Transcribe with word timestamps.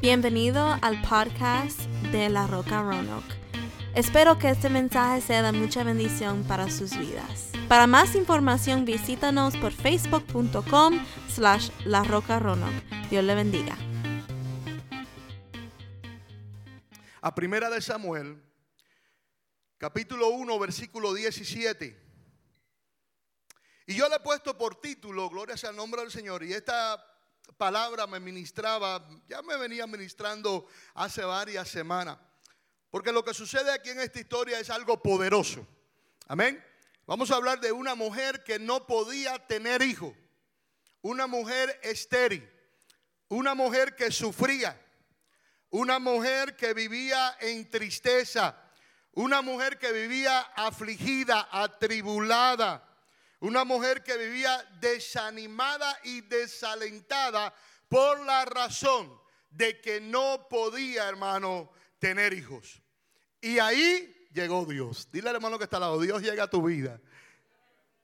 Bienvenido 0.00 0.78
al 0.80 1.02
podcast 1.02 1.78
de 2.10 2.30
La 2.30 2.46
Roca 2.46 2.80
Roanoke. 2.80 3.34
Espero 3.94 4.38
que 4.38 4.48
este 4.48 4.70
mensaje 4.70 5.20
sea 5.20 5.42
de 5.42 5.52
mucha 5.52 5.84
bendición 5.84 6.42
para 6.44 6.70
sus 6.70 6.96
vidas. 6.96 7.52
Para 7.68 7.86
más 7.86 8.14
información 8.14 8.86
visítanos 8.86 9.58
por 9.58 9.72
facebook.com 9.72 11.04
slash 11.28 11.68
La 11.84 12.02
Roca 12.02 12.38
Roanoke. 12.38 12.82
Dios 13.10 13.22
le 13.22 13.34
bendiga. 13.34 13.76
A 17.20 17.34
primera 17.34 17.68
de 17.68 17.82
Samuel, 17.82 18.42
capítulo 19.76 20.28
1, 20.30 20.58
versículo 20.58 21.12
17. 21.12 21.94
Y 23.86 23.94
yo 23.94 24.08
le 24.08 24.16
he 24.16 24.20
puesto 24.20 24.56
por 24.56 24.76
título, 24.76 25.28
Gloria 25.28 25.58
sea 25.58 25.68
el 25.68 25.76
nombre 25.76 26.00
del 26.00 26.10
Señor, 26.10 26.42
y 26.42 26.54
esta 26.54 27.09
palabra 27.56 28.06
me 28.06 28.20
ministraba, 28.20 29.06
ya 29.28 29.42
me 29.42 29.56
venía 29.56 29.86
ministrando 29.86 30.66
hace 30.94 31.24
varias 31.24 31.68
semanas. 31.68 32.18
Porque 32.90 33.12
lo 33.12 33.24
que 33.24 33.34
sucede 33.34 33.70
aquí 33.72 33.90
en 33.90 34.00
esta 34.00 34.18
historia 34.18 34.58
es 34.58 34.70
algo 34.70 35.00
poderoso. 35.00 35.66
Amén. 36.26 36.62
Vamos 37.06 37.30
a 37.30 37.36
hablar 37.36 37.60
de 37.60 37.72
una 37.72 37.94
mujer 37.94 38.42
que 38.44 38.58
no 38.58 38.86
podía 38.86 39.38
tener 39.46 39.82
hijo. 39.82 40.14
Una 41.02 41.26
mujer 41.26 41.78
estéril. 41.82 42.48
Una 43.28 43.54
mujer 43.54 43.94
que 43.94 44.10
sufría. 44.10 44.80
Una 45.70 45.98
mujer 45.98 46.56
que 46.56 46.74
vivía 46.74 47.36
en 47.40 47.68
tristeza. 47.70 48.56
Una 49.12 49.42
mujer 49.42 49.78
que 49.78 49.92
vivía 49.92 50.40
afligida, 50.40 51.48
atribulada. 51.50 52.89
Una 53.40 53.64
mujer 53.64 54.02
que 54.02 54.16
vivía 54.16 54.62
desanimada 54.80 55.98
y 56.04 56.20
desalentada 56.20 57.54
por 57.88 58.20
la 58.24 58.44
razón 58.44 59.18
de 59.50 59.80
que 59.80 60.00
no 60.00 60.46
podía, 60.48 61.08
hermano, 61.08 61.72
tener 61.98 62.32
hijos. 62.32 62.82
Y 63.40 63.58
ahí 63.58 64.28
llegó 64.32 64.64
Dios. 64.64 65.08
Dile 65.10 65.30
al 65.30 65.36
hermano 65.36 65.58
que 65.58 65.64
está 65.64 65.76
al 65.76 65.82
lado, 65.82 66.00
Dios 66.00 66.22
llega 66.22 66.44
a 66.44 66.50
tu 66.50 66.62
vida 66.62 67.00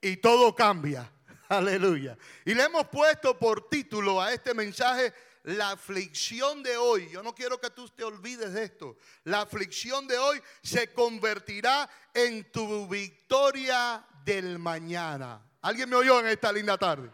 y 0.01 0.17
todo 0.17 0.55
cambia. 0.55 1.11
Aleluya. 1.49 2.17
Y 2.45 2.53
le 2.53 2.63
hemos 2.63 2.87
puesto 2.87 3.37
por 3.37 3.69
título 3.69 4.21
a 4.21 4.33
este 4.33 4.53
mensaje 4.53 5.13
la 5.43 5.71
aflicción 5.71 6.61
de 6.61 6.75
hoy. 6.75 7.09
Yo 7.09 7.23
no 7.23 7.33
quiero 7.33 7.59
que 7.59 7.69
tú 7.69 7.87
te 7.89 8.03
olvides 8.03 8.53
de 8.53 8.65
esto. 8.65 8.97
La 9.23 9.41
aflicción 9.41 10.07
de 10.07 10.17
hoy 10.17 10.41
se 10.61 10.91
convertirá 10.91 11.89
en 12.13 12.51
tu 12.51 12.87
victoria 12.87 14.05
del 14.27 14.59
mañana. 14.59 15.41
¿Alguien 15.61 15.89
me 15.89 15.95
oyó 15.95 16.19
en 16.19 16.27
esta 16.27 16.51
linda 16.51 16.77
tarde? 16.77 17.09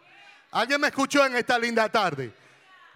¿Alguien 0.50 0.82
me 0.82 0.88
escuchó 0.88 1.24
en 1.24 1.36
esta 1.36 1.60
linda 1.60 1.88
tarde? 1.88 2.34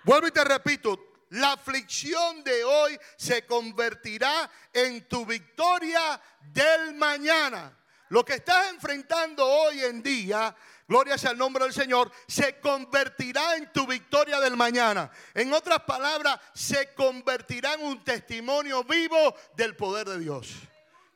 Vuelvo 0.04 0.28
y 0.28 0.32
te 0.32 0.44
repito, 0.44 1.14
la 1.30 1.54
aflicción 1.54 2.44
de 2.44 2.64
hoy 2.64 2.98
se 3.16 3.45
convertirá 3.45 4.50
en 4.73 5.08
tu 5.08 5.23
victoria 5.23 6.20
del 6.42 6.95
mañana. 6.95 7.78
Lo 8.10 8.26
que 8.26 8.36
estás 8.36 8.72
enfrentando 8.72 9.45
hoy 9.45 9.84
en 9.84 10.02
día, 10.02 10.56
gloria 10.88 11.16
sea 11.18 11.32
el 11.32 11.38
nombre 11.38 11.66
del 11.66 11.73
Señor, 11.73 12.12
se 12.28 12.60
convertirá 12.60 13.56
en 13.56 13.72
tu 13.72 13.86
victoria 13.86 14.40
del 14.40 14.58
mañana. 14.58 15.12
En 15.36 15.54
otras 15.54 15.82
palabras, 15.82 16.40
se 16.56 16.92
convertirá 16.95 17.76
en 17.76 17.86
un 17.86 18.04
testimonio 18.04 18.84
vivo 18.84 19.36
del 19.56 19.76
poder 19.76 20.10
de 20.10 20.20
Dios. 20.20 20.56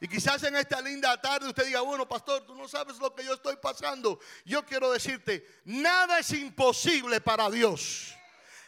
Y 0.03 0.07
quizás 0.07 0.41
en 0.41 0.55
esta 0.55 0.81
linda 0.81 1.21
tarde 1.21 1.47
usted 1.47 1.63
diga, 1.63 1.81
bueno, 1.81 2.09
pastor, 2.09 2.43
tú 2.43 2.55
no 2.55 2.67
sabes 2.67 2.97
lo 2.97 3.13
que 3.13 3.23
yo 3.23 3.35
estoy 3.35 3.55
pasando. 3.57 4.19
Yo 4.43 4.65
quiero 4.65 4.91
decirte, 4.91 5.47
nada 5.63 6.17
es 6.17 6.31
imposible 6.31 7.21
para 7.21 7.51
Dios. 7.51 8.11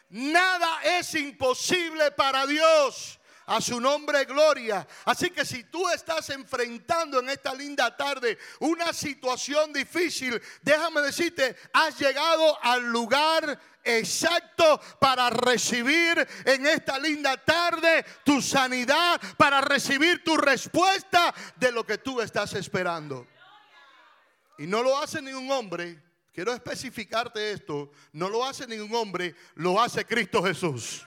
Nada 0.09 0.84
es 0.84 1.16
imposible 1.16 2.11
para 2.11 2.45
Dios. 2.45 3.20
A 3.45 3.59
su 3.59 3.80
nombre 3.80 4.25
gloria. 4.25 4.88
Así 5.05 5.30
que 5.30 5.44
si 5.44 5.66
tú 5.66 5.89
estás 5.89 6.30
enfrentando 6.30 7.19
en 7.19 7.30
esta 7.30 7.53
linda 7.53 7.95
tarde 7.95 8.37
una 8.59 8.93
situación 8.93 9.73
difícil, 9.73 10.42
déjame 10.61 11.02
decirte, 11.02 11.55
has 11.73 11.99
llegado 11.99 12.58
al 12.64 12.83
lugar 12.83 13.59
exacto 13.83 14.80
para 14.99 15.30
recibir 15.30 16.26
en 16.45 16.65
esta 16.67 16.98
linda 16.98 17.37
tarde 17.37 18.05
tu 18.23 18.42
sanidad, 18.42 19.20
para 19.37 19.61
recibir 19.61 20.23
tu 20.23 20.37
respuesta 20.37 21.33
de 21.55 21.71
lo 21.71 21.86
que 21.86 21.98
tú 21.98 22.21
estás 22.21 22.53
esperando. 22.53 23.27
Y 24.58 24.67
no 24.67 24.83
lo 24.83 24.98
hace 24.98 25.21
ningún 25.21 25.52
hombre, 25.52 26.02
quiero 26.32 26.53
especificarte 26.53 27.52
esto, 27.52 27.92
no 28.14 28.30
lo 28.30 28.45
hace 28.45 28.67
ningún 28.67 28.93
hombre, 28.95 29.36
lo 29.55 29.82
hace 29.82 30.05
Cristo 30.05 30.43
Jesús. 30.43 31.05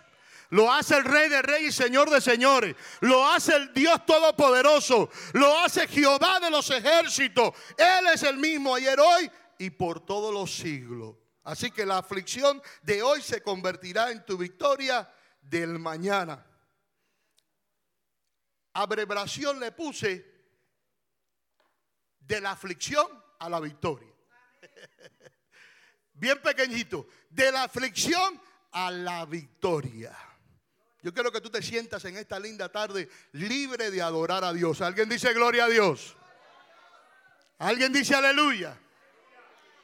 Lo 0.50 0.72
hace 0.72 0.96
el 0.96 1.04
Rey 1.04 1.28
de 1.28 1.42
Reyes 1.42 1.70
y 1.70 1.82
Señor 1.82 2.10
de 2.10 2.20
Señores. 2.20 2.76
Lo 3.00 3.26
hace 3.28 3.54
el 3.56 3.72
Dios 3.72 4.04
Todopoderoso. 4.06 5.10
Lo 5.32 5.58
hace 5.58 5.88
Jehová 5.88 6.40
de 6.40 6.50
los 6.50 6.70
ejércitos. 6.70 7.52
Él 7.76 8.06
es 8.12 8.22
el 8.22 8.36
mismo 8.36 8.74
ayer, 8.74 8.98
hoy 9.00 9.30
y 9.58 9.70
por 9.70 10.04
todos 10.04 10.32
los 10.32 10.54
siglos. 10.54 11.16
Así 11.44 11.70
que 11.70 11.86
la 11.86 11.98
aflicción 11.98 12.60
de 12.82 13.02
hoy 13.02 13.22
se 13.22 13.42
convertirá 13.42 14.10
en 14.10 14.24
tu 14.24 14.36
victoria 14.36 15.08
del 15.40 15.78
mañana. 15.78 16.44
Abreviación 18.72 19.58
le 19.60 19.72
puse 19.72 20.36
de 22.18 22.40
la 22.40 22.50
aflicción 22.50 23.06
a 23.38 23.48
la 23.48 23.60
victoria. 23.60 24.12
Bien 26.14 26.40
pequeñito, 26.42 27.06
de 27.30 27.52
la 27.52 27.64
aflicción 27.64 28.40
a 28.72 28.90
la 28.90 29.24
victoria. 29.24 30.16
Yo 31.06 31.14
quiero 31.14 31.30
que 31.30 31.40
tú 31.40 31.50
te 31.50 31.62
sientas 31.62 32.04
en 32.06 32.16
esta 32.16 32.36
linda 32.40 32.68
tarde 32.68 33.08
libre 33.30 33.92
de 33.92 34.02
adorar 34.02 34.42
a 34.42 34.52
Dios. 34.52 34.80
¿Alguien 34.80 35.08
dice 35.08 35.32
gloria 35.32 35.66
a 35.66 35.68
Dios? 35.68 36.16
¿Alguien 37.58 37.92
dice 37.92 38.16
aleluya? 38.16 38.76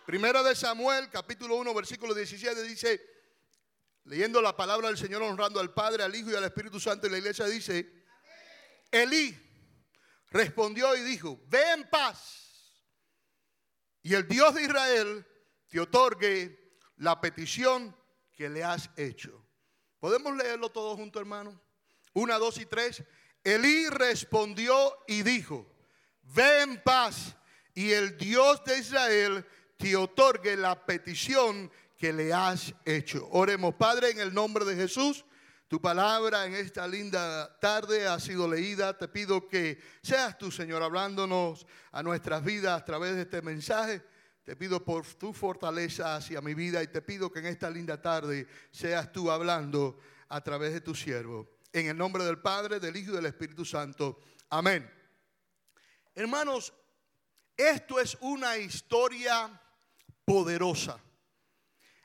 Primera 0.05 0.43
de 0.43 0.57
Samuel, 0.57 1.09
capítulo 1.11 1.55
1, 1.55 1.75
versículo 1.75 2.13
17, 2.13 2.65
dice, 2.65 3.01
leyendo 4.03 4.43
la 4.43 4.57
palabra 4.57 4.89
del 4.89 4.99
Señor, 4.99 5.23
honrando 5.23 5.61
al 5.61 5.73
Padre, 5.73 6.03
al 6.03 6.13
Hijo 6.13 6.33
y 6.33 6.35
al 6.35 6.43
Espíritu 6.43 6.81
Santo, 6.81 7.07
y 7.07 7.11
la 7.11 7.19
iglesia 7.19 7.45
dice, 7.45 8.05
Elí 8.91 9.33
respondió 10.31 10.97
y 10.97 11.03
dijo, 11.03 11.41
ve 11.47 11.63
en 11.71 11.89
paz, 11.89 12.83
y 14.03 14.13
el 14.15 14.27
Dios 14.27 14.57
de 14.57 14.65
Israel 14.65 15.25
te 15.69 15.79
otorgue 15.79 16.81
la 16.97 17.21
petición 17.21 17.97
que 18.35 18.49
le 18.49 18.65
has 18.65 18.91
hecho. 18.97 19.42
¿Podemos 20.03 20.37
leerlo 20.37 20.69
todos 20.69 20.97
juntos, 20.97 21.21
hermano? 21.21 21.57
Una, 22.13 22.37
dos 22.37 22.59
y 22.59 22.67
tres. 22.67 23.05
Elí 23.45 23.89
respondió 23.89 24.99
y 25.07 25.23
dijo, 25.23 25.65
ve 26.35 26.63
en 26.63 26.83
paz, 26.83 27.37
y 27.73 27.93
el 27.93 28.19
Dios 28.19 28.65
de 28.65 28.79
Israel 28.79 29.47
te 29.77 29.95
otorgue 29.95 30.57
la 30.57 30.85
petición 30.85 31.71
que 31.97 32.13
le 32.13 32.33
has 32.33 32.75
hecho. 32.85 33.29
Oremos, 33.31 33.77
Padre, 33.77 34.11
en 34.11 34.19
el 34.19 34.35
nombre 34.35 34.65
de 34.65 34.75
Jesús. 34.75 35.25
Tu 35.69 35.81
palabra 35.81 36.47
en 36.47 36.57
esta 36.57 36.89
linda 36.89 37.57
tarde 37.61 38.09
ha 38.09 38.19
sido 38.19 38.49
leída. 38.49 38.99
Te 38.99 39.07
pido 39.07 39.47
que 39.47 39.81
seas 40.03 40.37
tú, 40.37 40.51
Señor, 40.51 40.83
hablándonos 40.83 41.65
a 41.93 42.03
nuestras 42.03 42.43
vidas 42.43 42.83
a 42.83 42.85
través 42.85 43.15
de 43.15 43.23
este 43.23 43.41
mensaje. 43.41 44.03
Te 44.45 44.57
pido 44.57 44.85
por 44.85 45.07
tu 45.15 45.33
fortaleza 45.33 46.17
hacia 46.17 46.41
mi 46.41 46.55
vida 46.55 46.83
y 46.83 46.89
te 46.89 47.01
pido 47.01 47.31
que 47.31 47.39
en 47.39 47.47
esta 47.47 47.71
linda 47.71 48.03
tarde 48.03 48.49
seas 48.73 49.13
tú 49.13 49.31
hablando 49.31 50.01
a 50.29 50.41
través 50.41 50.73
de 50.73 50.81
tu 50.81 50.95
siervo. 50.95 51.59
En 51.73 51.87
el 51.87 51.97
nombre 51.97 52.25
del 52.25 52.41
Padre, 52.41 52.81
del 52.81 52.97
Hijo 52.97 53.13
y 53.13 53.17
del 53.17 53.27
Espíritu 53.27 53.65
Santo. 53.65 54.19
Amén. 54.51 54.91
Hermanos, 56.15 56.73
esto 57.57 58.01
es 58.01 58.17
una 58.21 58.59
historia 58.59 59.61
poderosa. 60.25 61.01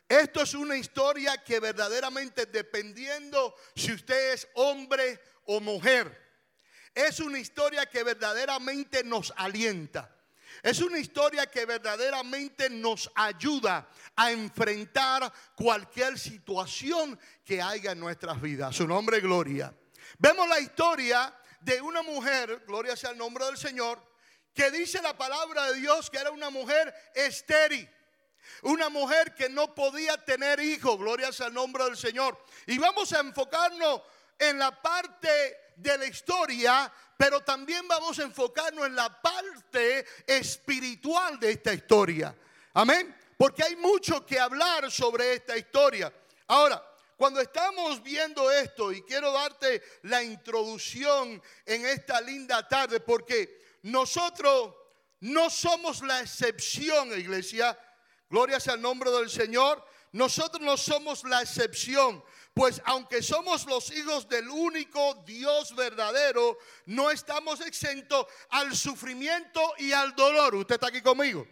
Esto 0.07 0.41
es 0.41 0.53
una 0.53 0.77
historia 0.77 1.43
que 1.43 1.59
verdaderamente 1.59 2.45
dependiendo 2.45 3.55
si 3.75 3.93
usted 3.93 4.33
es 4.33 4.47
hombre 4.53 5.19
o 5.45 5.59
mujer, 5.59 6.15
es 6.93 7.19
una 7.19 7.39
historia 7.39 7.85
que 7.87 8.03
verdaderamente 8.03 9.03
nos 9.03 9.33
alienta. 9.35 10.16
Es 10.63 10.79
una 10.79 10.99
historia 10.99 11.45
que 11.45 11.65
verdaderamente 11.65 12.69
nos 12.69 13.09
ayuda 13.15 13.87
a 14.15 14.31
enfrentar 14.31 15.31
cualquier 15.55 16.17
situación 16.17 17.19
que 17.45 17.61
haya 17.61 17.91
en 17.91 17.99
nuestras 17.99 18.41
vidas. 18.41 18.75
Su 18.75 18.87
nombre 18.87 19.17
es 19.17 19.23
Gloria. 19.23 19.73
Vemos 20.17 20.47
la 20.47 20.59
historia 20.59 21.33
de 21.61 21.81
una 21.81 22.01
mujer, 22.01 22.63
gloria 22.65 22.95
sea 22.95 23.11
el 23.11 23.17
nombre 23.17 23.45
del 23.45 23.57
Señor, 23.57 24.01
que 24.53 24.71
dice 24.71 25.01
la 25.01 25.17
palabra 25.17 25.71
de 25.71 25.79
Dios 25.79 26.09
que 26.09 26.17
era 26.17 26.31
una 26.31 26.49
mujer 26.49 26.93
estéril. 27.13 27.89
Una 28.63 28.89
mujer 28.89 29.35
que 29.35 29.49
no 29.49 29.75
podía 29.75 30.23
tener 30.23 30.59
hijos, 30.59 30.97
gloria 30.97 31.31
sea 31.31 31.47
el 31.47 31.53
nombre 31.53 31.83
del 31.83 31.97
Señor. 31.97 32.43
Y 32.65 32.77
vamos 32.77 33.11
a 33.13 33.19
enfocarnos 33.19 34.01
en 34.39 34.57
la 34.57 34.81
parte 34.81 35.66
de 35.77 35.97
la 35.97 36.05
historia, 36.05 36.91
pero 37.15 37.41
también 37.41 37.87
vamos 37.87 38.19
a 38.19 38.23
enfocarnos 38.23 38.85
en 38.85 38.95
la 38.95 39.21
parte 39.21 40.05
espiritual 40.25 41.39
de 41.39 41.51
esta 41.51 41.73
historia. 41.73 42.35
Amén. 42.73 43.15
Porque 43.37 43.63
hay 43.63 43.75
mucho 43.75 44.25
que 44.25 44.39
hablar 44.39 44.91
sobre 44.91 45.35
esta 45.35 45.55
historia. 45.55 46.11
Ahora, 46.47 46.83
cuando 47.15 47.39
estamos 47.39 48.01
viendo 48.03 48.51
esto, 48.51 48.91
y 48.91 49.01
quiero 49.03 49.31
darte 49.31 49.81
la 50.03 50.23
introducción 50.23 51.41
en 51.65 51.85
esta 51.85 52.21
linda 52.21 52.67
tarde, 52.67 52.99
porque 52.99 53.61
nosotros 53.83 54.75
no 55.19 55.49
somos 55.49 56.01
la 56.01 56.21
excepción, 56.21 57.17
iglesia. 57.17 57.77
Gloria 58.29 58.59
sea 58.59 58.75
el 58.75 58.81
nombre 58.81 59.09
del 59.09 59.29
Señor. 59.29 59.83
Nosotros 60.11 60.61
no 60.61 60.77
somos 60.77 61.23
la 61.23 61.41
excepción. 61.41 62.23
Pues 62.57 62.81
aunque 62.85 63.21
somos 63.21 63.67
los 63.67 63.95
hijos 63.95 64.27
del 64.27 64.49
único 64.49 65.13
Dios 65.27 65.75
verdadero, 65.75 66.57
no 66.87 67.11
estamos 67.11 67.61
exentos 67.61 68.25
al 68.49 68.75
sufrimiento 68.75 69.61
y 69.77 69.91
al 69.91 70.15
dolor. 70.15 70.55
Usted 70.55 70.73
está 70.73 70.87
aquí 70.87 71.03
conmigo. 71.03 71.45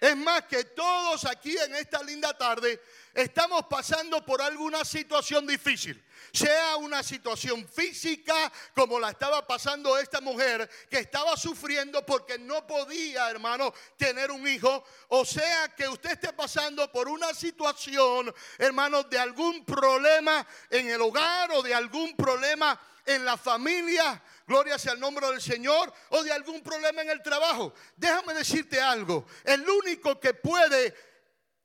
Es 0.00 0.16
más 0.16 0.44
que 0.44 0.64
todos 0.64 1.24
aquí 1.24 1.56
en 1.56 1.74
esta 1.74 2.02
linda 2.02 2.36
tarde 2.36 2.80
estamos 3.12 3.64
pasando 3.68 4.24
por 4.24 4.40
alguna 4.40 4.84
situación 4.84 5.46
difícil. 5.46 6.04
Sea 6.32 6.76
una 6.76 7.02
situación 7.02 7.66
física 7.66 8.52
como 8.74 9.00
la 9.00 9.10
estaba 9.10 9.46
pasando 9.46 9.98
esta 9.98 10.20
mujer 10.20 10.68
que 10.88 10.98
estaba 10.98 11.36
sufriendo 11.36 12.04
porque 12.06 12.38
no 12.38 12.66
podía, 12.66 13.28
hermano, 13.30 13.72
tener 13.96 14.30
un 14.30 14.46
hijo. 14.46 14.84
O 15.08 15.24
sea 15.24 15.68
que 15.74 15.88
usted 15.88 16.12
esté 16.12 16.32
pasando 16.32 16.90
por 16.92 17.08
una 17.08 17.34
situación, 17.34 18.32
hermano, 18.58 19.02
de 19.04 19.18
algún 19.18 19.64
problema 19.64 20.46
en 20.70 20.88
el 20.88 21.00
hogar 21.00 21.50
o 21.52 21.62
de 21.62 21.74
algún 21.74 22.14
problema 22.14 22.78
en 23.08 23.24
la 23.24 23.36
familia, 23.36 24.22
gloria 24.48 24.78
sea 24.78 24.94
el 24.94 25.00
nombre 25.00 25.26
del 25.28 25.40
Señor, 25.40 25.92
o 26.08 26.22
de 26.24 26.32
algún 26.32 26.62
problema 26.62 27.02
en 27.02 27.10
el 27.10 27.22
trabajo. 27.22 27.72
Déjame 27.94 28.34
decirte 28.34 28.80
algo, 28.80 29.26
el 29.44 29.68
único 29.68 30.18
que 30.18 30.34
puede 30.34 30.94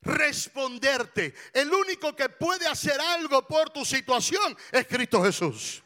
responderte. 0.02 1.34
El 1.54 1.74
único 1.74 2.16
que 2.16 2.30
puede 2.30 2.68
hacer 2.68 3.00
algo 3.00 3.48
por 3.48 3.70
tu 3.70 3.86
situación 3.86 4.56
es 4.72 4.86
Cristo 4.88 5.24
Jesús. 5.24 5.83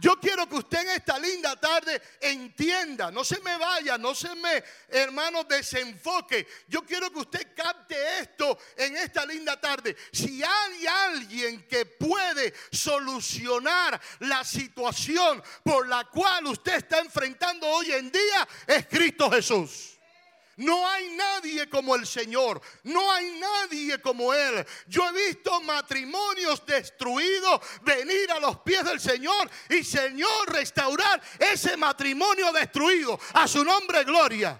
Yo 0.00 0.16
quiero 0.20 0.48
que 0.48 0.56
usted 0.56 0.80
en 0.80 0.88
esta 0.88 1.18
linda 1.18 1.56
tarde 1.56 2.00
entienda, 2.20 3.10
no 3.10 3.24
se 3.24 3.40
me 3.40 3.56
vaya, 3.56 3.96
no 3.96 4.14
se 4.14 4.34
me, 4.34 4.62
hermano, 4.88 5.44
desenfoque. 5.44 6.46
Yo 6.68 6.82
quiero 6.82 7.10
que 7.10 7.20
usted 7.20 7.54
capte 7.54 7.96
esto 8.20 8.58
en 8.76 8.96
esta 8.96 9.24
linda 9.24 9.58
tarde. 9.60 9.96
Si 10.12 10.42
hay 10.42 10.86
alguien 10.86 11.66
que 11.66 11.86
puede 11.86 12.52
solucionar 12.70 14.00
la 14.20 14.44
situación 14.44 15.42
por 15.64 15.88
la 15.88 16.04
cual 16.04 16.46
usted 16.46 16.74
está 16.74 16.98
enfrentando 16.98 17.66
hoy 17.66 17.92
en 17.92 18.10
día, 18.10 18.48
es 18.66 18.86
Cristo 18.86 19.30
Jesús. 19.30 19.95
No 20.56 20.88
hay 20.88 21.10
nadie 21.10 21.68
como 21.68 21.94
el 21.94 22.06
Señor. 22.06 22.60
No 22.84 23.12
hay 23.12 23.38
nadie 23.38 24.00
como 24.00 24.32
Él. 24.32 24.66
Yo 24.86 25.06
he 25.08 25.12
visto 25.12 25.60
matrimonios 25.60 26.64
destruidos 26.64 27.60
venir 27.82 28.30
a 28.30 28.40
los 28.40 28.58
pies 28.60 28.84
del 28.84 28.98
Señor 28.98 29.50
y 29.68 29.84
Señor 29.84 30.50
restaurar 30.50 31.20
ese 31.38 31.76
matrimonio 31.76 32.52
destruido. 32.52 33.18
A 33.34 33.46
su 33.46 33.62
nombre, 33.64 34.04
gloria. 34.04 34.58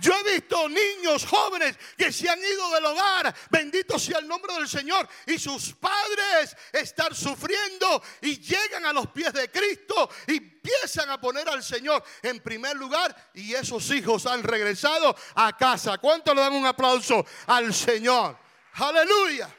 Yo 0.00 0.12
he 0.14 0.34
visto 0.34 0.68
niños 0.68 1.26
jóvenes 1.26 1.76
que 1.96 2.12
se 2.12 2.28
han 2.28 2.38
ido 2.38 2.70
del 2.70 2.84
hogar, 2.86 3.34
bendito 3.50 3.98
sea 3.98 4.18
el 4.18 4.28
nombre 4.28 4.54
del 4.54 4.68
Señor, 4.68 5.08
y 5.26 5.38
sus 5.38 5.74
padres 5.74 6.56
están 6.72 7.14
sufriendo 7.14 8.02
y 8.22 8.38
llegan 8.40 8.84
a 8.86 8.92
los 8.92 9.08
pies 9.08 9.32
de 9.32 9.50
Cristo 9.50 10.08
y 10.26 10.58
empiezan 10.68 11.08
a 11.10 11.20
poner 11.20 11.48
al 11.48 11.62
Señor 11.62 12.02
en 12.22 12.40
primer 12.40 12.76
lugar 12.76 13.30
y 13.34 13.54
esos 13.54 13.90
hijos 13.90 14.26
han 14.26 14.42
regresado 14.42 15.16
a 15.34 15.56
casa. 15.56 15.98
¿Cuánto 15.98 16.34
le 16.34 16.42
dan 16.42 16.52
un 16.52 16.66
aplauso 16.66 17.24
al 17.46 17.72
Señor? 17.72 18.38
Aleluya. 18.74 19.57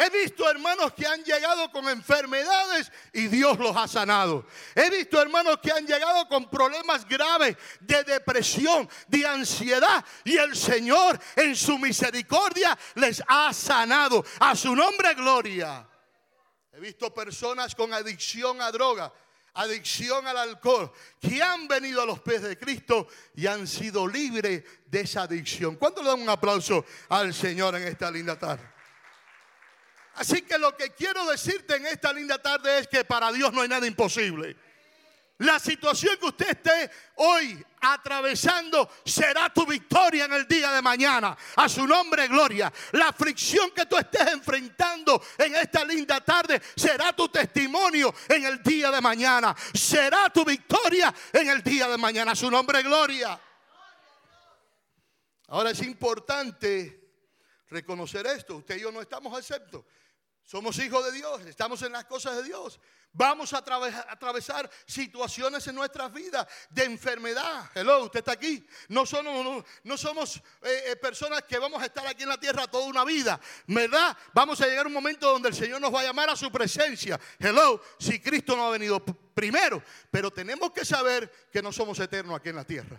He 0.00 0.10
visto 0.10 0.48
hermanos 0.48 0.92
que 0.92 1.04
han 1.04 1.24
llegado 1.24 1.72
con 1.72 1.88
enfermedades 1.88 2.92
y 3.12 3.26
Dios 3.26 3.58
los 3.58 3.76
ha 3.76 3.88
sanado. 3.88 4.46
He 4.76 4.88
visto 4.90 5.20
hermanos 5.20 5.58
que 5.60 5.72
han 5.72 5.84
llegado 5.84 6.28
con 6.28 6.48
problemas 6.48 7.04
graves 7.04 7.56
de 7.80 8.04
depresión, 8.04 8.88
de 9.08 9.26
ansiedad 9.26 10.04
y 10.22 10.36
el 10.36 10.54
Señor 10.54 11.18
en 11.34 11.56
su 11.56 11.80
misericordia 11.80 12.78
les 12.94 13.20
ha 13.26 13.52
sanado. 13.52 14.24
A 14.38 14.54
su 14.54 14.72
nombre 14.76 15.14
gloria. 15.14 15.84
He 16.72 16.78
visto 16.78 17.12
personas 17.12 17.74
con 17.74 17.92
adicción 17.92 18.62
a 18.62 18.70
droga 18.70 19.12
adicción 19.54 20.24
al 20.28 20.36
alcohol, 20.36 20.92
que 21.20 21.42
han 21.42 21.66
venido 21.66 22.00
a 22.00 22.06
los 22.06 22.20
pies 22.20 22.42
de 22.42 22.56
Cristo 22.56 23.08
y 23.34 23.48
han 23.48 23.66
sido 23.66 24.06
libres 24.06 24.62
de 24.86 25.00
esa 25.00 25.22
adicción. 25.22 25.74
¿Cuánto 25.74 26.00
le 26.00 26.10
dan 26.10 26.22
un 26.22 26.28
aplauso 26.28 26.84
al 27.08 27.34
Señor 27.34 27.74
en 27.74 27.88
esta 27.88 28.08
linda 28.08 28.38
tarde? 28.38 28.77
Así 30.18 30.42
que 30.42 30.58
lo 30.58 30.76
que 30.76 30.90
quiero 30.90 31.24
decirte 31.26 31.76
en 31.76 31.86
esta 31.86 32.12
linda 32.12 32.38
tarde 32.42 32.80
es 32.80 32.88
que 32.88 33.04
para 33.04 33.30
Dios 33.30 33.52
no 33.52 33.60
hay 33.60 33.68
nada 33.68 33.86
imposible. 33.86 34.56
La 35.38 35.60
situación 35.60 36.16
que 36.18 36.26
usted 36.26 36.48
esté 36.48 36.90
hoy 37.14 37.64
atravesando 37.80 38.90
será 39.04 39.48
tu 39.54 39.64
victoria 39.64 40.24
en 40.24 40.32
el 40.32 40.48
día 40.48 40.72
de 40.72 40.82
mañana. 40.82 41.38
A 41.54 41.68
su 41.68 41.86
nombre, 41.86 42.26
gloria. 42.26 42.72
La 42.92 43.10
aflicción 43.10 43.70
que 43.70 43.86
tú 43.86 43.96
estés 43.96 44.26
enfrentando 44.32 45.22
en 45.38 45.54
esta 45.54 45.84
linda 45.84 46.20
tarde 46.20 46.60
será 46.74 47.12
tu 47.12 47.28
testimonio 47.28 48.12
en 48.28 48.44
el 48.44 48.60
día 48.60 48.90
de 48.90 49.00
mañana. 49.00 49.54
Será 49.72 50.28
tu 50.30 50.44
victoria 50.44 51.14
en 51.32 51.48
el 51.48 51.62
día 51.62 51.86
de 51.86 51.96
mañana. 51.96 52.32
A 52.32 52.36
su 52.36 52.50
nombre, 52.50 52.82
gloria. 52.82 53.40
Ahora 55.46 55.70
es 55.70 55.80
importante 55.82 56.98
reconocer 57.70 58.26
esto. 58.26 58.56
Usted 58.56 58.78
y 58.78 58.80
yo 58.80 58.90
no 58.90 59.00
estamos 59.00 59.38
exceptos. 59.38 59.84
Somos 60.48 60.78
hijos 60.78 61.04
de 61.04 61.12
Dios, 61.12 61.42
estamos 61.44 61.82
en 61.82 61.92
las 61.92 62.06
cosas 62.06 62.36
de 62.36 62.44
Dios. 62.44 62.80
Vamos 63.12 63.52
a 63.52 63.58
atravesar 63.58 64.70
situaciones 64.86 65.66
en 65.66 65.74
nuestras 65.74 66.10
vidas 66.10 66.46
de 66.70 66.84
enfermedad. 66.84 67.70
Hello, 67.74 68.04
usted 68.04 68.20
está 68.20 68.32
aquí. 68.32 68.66
No 68.88 69.04
somos, 69.04 69.62
no, 69.84 69.96
somos 69.98 70.36
eh, 70.62 70.84
eh, 70.86 70.96
personas 70.96 71.42
que 71.42 71.58
vamos 71.58 71.82
a 71.82 71.84
estar 71.84 72.06
aquí 72.06 72.22
en 72.22 72.30
la 72.30 72.40
tierra 72.40 72.66
toda 72.66 72.86
una 72.86 73.04
vida. 73.04 73.38
¿Verdad? 73.66 74.16
Vamos 74.32 74.58
a 74.62 74.66
llegar 74.66 74.86
a 74.86 74.88
un 74.88 74.94
momento 74.94 75.30
donde 75.30 75.50
el 75.50 75.54
Señor 75.54 75.82
nos 75.82 75.94
va 75.94 76.00
a 76.00 76.04
llamar 76.04 76.30
a 76.30 76.36
su 76.36 76.50
presencia. 76.50 77.20
Hello, 77.38 77.82
si 77.98 78.18
Cristo 78.18 78.56
no 78.56 78.68
ha 78.68 78.70
venido 78.70 79.00
primero. 79.04 79.82
Pero 80.10 80.30
tenemos 80.30 80.72
que 80.72 80.86
saber 80.86 81.30
que 81.52 81.60
no 81.60 81.72
somos 81.72 82.00
eternos 82.00 82.34
aquí 82.34 82.48
en 82.48 82.56
la 82.56 82.64
tierra. 82.64 82.98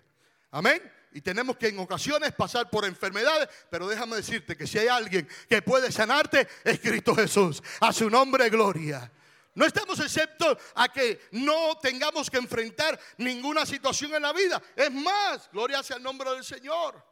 Amén 0.52 0.99
y 1.12 1.22
tenemos 1.22 1.58
que 1.58 1.68
en 1.70 1.80
ocasiones 1.80 2.34
pasar 2.34 2.70
por 2.70 2.86
enfermedades, 2.86 3.50
pero 3.70 3.88
déjame 3.88 4.18
decirte 4.18 4.56
que 4.56 4.68
si 4.68 4.78
hay 4.78 4.88
alguien 4.88 5.28
que 5.48 5.62
puede 5.62 5.92
sanarte, 5.92 6.48
es 6.64 6.80
Cristo 6.80 7.16
Jesús. 7.16 7.64
A 7.80 7.92
su 7.92 8.10
nombre, 8.10 8.50
gloria. 8.50 9.12
No 9.56 9.66
estamos 9.66 10.00
exceptos 10.00 10.58
a 10.76 10.90
que 10.90 11.28
no 11.32 11.78
tengamos 11.82 12.30
que 12.30 12.38
enfrentar 12.38 13.00
ninguna 13.18 13.66
situación 13.66 14.14
en 14.14 14.22
la 14.22 14.32
vida. 14.32 14.62
Es 14.76 14.92
más, 14.92 15.50
gloria 15.52 15.82
sea 15.84 15.98
el 15.98 16.04
nombre 16.04 16.30
del 16.32 16.44
Señor. 16.44 17.04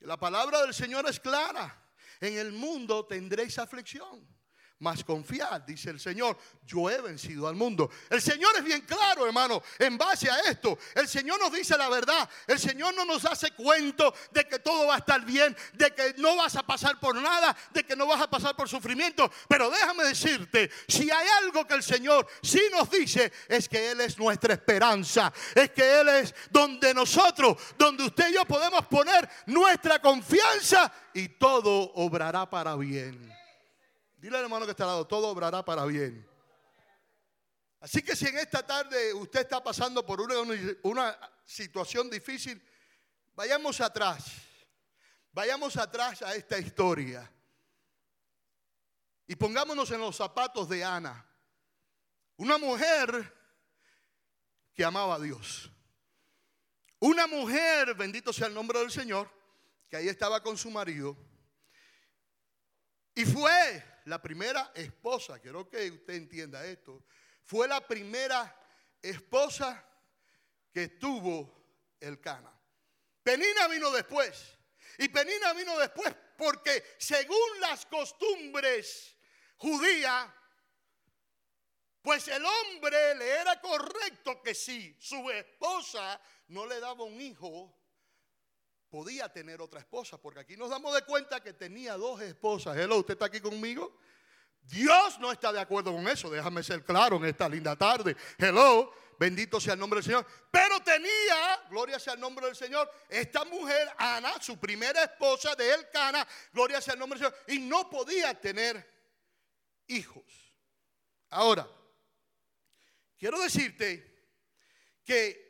La 0.00 0.16
palabra 0.16 0.62
del 0.62 0.74
Señor 0.74 1.08
es 1.08 1.20
clara. 1.20 1.82
En 2.20 2.36
el 2.36 2.52
mundo 2.52 3.06
tendréis 3.06 3.58
aflicción. 3.58 4.26
Mas 4.78 5.02
confiad, 5.02 5.62
dice 5.62 5.88
el 5.88 5.98
Señor, 5.98 6.36
yo 6.66 6.90
he 6.90 7.00
vencido 7.00 7.48
al 7.48 7.54
mundo. 7.54 7.90
El 8.10 8.20
Señor 8.20 8.50
es 8.58 8.64
bien 8.64 8.82
claro, 8.82 9.24
hermano, 9.24 9.62
en 9.78 9.96
base 9.96 10.30
a 10.30 10.38
esto. 10.40 10.78
El 10.94 11.08
Señor 11.08 11.40
nos 11.40 11.50
dice 11.50 11.78
la 11.78 11.88
verdad. 11.88 12.28
El 12.46 12.58
Señor 12.58 12.92
no 12.94 13.06
nos 13.06 13.24
hace 13.24 13.52
cuento 13.52 14.12
de 14.32 14.46
que 14.46 14.58
todo 14.58 14.86
va 14.86 14.96
a 14.96 14.98
estar 14.98 15.24
bien, 15.24 15.56
de 15.72 15.94
que 15.94 16.14
no 16.18 16.36
vas 16.36 16.56
a 16.56 16.62
pasar 16.62 17.00
por 17.00 17.16
nada, 17.16 17.56
de 17.72 17.84
que 17.84 17.96
no 17.96 18.06
vas 18.06 18.20
a 18.20 18.28
pasar 18.28 18.54
por 18.54 18.68
sufrimiento. 18.68 19.30
Pero 19.48 19.70
déjame 19.70 20.04
decirte, 20.04 20.70
si 20.86 21.10
hay 21.10 21.26
algo 21.42 21.66
que 21.66 21.74
el 21.74 21.82
Señor 21.82 22.26
sí 22.42 22.60
nos 22.70 22.90
dice, 22.90 23.32
es 23.48 23.70
que 23.70 23.92
Él 23.92 24.02
es 24.02 24.18
nuestra 24.18 24.52
esperanza. 24.52 25.32
Es 25.54 25.70
que 25.70 26.00
Él 26.00 26.08
es 26.10 26.34
donde 26.50 26.92
nosotros, 26.92 27.56
donde 27.78 28.04
usted 28.04 28.28
y 28.28 28.34
yo 28.34 28.44
podemos 28.44 28.84
poner 28.88 29.26
nuestra 29.46 30.02
confianza 30.02 30.92
y 31.14 31.28
todo 31.30 31.92
obrará 31.94 32.50
para 32.50 32.76
bien. 32.76 33.45
Dile 34.26 34.38
al 34.38 34.42
hermano 34.42 34.64
que 34.64 34.72
está 34.72 34.82
al 34.82 34.88
lado, 34.88 35.06
todo 35.06 35.28
obrará 35.28 35.64
para 35.64 35.84
bien. 35.84 36.28
Así 37.78 38.02
que 38.02 38.16
si 38.16 38.26
en 38.26 38.38
esta 38.38 38.66
tarde 38.66 39.14
usted 39.14 39.42
está 39.42 39.62
pasando 39.62 40.04
por 40.04 40.20
una, 40.20 40.34
una 40.82 41.16
situación 41.44 42.10
difícil, 42.10 42.60
vayamos 43.36 43.80
atrás. 43.80 44.32
Vayamos 45.30 45.76
atrás 45.76 46.22
a 46.22 46.34
esta 46.34 46.58
historia. 46.58 47.30
Y 49.28 49.36
pongámonos 49.36 49.92
en 49.92 50.00
los 50.00 50.16
zapatos 50.16 50.68
de 50.68 50.82
Ana. 50.82 51.24
Una 52.36 52.58
mujer 52.58 53.32
que 54.74 54.84
amaba 54.84 55.14
a 55.14 55.20
Dios. 55.20 55.70
Una 56.98 57.28
mujer, 57.28 57.94
bendito 57.94 58.32
sea 58.32 58.48
el 58.48 58.54
nombre 58.54 58.80
del 58.80 58.90
Señor, 58.90 59.30
que 59.88 59.96
ahí 59.96 60.08
estaba 60.08 60.42
con 60.42 60.58
su 60.58 60.68
marido. 60.68 61.16
Y 63.14 63.24
fue 63.24 63.94
la 64.06 64.20
primera 64.22 64.72
esposa, 64.74 65.38
quiero 65.40 65.68
que 65.68 65.90
usted 65.90 66.14
entienda 66.14 66.64
esto, 66.64 67.04
fue 67.42 67.68
la 67.68 67.86
primera 67.86 68.54
esposa 69.02 69.84
que 70.72 70.88
tuvo 70.88 71.96
el 72.00 72.20
Cana. 72.20 72.52
Penina 73.22 73.68
vino 73.68 73.90
después. 73.90 74.56
Y 74.98 75.08
Penina 75.08 75.52
vino 75.52 75.78
después 75.78 76.14
porque 76.36 76.84
según 76.98 77.60
las 77.60 77.86
costumbres 77.86 79.16
judías, 79.56 80.30
Pues 82.06 82.28
el 82.28 82.44
hombre 82.44 83.16
le 83.16 83.28
era 83.28 83.60
correcto 83.60 84.40
que 84.40 84.54
si 84.54 84.96
su 85.00 85.28
esposa 85.28 86.20
no 86.46 86.64
le 86.64 86.78
daba 86.78 87.02
un 87.02 87.20
hijo, 87.20 87.76
podía 88.96 89.28
tener 89.30 89.60
otra 89.60 89.78
esposa, 89.78 90.16
porque 90.16 90.40
aquí 90.40 90.56
nos 90.56 90.70
damos 90.70 90.94
de 90.94 91.02
cuenta 91.02 91.42
que 91.42 91.52
tenía 91.52 91.98
dos 91.98 92.18
esposas. 92.22 92.74
Hello, 92.78 92.96
¿usted 92.96 93.12
está 93.12 93.26
aquí 93.26 93.40
conmigo? 93.40 93.98
Dios 94.62 95.20
no 95.20 95.30
está 95.30 95.52
de 95.52 95.60
acuerdo 95.60 95.92
con 95.92 96.08
eso, 96.08 96.30
déjame 96.30 96.62
ser 96.62 96.82
claro 96.82 97.16
en 97.16 97.26
esta 97.26 97.46
linda 97.46 97.76
tarde. 97.76 98.16
Hello, 98.38 98.90
bendito 99.18 99.60
sea 99.60 99.74
el 99.74 99.80
nombre 99.80 99.98
del 99.98 100.04
Señor. 100.04 100.26
Pero 100.50 100.80
tenía, 100.80 101.62
gloria 101.68 101.98
sea 101.98 102.14
el 102.14 102.20
nombre 102.20 102.46
del 102.46 102.56
Señor, 102.56 102.90
esta 103.10 103.44
mujer, 103.44 103.86
Ana, 103.98 104.40
su 104.40 104.58
primera 104.58 105.02
esposa 105.02 105.54
de 105.54 105.74
Elcana, 105.74 106.26
gloria 106.54 106.80
sea 106.80 106.94
el 106.94 107.00
nombre 107.00 107.20
del 107.20 107.28
Señor, 107.28 107.44
y 107.48 107.58
no 107.58 107.90
podía 107.90 108.32
tener 108.40 108.82
hijos. 109.88 110.24
Ahora, 111.28 111.68
quiero 113.18 113.38
decirte 113.40 114.30
que 115.04 115.45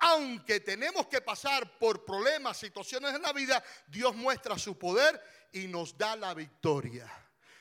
aunque 0.00 0.60
tenemos 0.60 1.06
que 1.06 1.20
pasar 1.20 1.78
por 1.78 2.04
problemas, 2.04 2.56
situaciones 2.56 3.14
en 3.14 3.22
la 3.22 3.32
vida, 3.32 3.62
Dios 3.86 4.16
muestra 4.16 4.58
su 4.58 4.78
poder 4.78 5.20
y 5.52 5.66
nos 5.68 5.96
da 5.96 6.16
la 6.16 6.34
victoria. 6.34 7.08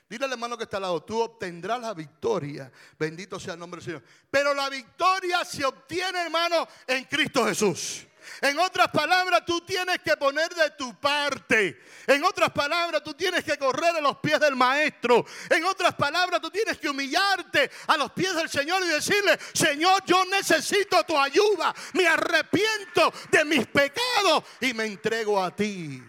Dile 0.09 0.25
al 0.25 0.31
hermano 0.31 0.57
que 0.57 0.63
está 0.63 0.77
al 0.77 0.83
lado, 0.83 1.03
tú 1.03 1.21
obtendrás 1.21 1.79
la 1.79 1.93
victoria. 1.93 2.71
Bendito 2.97 3.39
sea 3.39 3.53
el 3.53 3.59
nombre 3.59 3.79
del 3.79 3.85
Señor. 3.85 4.03
Pero 4.31 4.55
la 4.55 4.67
victoria 4.67 5.45
se 5.45 5.63
obtiene, 5.63 6.21
hermano, 6.21 6.67
en 6.87 7.03
Cristo 7.03 7.45
Jesús. 7.45 8.07
En 8.41 8.57
otras 8.57 8.87
palabras, 8.89 9.43
tú 9.45 9.61
tienes 9.61 9.99
que 9.99 10.17
poner 10.17 10.49
de 10.55 10.71
tu 10.71 10.95
parte. 10.95 11.79
En 12.07 12.23
otras 12.23 12.49
palabras, 12.51 13.03
tú 13.03 13.13
tienes 13.13 13.43
que 13.43 13.57
correr 13.57 13.97
a 13.97 14.01
los 14.01 14.17
pies 14.17 14.39
del 14.39 14.55
maestro. 14.55 15.25
En 15.47 15.63
otras 15.65 15.93
palabras, 15.93 16.41
tú 16.41 16.49
tienes 16.49 16.79
que 16.79 16.89
humillarte 16.89 17.69
a 17.85 17.95
los 17.95 18.11
pies 18.11 18.35
del 18.35 18.49
Señor 18.49 18.81
y 18.83 18.87
decirle, 18.87 19.37
Señor, 19.53 20.03
yo 20.05 20.25
necesito 20.25 21.03
tu 21.03 21.17
ayuda. 21.17 21.73
Me 21.93 22.07
arrepiento 22.07 23.13
de 23.29 23.45
mis 23.45 23.67
pecados 23.67 24.43
y 24.59 24.73
me 24.73 24.85
entrego 24.85 25.41
a 25.41 25.55
ti. 25.55 26.03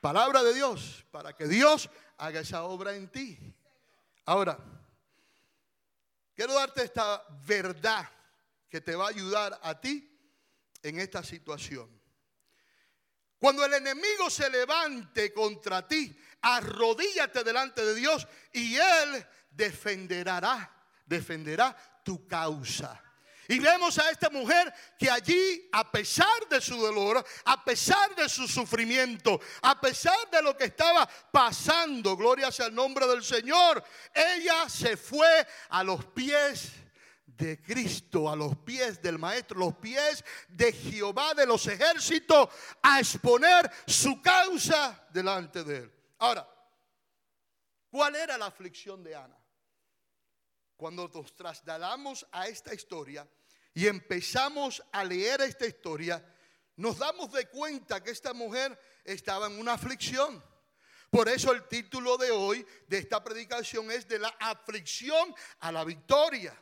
Palabra 0.00 0.42
de 0.42 0.54
Dios, 0.54 1.04
para 1.10 1.34
que 1.34 1.46
Dios 1.46 1.90
haga 2.20 2.40
esa 2.40 2.64
obra 2.64 2.94
en 2.94 3.08
ti. 3.08 3.38
Ahora, 4.26 4.58
quiero 6.34 6.54
darte 6.54 6.84
esta 6.84 7.24
verdad 7.46 8.08
que 8.68 8.80
te 8.80 8.94
va 8.94 9.06
a 9.06 9.08
ayudar 9.08 9.58
a 9.62 9.80
ti 9.80 10.06
en 10.82 11.00
esta 11.00 11.22
situación. 11.22 11.88
Cuando 13.38 13.64
el 13.64 13.72
enemigo 13.72 14.28
se 14.28 14.50
levante 14.50 15.32
contra 15.32 15.88
ti, 15.88 16.14
arrodíllate 16.42 17.42
delante 17.42 17.84
de 17.84 17.94
Dios 17.94 18.28
y 18.52 18.76
Él 18.76 19.26
defenderá, 19.50 20.70
defenderá 21.06 21.74
tu 22.04 22.26
causa. 22.26 23.02
Y 23.50 23.58
vemos 23.58 23.98
a 23.98 24.08
esta 24.10 24.30
mujer 24.30 24.72
que 24.96 25.10
allí, 25.10 25.68
a 25.72 25.90
pesar 25.90 26.48
de 26.48 26.60
su 26.60 26.76
dolor, 26.76 27.26
a 27.44 27.64
pesar 27.64 28.14
de 28.14 28.28
su 28.28 28.46
sufrimiento, 28.46 29.40
a 29.62 29.80
pesar 29.80 30.30
de 30.30 30.40
lo 30.40 30.56
que 30.56 30.66
estaba 30.66 31.04
pasando, 31.32 32.16
gloria 32.16 32.52
sea 32.52 32.66
el 32.66 32.74
nombre 32.76 33.08
del 33.08 33.24
Señor, 33.24 33.82
ella 34.14 34.68
se 34.68 34.96
fue 34.96 35.44
a 35.70 35.82
los 35.82 36.04
pies 36.04 36.74
de 37.26 37.60
Cristo, 37.60 38.30
a 38.30 38.36
los 38.36 38.56
pies 38.58 39.02
del 39.02 39.18
Maestro, 39.18 39.58
los 39.58 39.74
pies 39.78 40.24
de 40.48 40.72
Jehová 40.72 41.34
de 41.34 41.44
los 41.44 41.66
ejércitos, 41.66 42.50
a 42.80 43.00
exponer 43.00 43.68
su 43.84 44.22
causa 44.22 45.08
delante 45.10 45.64
de 45.64 45.78
él. 45.78 45.92
Ahora, 46.20 46.48
¿cuál 47.90 48.14
era 48.14 48.38
la 48.38 48.46
aflicción 48.46 49.02
de 49.02 49.16
Ana? 49.16 49.36
Cuando 50.76 51.08
nos 51.08 51.34
trasladamos 51.34 52.24
a 52.30 52.46
esta 52.46 52.72
historia 52.72 53.26
y 53.74 53.86
empezamos 53.86 54.82
a 54.92 55.04
leer 55.04 55.40
esta 55.42 55.66
historia, 55.66 56.24
nos 56.76 56.98
damos 56.98 57.30
de 57.32 57.46
cuenta 57.46 58.02
que 58.02 58.10
esta 58.10 58.32
mujer 58.32 58.78
estaba 59.04 59.46
en 59.46 59.58
una 59.58 59.74
aflicción. 59.74 60.42
Por 61.10 61.28
eso 61.28 61.52
el 61.52 61.66
título 61.66 62.16
de 62.16 62.30
hoy 62.30 62.64
de 62.86 62.98
esta 62.98 63.22
predicación 63.22 63.90
es 63.90 64.06
de 64.06 64.18
la 64.18 64.28
aflicción 64.38 65.34
a 65.60 65.72
la 65.72 65.84
victoria. 65.84 66.56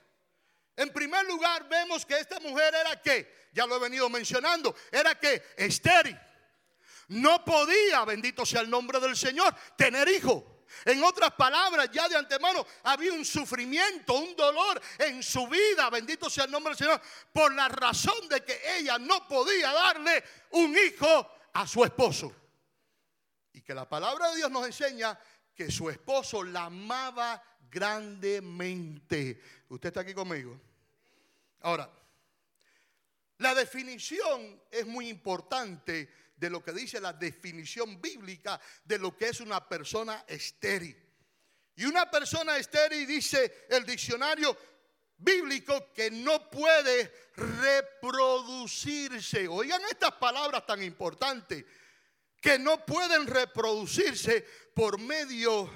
En 0.75 0.93
primer 0.93 1.27
lugar, 1.27 1.69
vemos 1.69 2.07
que 2.07 2.19
esta 2.19 2.41
mujer 2.41 2.75
era 2.75 3.01
que, 3.03 3.49
ya 3.53 3.67
lo 3.67 3.77
he 3.77 3.81
venido 3.81 4.09
mencionando, 4.09 4.75
era 4.91 5.19
que 5.19 5.43
estéril. 5.57 6.19
No 7.09 7.45
podía, 7.45 8.05
bendito 8.05 8.47
sea 8.47 8.61
el 8.61 8.71
nombre 8.71 9.01
del 9.01 9.17
Señor, 9.17 9.55
tener 9.77 10.09
hijo. 10.09 10.58
En 10.85 11.03
otras 11.03 11.33
palabras, 11.33 11.89
ya 11.93 12.09
de 12.09 12.17
antemano 12.17 12.67
había 12.85 13.13
un 13.13 13.25
sufrimiento, 13.25 14.15
un 14.15 14.37
dolor 14.37 14.81
en 14.99 15.23
su 15.23 15.47
vida, 15.49 15.91
bendito 15.91 16.29
sea 16.29 16.45
el 16.45 16.51
nombre 16.51 16.75
del 16.75 16.79
Señor, 16.79 17.01
por 17.33 17.55
la 17.55 17.69
razón 17.69 18.29
de 18.29 18.45
que 18.45 18.61
ella 18.79 18.99
no 18.99 19.27
podía 19.27 19.73
darle 19.73 20.23
un 20.51 20.77
hijo 20.77 21.31
a 21.53 21.67
su 21.67 21.85
esposo. 21.85 22.33
Y 23.53 23.63
que 23.63 23.75
la 23.75 23.89
palabra 23.89 24.31
de 24.31 24.37
Dios 24.37 24.51
nos 24.51 24.67
enseña 24.67 25.19
que 25.55 25.71
su 25.71 25.91
esposo 25.91 26.43
la 26.45 26.67
amaba 26.67 27.43
grandemente. 27.71 29.41
¿Usted 29.69 29.89
está 29.89 30.01
aquí 30.01 30.15
conmigo? 30.15 30.59
Ahora, 31.61 31.91
la 33.39 33.55
definición 33.55 34.63
es 34.71 34.87
muy 34.87 35.09
importante 35.09 36.09
de 36.39 36.51
lo 36.51 36.63
que 36.63 36.73
dice 36.73 37.01
la 37.01 37.13
definición 37.13 38.01
bíblica 38.01 38.61
de 38.85 38.99
lo 38.99 39.17
que 39.17 39.29
es 39.29 39.41
una 39.41 39.69
persona 39.69 40.25
estéril. 40.27 40.97
Y 41.75 41.85
una 41.85 42.11
persona 42.11 42.57
estéril 42.57 43.07
dice 43.07 43.67
el 43.69 43.85
diccionario 43.85 44.57
bíblico 45.17 45.93
que 45.93 46.11
no 46.11 46.49
puede 46.49 47.13
reproducirse. 47.37 49.49
Oigan 49.49 49.83
estas 49.91 50.13
palabras 50.13 50.65
tan 50.65 50.83
importantes, 50.83 51.65
que 52.41 52.59
no 52.59 52.85
pueden 52.87 53.27
reproducirse 53.27 54.47
por 54.75 54.99
medios 54.99 55.69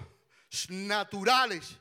naturales. 0.69 1.76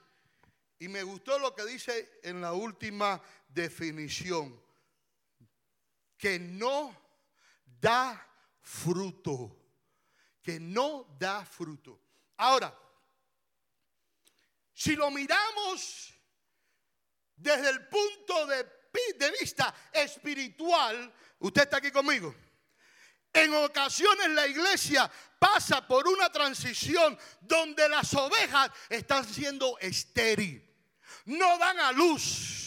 Y 0.80 0.88
me 0.88 1.04
gustó 1.04 1.38
lo 1.38 1.54
que 1.54 1.66
dice 1.66 2.20
en 2.24 2.42
la 2.42 2.54
última 2.54 3.22
definición, 3.48 4.60
que 6.18 6.40
no 6.40 7.00
da 7.80 8.31
fruto, 8.72 9.58
que 10.42 10.60
no 10.60 11.16
da 11.20 11.46
fruto. 11.46 12.00
Ahora, 12.38 12.74
si 14.74 14.96
lo 14.96 15.12
miramos 15.12 16.14
desde 17.36 17.70
el 17.70 17.88
punto 17.88 18.48
de, 18.48 18.80
vista 19.40 19.74
espiritual, 19.92 21.14
usted 21.40 21.64
está 21.64 21.78
aquí 21.78 21.92
conmigo. 21.92 22.34
En 23.34 23.54
ocasiones 23.54 24.30
la 24.30 24.48
iglesia 24.48 25.10
pasa 25.38 25.86
por 25.88 26.08
una 26.08 26.32
transición 26.32 27.18
donde 27.42 27.88
las 27.90 28.14
ovejas 28.14 28.72
están 28.90 29.26
siendo 29.26 29.78
estériles, 29.80 30.64
no 31.26 31.58
dan 31.58 31.80
a 31.80 31.92
luz 31.92 32.62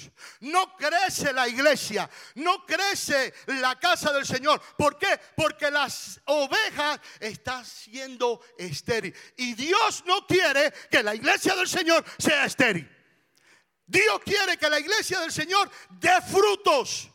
no 0.44 0.76
crece 0.76 1.32
la 1.32 1.49
iglesia, 1.49 2.08
no 2.34 2.64
crece 2.66 3.32
la 3.46 3.78
casa 3.78 4.12
del 4.12 4.26
Señor. 4.26 4.61
¿Por 4.76 4.99
qué? 4.99 5.18
Porque 5.37 5.70
las 5.70 6.20
ovejas 6.26 7.00
están 7.20 7.64
siendo 7.64 8.42
estéril. 8.58 9.14
Y 9.37 9.54
Dios 9.54 10.04
no 10.06 10.26
quiere 10.26 10.73
que 10.90 11.02
la 11.02 11.14
iglesia 11.14 11.54
del 11.54 11.68
Señor 11.68 12.04
sea 12.18 12.44
estéril. 12.44 12.90
Dios 13.87 14.20
quiere 14.25 14.56
que 14.56 14.68
la 14.70 14.80
iglesia 14.80 15.20
del 15.20 15.32
Señor 15.32 15.70
dé 15.90 16.20
frutos. 16.23 17.08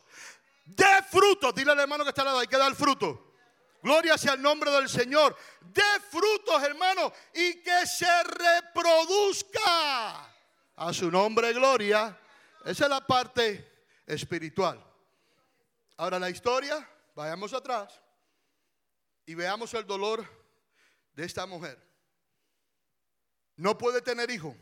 Dé 0.64 1.02
frutos. 1.10 1.54
Dile 1.54 1.72
al 1.72 1.80
hermano 1.80 2.04
que 2.04 2.10
está 2.10 2.22
al 2.22 2.26
lado, 2.26 2.38
hay 2.40 2.46
que 2.46 2.56
dar 2.56 2.74
fruto. 2.74 3.34
Gloria 3.82 4.18
sea 4.18 4.34
el 4.34 4.42
nombre 4.42 4.70
del 4.70 4.88
Señor. 4.88 5.36
Dé 5.60 5.82
frutos, 6.10 6.62
hermano, 6.62 7.12
y 7.34 7.62
que 7.62 7.86
se 7.86 8.22
reproduzca. 8.24 9.60
A 10.80 10.94
su 10.94 11.10
nombre, 11.10 11.52
gloria. 11.52 12.18
Esa 12.64 12.84
es 12.84 12.90
la 12.90 13.06
parte 13.06 13.84
espiritual. 14.06 14.82
Ahora 15.98 16.18
la 16.18 16.30
historia, 16.30 16.88
vayamos 17.14 17.52
atrás 17.52 18.00
y 19.26 19.34
veamos 19.34 19.74
el 19.74 19.86
dolor 19.86 20.26
de 21.12 21.26
esta 21.26 21.44
mujer. 21.44 21.86
No 23.56 23.76
puede 23.76 24.00
tener 24.00 24.30
hijo. 24.30 24.56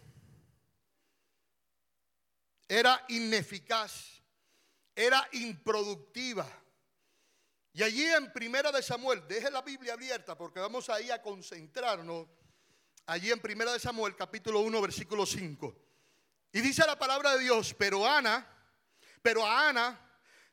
Era 2.67 3.05
ineficaz. 3.07 4.21
Era 4.97 5.29
improductiva. 5.31 6.49
Y 7.75 7.85
allí 7.85 8.05
en 8.05 8.33
Primera 8.33 8.73
de 8.73 8.83
Samuel, 8.83 9.23
deje 9.29 9.53
la 9.53 9.63
Biblia 9.63 9.93
abierta 9.93 10.37
porque 10.37 10.59
vamos 10.59 10.91
ahí 10.91 11.13
a 11.13 11.23
concentrarnos. 11.23 12.27
Allí 13.07 13.31
en 13.31 13.39
Primera 13.39 13.73
de 13.73 13.79
Samuel, 13.79 14.17
capítulo 14.17 14.59
1, 14.63 14.81
versículo 14.81 15.25
5. 15.25 15.88
Y 16.53 16.61
dice 16.61 16.85
la 16.87 16.99
palabra 16.99 17.33
de 17.33 17.41
Dios, 17.41 17.75
pero 17.79 18.09
Ana, 18.09 18.47
pero 19.23 19.45
a 19.45 19.69
Ana 19.69 20.01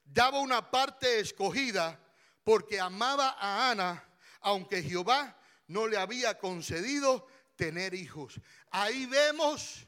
daba 0.04 0.40
una 0.40 0.70
parte 0.70 1.20
escogida 1.20 2.00
porque 2.44 2.80
amaba 2.80 3.36
a 3.40 3.72
Ana, 3.72 4.04
aunque 4.42 4.84
Jehová 4.84 5.38
no 5.68 5.88
le 5.88 5.98
había 5.98 6.38
concedido 6.38 7.28
tener 7.56 7.94
hijos. 7.94 8.40
Ahí 8.72 9.06
vemos 9.06 9.88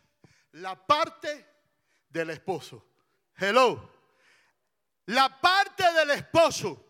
la 0.54 0.76
parte 0.88 1.46
del 2.10 2.32
esposo. 2.32 2.86
Hello. 3.36 3.92
La 5.06 5.40
parte 5.40 5.84
del 5.94 6.12
esposo 6.12 6.88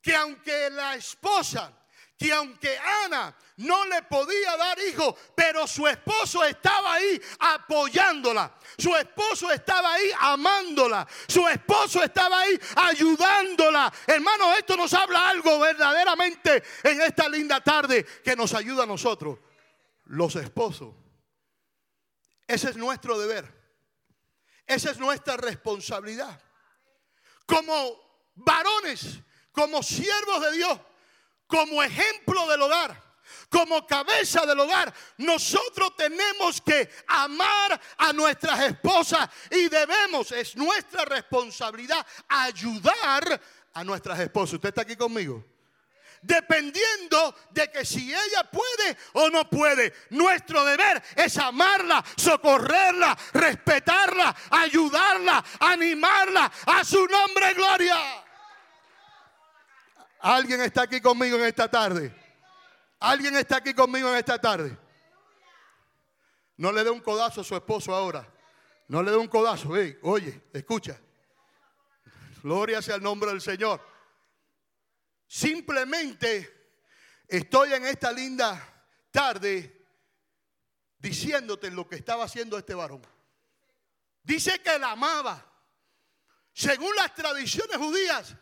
que 0.00 0.14
aunque 0.14 0.68
la 0.70 0.94
esposa, 0.96 1.72
que 2.16 2.32
aunque 2.32 2.78
Ana 2.78 3.36
no 3.56 3.84
le 3.86 4.02
podía 4.02 4.56
dar 4.56 4.78
hijo, 4.80 5.16
pero 5.34 5.66
su 5.66 5.86
esposo 5.86 6.44
estaba 6.44 6.94
ahí 6.94 7.20
apoyándola. 7.38 8.52
Su 8.78 8.94
esposo 8.96 9.50
estaba 9.50 9.92
ahí 9.94 10.10
amándola. 10.18 11.06
Su 11.28 11.46
esposo 11.48 12.02
estaba 12.02 12.40
ahí 12.40 12.58
ayudándola. 12.76 13.92
Hermano, 14.06 14.54
esto 14.54 14.76
nos 14.76 14.92
habla 14.94 15.28
algo 15.28 15.58
verdaderamente 15.58 16.62
en 16.82 17.00
esta 17.02 17.28
linda 17.28 17.60
tarde 17.62 18.04
que 18.24 18.36
nos 18.36 18.54
ayuda 18.54 18.84
a 18.84 18.86
nosotros, 18.86 19.38
los 20.04 20.34
esposos. 20.36 20.94
Ese 22.46 22.70
es 22.70 22.76
nuestro 22.76 23.18
deber. 23.18 23.64
Esa 24.66 24.90
es 24.90 24.98
nuestra 24.98 25.36
responsabilidad. 25.36 26.40
Como 27.46 28.32
varones, 28.34 29.20
como 29.52 29.82
siervos 29.82 30.40
de 30.42 30.52
Dios, 30.52 30.80
como 31.46 31.82
ejemplo 31.82 32.48
del 32.48 32.62
hogar, 32.62 33.02
como 33.48 33.86
cabeza 33.86 34.44
del 34.46 34.58
hogar, 34.58 34.92
nosotros 35.18 35.94
tenemos 35.96 36.60
que 36.60 36.90
amar 37.06 37.80
a 37.98 38.12
nuestras 38.12 38.60
esposas 38.60 39.28
y 39.50 39.68
debemos, 39.68 40.32
es 40.32 40.56
nuestra 40.56 41.04
responsabilidad 41.04 42.04
ayudar 42.28 43.40
a 43.72 43.84
nuestras 43.84 44.18
esposas. 44.20 44.54
¿Usted 44.54 44.70
está 44.70 44.82
aquí 44.82 44.96
conmigo? 44.96 45.44
dependiendo 46.24 47.34
de 47.50 47.70
que 47.70 47.84
si 47.84 48.12
ella 48.12 48.50
puede 48.50 48.96
o 49.12 49.28
no 49.28 49.48
puede. 49.48 49.92
Nuestro 50.10 50.64
deber 50.64 51.02
es 51.16 51.36
amarla, 51.36 52.02
socorrerla, 52.16 53.16
respetarla, 53.34 54.34
ayudarla, 54.50 55.44
animarla. 55.60 56.50
A 56.66 56.82
su 56.82 57.06
nombre, 57.06 57.52
gloria. 57.54 58.23
¿Alguien 60.26 60.62
está 60.62 60.84
aquí 60.84 61.02
conmigo 61.02 61.36
en 61.36 61.44
esta 61.44 61.70
tarde? 61.70 62.10
¿Alguien 62.98 63.36
está 63.36 63.58
aquí 63.58 63.74
conmigo 63.74 64.08
en 64.08 64.16
esta 64.16 64.40
tarde? 64.40 64.74
No 66.56 66.72
le 66.72 66.82
dé 66.82 66.88
un 66.88 67.00
codazo 67.00 67.42
a 67.42 67.44
su 67.44 67.54
esposo 67.54 67.94
ahora. 67.94 68.26
No 68.88 69.02
le 69.02 69.10
dé 69.10 69.18
un 69.18 69.28
codazo. 69.28 69.68
oye, 70.00 70.44
escucha. 70.54 70.98
Gloria 72.42 72.80
sea 72.80 72.94
el 72.94 73.02
nombre 73.02 73.32
del 73.32 73.42
Señor. 73.42 73.86
Simplemente 75.26 76.70
estoy 77.28 77.74
en 77.74 77.84
esta 77.84 78.10
linda 78.10 78.86
tarde 79.10 79.86
diciéndote 81.00 81.70
lo 81.70 81.86
que 81.86 81.96
estaba 81.96 82.24
haciendo 82.24 82.56
este 82.56 82.72
varón. 82.72 83.02
Dice 84.22 84.58
que 84.62 84.78
la 84.78 84.92
amaba. 84.92 85.44
Según 86.54 86.96
las 86.96 87.14
tradiciones 87.14 87.76
judías, 87.76 88.34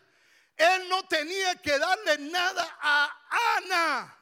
él 0.57 0.89
no 0.89 1.03
tenía 1.07 1.55
que 1.55 1.77
darle 1.77 2.17
nada 2.19 2.77
a 2.81 3.11
Ana. 3.57 4.19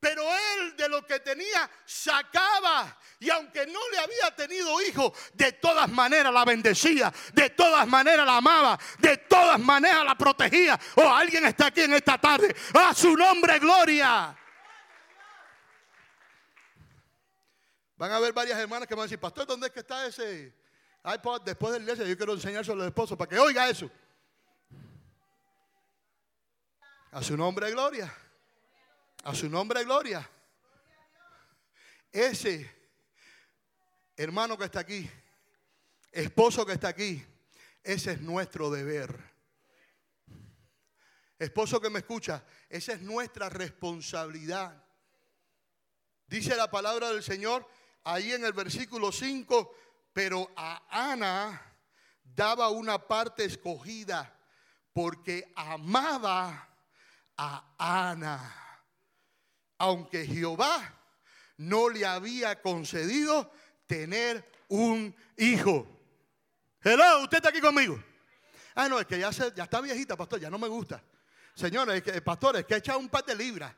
Pero 0.00 0.22
él 0.22 0.76
de 0.76 0.88
lo 0.88 1.04
que 1.06 1.20
tenía 1.20 1.70
sacaba. 1.84 2.98
Y 3.18 3.28
aunque 3.28 3.66
no 3.66 3.80
le 3.90 3.98
había 3.98 4.34
tenido 4.34 4.80
hijo, 4.80 5.12
de 5.34 5.52
todas 5.52 5.90
maneras 5.90 6.32
la 6.32 6.44
bendecía. 6.46 7.12
De 7.34 7.50
todas 7.50 7.86
maneras 7.86 8.24
la 8.24 8.38
amaba. 8.38 8.78
De 8.98 9.18
todas 9.18 9.60
maneras 9.60 10.02
la 10.04 10.16
protegía. 10.16 10.80
O 10.94 11.02
oh, 11.02 11.14
alguien 11.14 11.44
está 11.44 11.66
aquí 11.66 11.82
en 11.82 11.92
esta 11.92 12.16
tarde. 12.16 12.54
A 12.72 12.94
su 12.94 13.14
nombre, 13.14 13.58
gloria. 13.58 14.34
Van 17.98 18.10
a 18.12 18.16
haber 18.16 18.32
varias 18.32 18.58
hermanas 18.58 18.88
que 18.88 18.94
van 18.94 19.02
a 19.02 19.04
decir, 19.04 19.20
pastor, 19.20 19.46
¿dónde 19.46 19.66
es 19.66 19.72
que 19.74 19.80
está 19.80 20.06
ese 20.06 20.54
iPod 21.04 21.42
después 21.42 21.74
del 21.74 21.82
iglesia? 21.82 22.06
Yo 22.06 22.16
quiero 22.16 22.32
enseñárselo 22.32 22.72
a 22.72 22.78
los 22.78 22.86
esposos 22.86 23.18
para 23.18 23.28
que 23.28 23.38
oiga 23.38 23.68
eso. 23.68 23.90
A 27.12 27.22
su 27.22 27.36
nombre, 27.36 27.70
gloria. 27.72 28.12
A 29.24 29.34
su 29.34 29.48
nombre, 29.48 29.82
gloria. 29.84 30.28
Ese 32.12 32.70
hermano 34.16 34.56
que 34.56 34.64
está 34.64 34.80
aquí, 34.80 35.10
esposo 36.12 36.64
que 36.64 36.74
está 36.74 36.88
aquí, 36.88 37.24
ese 37.82 38.12
es 38.12 38.20
nuestro 38.20 38.70
deber. 38.70 39.18
Esposo 41.38 41.80
que 41.80 41.90
me 41.90 42.00
escucha, 42.00 42.44
esa 42.68 42.92
es 42.92 43.00
nuestra 43.00 43.48
responsabilidad. 43.48 44.84
Dice 46.26 46.54
la 46.54 46.70
palabra 46.70 47.10
del 47.10 47.24
Señor 47.24 47.66
ahí 48.04 48.32
en 48.32 48.44
el 48.44 48.52
versículo 48.52 49.10
5, 49.10 49.74
pero 50.12 50.48
a 50.54 51.10
Ana 51.10 51.74
daba 52.22 52.68
una 52.68 52.98
parte 53.08 53.44
escogida 53.44 54.38
porque 54.92 55.52
amaba 55.56 56.69
a 57.42 57.64
Ana. 57.78 58.38
Aunque 59.78 60.26
Jehová 60.26 60.94
no 61.56 61.88
le 61.88 62.04
había 62.04 62.60
concedido 62.60 63.50
tener 63.86 64.44
un 64.68 65.14
hijo. 65.38 65.86
Hello, 66.82 67.22
usted 67.22 67.38
está 67.38 67.48
aquí 67.48 67.60
conmigo. 67.60 68.02
Ah, 68.74 68.88
no, 68.88 69.00
es 69.00 69.06
que 69.06 69.18
ya, 69.18 69.30
ya 69.30 69.64
está 69.64 69.80
viejita, 69.80 70.16
pastor, 70.16 70.38
ya 70.38 70.50
no 70.50 70.58
me 70.58 70.68
gusta. 70.68 71.02
Señores, 71.54 71.96
es 71.96 72.02
que, 72.02 72.20
pastor, 72.20 72.56
es 72.56 72.66
que 72.66 72.74
ha 72.74 72.78
echado 72.78 72.98
un 72.98 73.08
par 73.08 73.24
de 73.24 73.34
libras. 73.34 73.74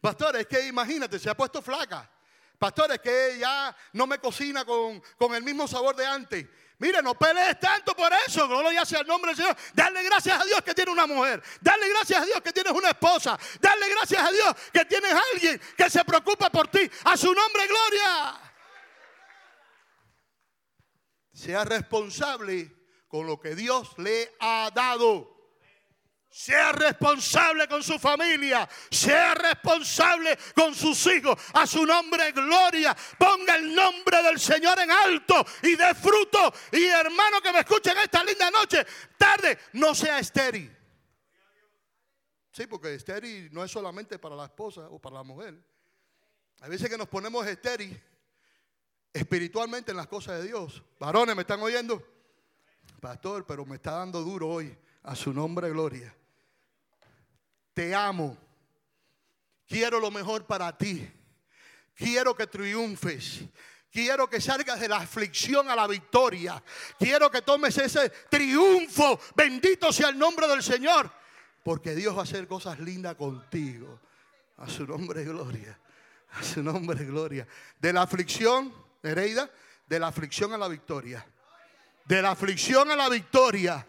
Pastor, 0.00 0.36
es 0.36 0.46
que 0.46 0.66
imagínate, 0.66 1.20
se 1.20 1.30
ha 1.30 1.36
puesto 1.36 1.62
flaca. 1.62 2.10
Pastor, 2.58 2.92
es 2.92 2.98
que 2.98 3.38
ya 3.38 3.74
no 3.92 4.06
me 4.08 4.18
cocina 4.18 4.64
con, 4.64 5.00
con 5.16 5.34
el 5.34 5.42
mismo 5.42 5.68
sabor 5.68 5.94
de 5.94 6.06
antes. 6.06 6.46
Mire, 6.78 7.00
no 7.02 7.14
pelees 7.14 7.58
tanto 7.58 7.94
por 7.96 8.12
eso. 8.26 8.46
Gloria 8.46 8.84
sea 8.84 9.00
el 9.00 9.06
nombre 9.06 9.30
del 9.30 9.36
Señor. 9.36 9.56
Dale 9.72 10.02
gracias 10.02 10.40
a 10.40 10.44
Dios 10.44 10.60
que 10.62 10.74
tienes 10.74 10.92
una 10.92 11.06
mujer. 11.06 11.42
Dale 11.60 11.88
gracias 11.88 12.20
a 12.20 12.24
Dios 12.26 12.40
que 12.42 12.52
tienes 12.52 12.72
una 12.72 12.90
esposa. 12.90 13.38
Dale 13.60 13.88
gracias 13.88 14.22
a 14.22 14.30
Dios 14.30 14.54
que 14.72 14.84
tienes 14.84 15.12
alguien 15.32 15.60
que 15.76 15.88
se 15.88 16.04
preocupa 16.04 16.50
por 16.50 16.68
ti. 16.68 16.90
A 17.04 17.16
su 17.16 17.32
nombre, 17.32 17.66
gloria. 17.66 18.40
Sea 21.32 21.64
responsable 21.64 22.72
con 23.08 23.26
lo 23.26 23.40
que 23.40 23.54
Dios 23.54 23.96
le 23.98 24.34
ha 24.40 24.70
dado. 24.74 25.35
Sea 26.36 26.70
responsable 26.72 27.66
con 27.66 27.82
su 27.82 27.98
familia. 27.98 28.68
Sea 28.90 29.34
responsable 29.34 30.36
con 30.54 30.74
sus 30.74 31.06
hijos. 31.06 31.34
A 31.54 31.66
su 31.66 31.86
nombre, 31.86 32.30
gloria. 32.32 32.94
Ponga 33.18 33.56
el 33.56 33.74
nombre 33.74 34.22
del 34.22 34.38
Señor 34.38 34.78
en 34.80 34.90
alto 34.90 35.42
y 35.62 35.74
de 35.74 35.94
fruto. 35.94 36.52
Y 36.72 36.84
hermano 36.84 37.40
que 37.40 37.54
me 37.54 37.60
escuchen 37.60 37.96
esta 37.96 38.22
linda 38.22 38.50
noche, 38.50 38.84
tarde, 39.16 39.58
no 39.72 39.94
sea 39.94 40.18
estéril. 40.18 40.76
Sí, 42.52 42.66
porque 42.66 42.92
estéril 42.92 43.48
no 43.50 43.64
es 43.64 43.70
solamente 43.70 44.18
para 44.18 44.36
la 44.36 44.44
esposa 44.44 44.82
o 44.90 44.98
para 44.98 45.16
la 45.16 45.22
mujer. 45.22 45.58
Hay 46.60 46.68
veces 46.68 46.90
que 46.90 46.98
nos 46.98 47.08
ponemos 47.08 47.46
estéril 47.46 47.98
espiritualmente 49.10 49.90
en 49.90 49.96
las 49.96 50.06
cosas 50.06 50.42
de 50.42 50.48
Dios. 50.48 50.82
Varones, 51.00 51.34
¿me 51.34 51.42
están 51.42 51.62
oyendo? 51.62 52.06
Pastor, 53.00 53.46
pero 53.46 53.64
me 53.64 53.76
está 53.76 53.92
dando 53.92 54.20
duro 54.20 54.48
hoy. 54.48 54.76
A 55.02 55.16
su 55.16 55.32
nombre, 55.32 55.70
gloria 55.70 56.14
te 57.76 57.94
amo. 57.94 58.34
Quiero 59.68 60.00
lo 60.00 60.10
mejor 60.10 60.46
para 60.46 60.74
ti. 60.78 61.06
Quiero 61.94 62.34
que 62.34 62.46
triunfes. 62.46 63.42
Quiero 63.92 64.30
que 64.30 64.40
salgas 64.40 64.80
de 64.80 64.88
la 64.88 64.96
aflicción 64.96 65.68
a 65.68 65.76
la 65.76 65.86
victoria. 65.86 66.62
Quiero 66.98 67.30
que 67.30 67.42
tomes 67.42 67.76
ese 67.76 68.08
triunfo. 68.30 69.20
Bendito 69.34 69.92
sea 69.92 70.08
el 70.08 70.18
nombre 70.18 70.48
del 70.48 70.62
Señor. 70.62 71.12
Porque 71.62 71.94
Dios 71.94 72.16
va 72.16 72.20
a 72.20 72.22
hacer 72.22 72.48
cosas 72.48 72.80
lindas 72.80 73.14
contigo. 73.14 74.00
A 74.56 74.70
su 74.70 74.86
nombre 74.86 75.22
gloria. 75.24 75.78
A 76.32 76.42
su 76.42 76.62
nombre 76.62 77.04
gloria. 77.04 77.46
De 77.78 77.92
la 77.92 78.02
aflicción, 78.02 78.72
Nereida, 79.02 79.50
de 79.86 79.98
la 79.98 80.06
aflicción 80.06 80.54
a 80.54 80.56
la 80.56 80.68
victoria. 80.68 81.26
De 82.06 82.22
la 82.22 82.30
aflicción 82.30 82.90
a 82.90 82.96
la 82.96 83.10
victoria 83.10 83.86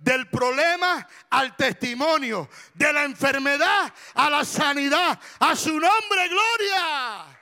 del 0.00 0.28
problema 0.28 1.06
al 1.28 1.54
testimonio, 1.56 2.48
de 2.74 2.92
la 2.92 3.04
enfermedad 3.04 3.92
a 4.14 4.30
la 4.30 4.44
sanidad. 4.44 5.20
A 5.38 5.54
su 5.54 5.78
nombre, 5.78 6.28
gloria. 6.28 7.36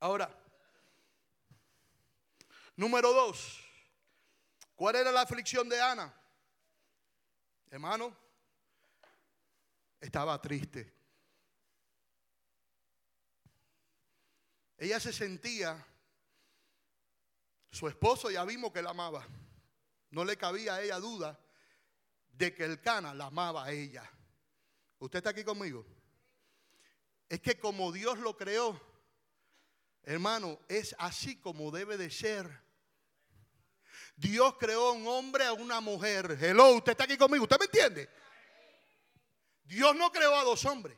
Ahora, 0.00 0.30
número 2.76 3.12
dos, 3.14 3.58
¿cuál 4.74 4.96
era 4.96 5.10
la 5.10 5.22
aflicción 5.22 5.66
de 5.66 5.80
Ana? 5.80 6.14
Hermano, 7.70 8.14
estaba 9.98 10.38
triste. 10.42 10.92
Ella 14.76 15.00
se 15.00 15.10
sentía 15.10 15.86
su 17.74 17.88
esposo 17.88 18.30
ya 18.30 18.44
vimos 18.44 18.72
que 18.72 18.82
la 18.82 18.90
amaba. 18.90 19.26
No 20.10 20.24
le 20.24 20.36
cabía 20.36 20.76
a 20.76 20.82
ella 20.82 20.98
duda 21.00 21.38
de 22.32 22.54
que 22.54 22.64
el 22.64 22.80
Cana 22.80 23.14
la 23.14 23.26
amaba 23.26 23.64
a 23.64 23.72
ella. 23.72 24.08
¿Usted 24.98 25.18
está 25.18 25.30
aquí 25.30 25.44
conmigo? 25.44 25.84
es 27.28 27.40
que 27.40 27.58
como 27.58 27.90
Dios 27.90 28.18
lo 28.18 28.36
creó, 28.36 28.80
hermano, 30.04 30.60
es 30.68 30.94
así 30.98 31.36
como 31.40 31.70
debe 31.70 31.96
de 31.96 32.10
ser. 32.10 32.62
Dios 34.16 34.54
creó 34.58 34.88
a 34.88 34.92
un 34.92 35.06
hombre, 35.08 35.44
a 35.44 35.52
una 35.52 35.80
mujer. 35.80 36.38
Hello, 36.40 36.76
usted 36.76 36.92
está 36.92 37.04
aquí 37.04 37.16
conmigo, 37.16 37.44
¿usted 37.44 37.58
me 37.58 37.64
entiende? 37.64 38.08
Dios 39.64 39.96
no 39.96 40.12
creó 40.12 40.36
a 40.36 40.44
dos 40.44 40.64
hombres. 40.64 40.96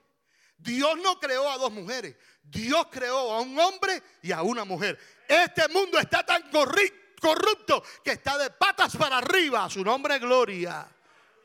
Dios 0.58 0.98
no 0.98 1.18
creó 1.18 1.48
a 1.48 1.58
dos 1.58 1.72
mujeres. 1.72 2.16
Dios 2.42 2.86
creó 2.90 3.32
a 3.32 3.40
un 3.40 3.58
hombre 3.58 4.02
y 4.22 4.32
a 4.32 4.42
una 4.42 4.64
mujer. 4.64 4.98
Este 5.28 5.68
mundo 5.68 5.98
está 5.98 6.24
tan 6.24 6.50
corrupto 6.50 7.82
que 8.04 8.12
está 8.12 8.38
de 8.38 8.50
patas 8.50 8.96
para 8.96 9.18
arriba. 9.18 9.68
Su 9.68 9.84
nombre 9.84 10.16
es 10.16 10.20
gloria. 10.20 10.86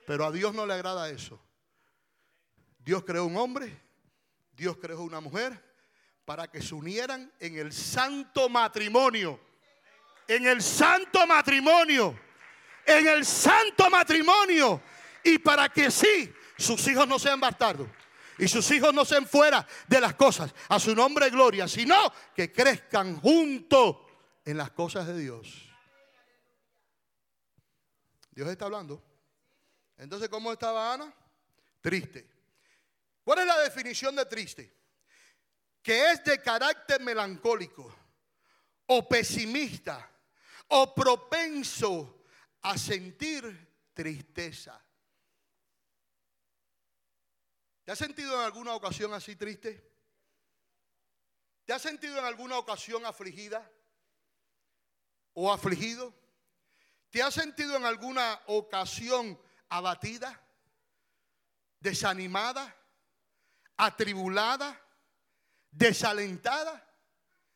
Pero 0.06 0.26
a 0.26 0.32
Dios 0.32 0.54
no 0.54 0.66
le 0.66 0.74
agrada 0.74 1.10
eso. 1.10 1.40
Dios 2.80 3.04
creó 3.04 3.26
un 3.26 3.38
hombre, 3.38 3.80
Dios 4.54 4.78
creó 4.78 5.02
una 5.02 5.20
mujer 5.20 5.60
para 6.26 6.48
que 6.50 6.62
se 6.62 6.74
unieran 6.74 7.32
en 7.40 7.58
el 7.58 7.72
santo 7.72 8.50
matrimonio. 8.50 9.40
En 10.28 10.48
el 10.48 10.62
santo 10.62 11.28
matrimonio. 11.28 12.20
En 12.86 13.08
el 13.08 13.26
santo 13.26 13.90
matrimonio. 13.90 14.82
Y 15.24 15.38
para 15.38 15.70
que 15.70 15.92
sí, 15.92 16.34
sus 16.58 16.88
hijos 16.88 17.08
no 17.08 17.20
sean 17.20 17.40
bastardos 17.40 17.88
y 18.42 18.48
sus 18.48 18.72
hijos 18.72 18.92
no 18.92 19.06
sean 19.06 19.28
fuera 19.28 19.68
de 19.88 20.02
las 20.02 20.16
cosas, 20.16 20.52
a 20.70 20.80
su 20.80 20.96
nombre 20.96 21.30
gloria, 21.30 21.68
sino 21.68 21.96
que 22.36 22.52
crezcan 22.52 23.22
juntos 23.22 23.98
en 24.44 24.58
las 24.58 24.72
cosas 24.72 25.06
de 25.06 25.20
Dios. 25.20 25.70
Dios 28.32 28.50
está 28.50 28.66
hablando. 28.66 29.04
Entonces, 29.96 30.28
¿cómo 30.28 30.52
estaba 30.52 30.92
Ana? 30.92 31.14
Triste. 31.82 32.28
¿Cuál 33.24 33.40
es 33.40 33.46
la 33.46 33.60
definición 33.60 34.16
de 34.16 34.26
triste? 34.26 34.76
Que 35.84 36.10
es 36.10 36.24
de 36.24 36.42
carácter 36.42 37.00
melancólico 37.00 37.96
o 38.88 39.08
pesimista 39.08 40.10
o 40.70 40.96
propenso 40.96 42.24
a 42.64 42.76
sentir 42.76 43.92
tristeza. 43.94 44.84
¿Te 47.92 47.94
has 47.94 48.00
sentido 48.00 48.36
en 48.36 48.46
alguna 48.46 48.74
ocasión 48.74 49.14
así 49.14 49.36
triste? 49.36 49.86
¿Te 51.66 51.74
has 51.74 51.82
sentido 51.82 52.18
en 52.20 52.24
alguna 52.24 52.58
ocasión 52.58 53.06
afligida 53.06 53.70
o 55.34 55.52
afligido? 55.52 56.14
¿Te 57.10 57.22
has 57.22 57.34
sentido 57.34 57.76
en 57.76 57.84
alguna 57.84 58.42
ocasión 58.48 59.38
abatida, 59.68 60.42
desanimada, 61.82 62.74
atribulada, 63.76 64.82
desalentada? 65.70 66.90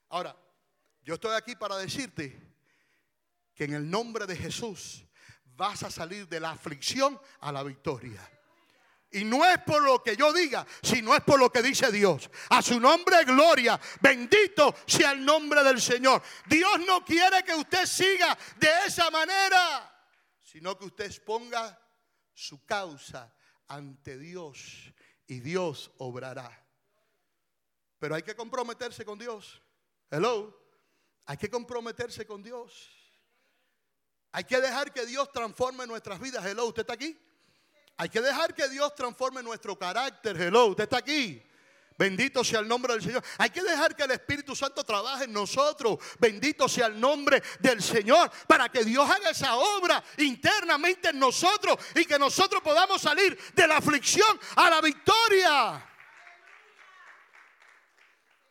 Ahora, 0.09 0.35
yo 1.01 1.13
estoy 1.13 1.33
aquí 1.33 1.55
para 1.55 1.77
decirte 1.77 2.37
que 3.53 3.63
en 3.63 3.73
el 3.73 3.89
nombre 3.89 4.25
de 4.25 4.35
Jesús 4.35 5.05
vas 5.45 5.83
a 5.83 5.89
salir 5.89 6.27
de 6.27 6.41
la 6.41 6.51
aflicción 6.51 7.17
a 7.39 7.53
la 7.53 7.63
victoria. 7.63 8.34
Y 9.15 9.23
no 9.23 9.45
es 9.45 9.60
por 9.60 9.82
lo 9.82 10.04
que 10.04 10.17
yo 10.17 10.34
diga, 10.34 10.67
sino 10.84 11.15
es 11.15 11.23
por 11.23 11.39
lo 11.39 11.49
que 11.49 11.62
dice 11.62 11.89
Dios. 11.89 12.30
A 12.49 12.62
su 12.62 12.82
nombre 12.82 13.23
gloria. 13.23 13.80
Bendito 14.01 14.75
sea 14.86 15.13
el 15.13 15.23
nombre 15.23 15.63
del 15.63 15.82
Señor. 15.82 16.21
Dios 16.45 16.82
no 16.86 17.06
quiere 17.06 17.41
que 17.45 17.54
usted 17.56 17.86
siga 17.86 18.38
de 18.58 18.67
esa 18.86 19.10
manera, 19.10 19.89
sino 20.43 20.78
que 20.78 20.84
usted 20.84 21.06
exponga 21.06 21.80
su 22.34 22.65
causa 22.65 23.34
ante 23.69 24.17
Dios 24.17 24.91
y 25.28 25.39
Dios 25.39 25.91
obrará. 25.97 26.51
Pero 27.97 28.15
hay 28.15 28.21
que 28.21 28.36
comprometerse 28.36 29.06
con 29.06 29.17
Dios. 29.17 29.62
Hello. 30.12 30.62
Hay 31.25 31.38
que 31.38 31.49
comprometerse 31.49 32.28
con 32.28 32.43
Dios. 32.43 32.89
Hay 34.34 34.43
que 34.43 34.60
dejar 34.60 34.91
que 34.91 35.06
Dios 35.06 35.32
transforme 35.32 35.88
nuestras 35.88 36.19
vidas. 36.19 36.45
Hello, 36.45 36.65
¿usted 36.65 36.82
está 36.82 36.95
aquí? 36.95 37.17
Hay 37.97 38.10
que 38.10 38.21
dejar 38.21 38.53
que 38.53 38.67
Dios 38.67 38.93
transforme 38.93 39.41
nuestro 39.41 39.77
carácter. 39.77 40.39
Hello, 40.39 40.67
usted 40.67 40.84
está 40.84 40.97
aquí. 40.97 41.41
Bendito 41.97 42.43
sea 42.43 42.60
el 42.60 42.67
nombre 42.67 42.93
del 42.93 43.01
Señor. 43.01 43.23
Hay 43.38 43.49
que 43.49 43.63
dejar 43.63 43.95
que 43.95 44.03
el 44.03 44.12
Espíritu 44.12 44.53
Santo 44.53 44.84
trabaje 44.84 45.23
en 45.23 45.31
nosotros. 45.31 45.97
Bendito 46.19 46.67
sea 46.67 46.88
el 46.88 46.99
nombre 46.99 47.41
del 47.60 47.81
Señor. 47.81 48.29
Para 48.47 48.67
que 48.67 48.84
Dios 48.84 49.10
haga 49.10 49.29
esa 49.29 49.55
obra 49.55 50.03
internamente 50.17 51.10
en 51.10 51.19
nosotros. 51.19 51.77
Y 51.95 52.03
que 52.03 52.19
nosotros 52.19 52.62
podamos 52.62 53.01
salir 53.01 53.38
de 53.53 53.67
la 53.67 53.77
aflicción 53.77 54.38
a 54.58 54.69
la 54.69 54.81
victoria. 54.81 55.91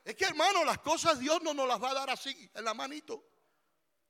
Es 0.04 0.14
que 0.14 0.24
hermano, 0.24 0.64
las 0.64 0.78
cosas 0.78 1.18
Dios 1.18 1.42
no 1.42 1.52
nos 1.52 1.68
las 1.68 1.82
va 1.82 1.90
a 1.90 1.94
dar 1.94 2.10
así, 2.10 2.50
en 2.54 2.64
la 2.64 2.72
manito. 2.72 3.24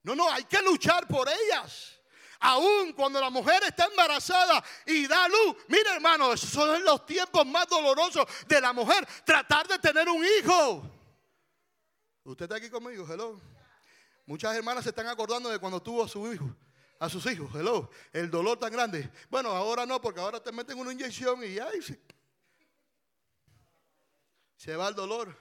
No, 0.05 0.15
no, 0.15 0.31
hay 0.31 0.45
que 0.45 0.61
luchar 0.61 1.09
por 1.09 1.29
ellas 1.29 1.94
aún 2.45 2.93
cuando 2.93 3.19
la 3.21 3.31
mujer 3.31 3.63
está 3.65 3.87
embarazada 3.87 4.63
y 4.85 5.07
da 5.07 5.27
luz. 5.29 5.57
Mira, 5.69 5.95
hermano, 5.95 6.35
esos 6.35 6.51
son 6.51 6.85
los 6.85 7.07
tiempos 7.07 7.47
más 7.47 7.67
dolorosos 7.67 8.27
de 8.47 8.61
la 8.61 8.73
mujer, 8.73 9.07
tratar 9.25 9.67
de 9.67 9.79
tener 9.79 10.09
un 10.09 10.23
hijo. 10.23 10.83
Usted 12.23 12.45
está 12.45 12.57
aquí 12.57 12.69
conmigo, 12.69 13.07
hello. 13.11 13.41
Muchas 14.27 14.55
hermanas 14.55 14.85
se 14.85 14.91
están 14.91 15.07
acordando 15.09 15.49
de 15.49 15.59
cuando 15.59 15.83
tuvo 15.83 16.05
a 16.05 16.09
su 16.09 16.33
hijo, 16.33 16.55
a 16.99 17.09
sus 17.09 17.25
hijos, 17.27 17.51
hello. 17.55 17.91
El 18.13 18.31
dolor 18.31 18.59
tan 18.59 18.73
grande. 18.73 19.11
Bueno, 19.31 19.51
ahora 19.51 19.87
no, 19.87 20.01
porque 20.01 20.21
ahora 20.21 20.43
te 20.43 20.53
meten 20.53 20.79
una 20.79 20.93
inyección 20.93 21.43
y 21.45 21.57
se, 21.83 21.99
se 24.57 24.77
va 24.77 24.89
el 24.89 24.95
dolor. 24.95 25.35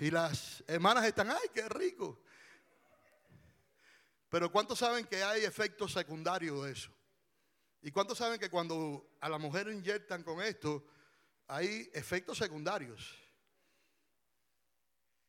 Y 0.00 0.10
las 0.10 0.64
hermanas 0.66 1.04
están, 1.04 1.30
ay, 1.30 1.50
qué 1.52 1.68
rico. 1.68 2.22
Pero 4.30 4.50
¿cuántos 4.50 4.78
saben 4.78 5.04
que 5.06 5.22
hay 5.22 5.44
efectos 5.44 5.92
secundarios 5.92 6.64
de 6.64 6.72
eso? 6.72 6.90
¿Y 7.82 7.90
cuántos 7.90 8.16
saben 8.16 8.38
que 8.38 8.48
cuando 8.48 9.16
a 9.20 9.28
la 9.28 9.38
mujer 9.38 9.68
inyectan 9.68 10.22
con 10.22 10.40
esto, 10.40 10.86
hay 11.48 11.90
efectos 11.92 12.38
secundarios? 12.38 13.18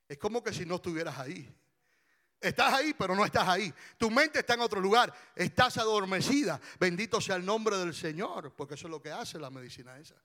Es 0.08 0.20
como 0.20 0.44
que 0.44 0.54
si 0.54 0.66
no 0.66 0.76
estuvieras 0.76 1.18
ahí. 1.18 1.52
Estás 2.40 2.74
ahí, 2.74 2.94
pero 2.94 3.16
no 3.16 3.26
estás 3.26 3.48
ahí. 3.48 3.74
Tu 3.98 4.12
mente 4.12 4.40
está 4.40 4.54
en 4.54 4.62
otro 4.62 4.80
lugar. 4.80 5.12
Estás 5.36 5.78
adormecida. 5.78 6.62
Bendito 6.80 7.20
sea 7.20 7.38
el 7.38 7.46
nombre 7.46 7.78
del 7.78 7.96
Señor, 7.96 8.54
porque 8.56 8.76
eso 8.76 8.88
es 8.88 8.92
lo 8.92 9.02
que 9.02 9.12
hace 9.12 9.40
la 9.40 9.50
medicina 9.50 9.98
esa. 9.98 10.22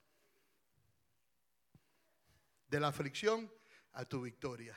De 2.68 2.80
la 2.80 2.88
aflicción 2.88 3.50
a 3.92 4.04
tu 4.04 4.20
victoria. 4.20 4.76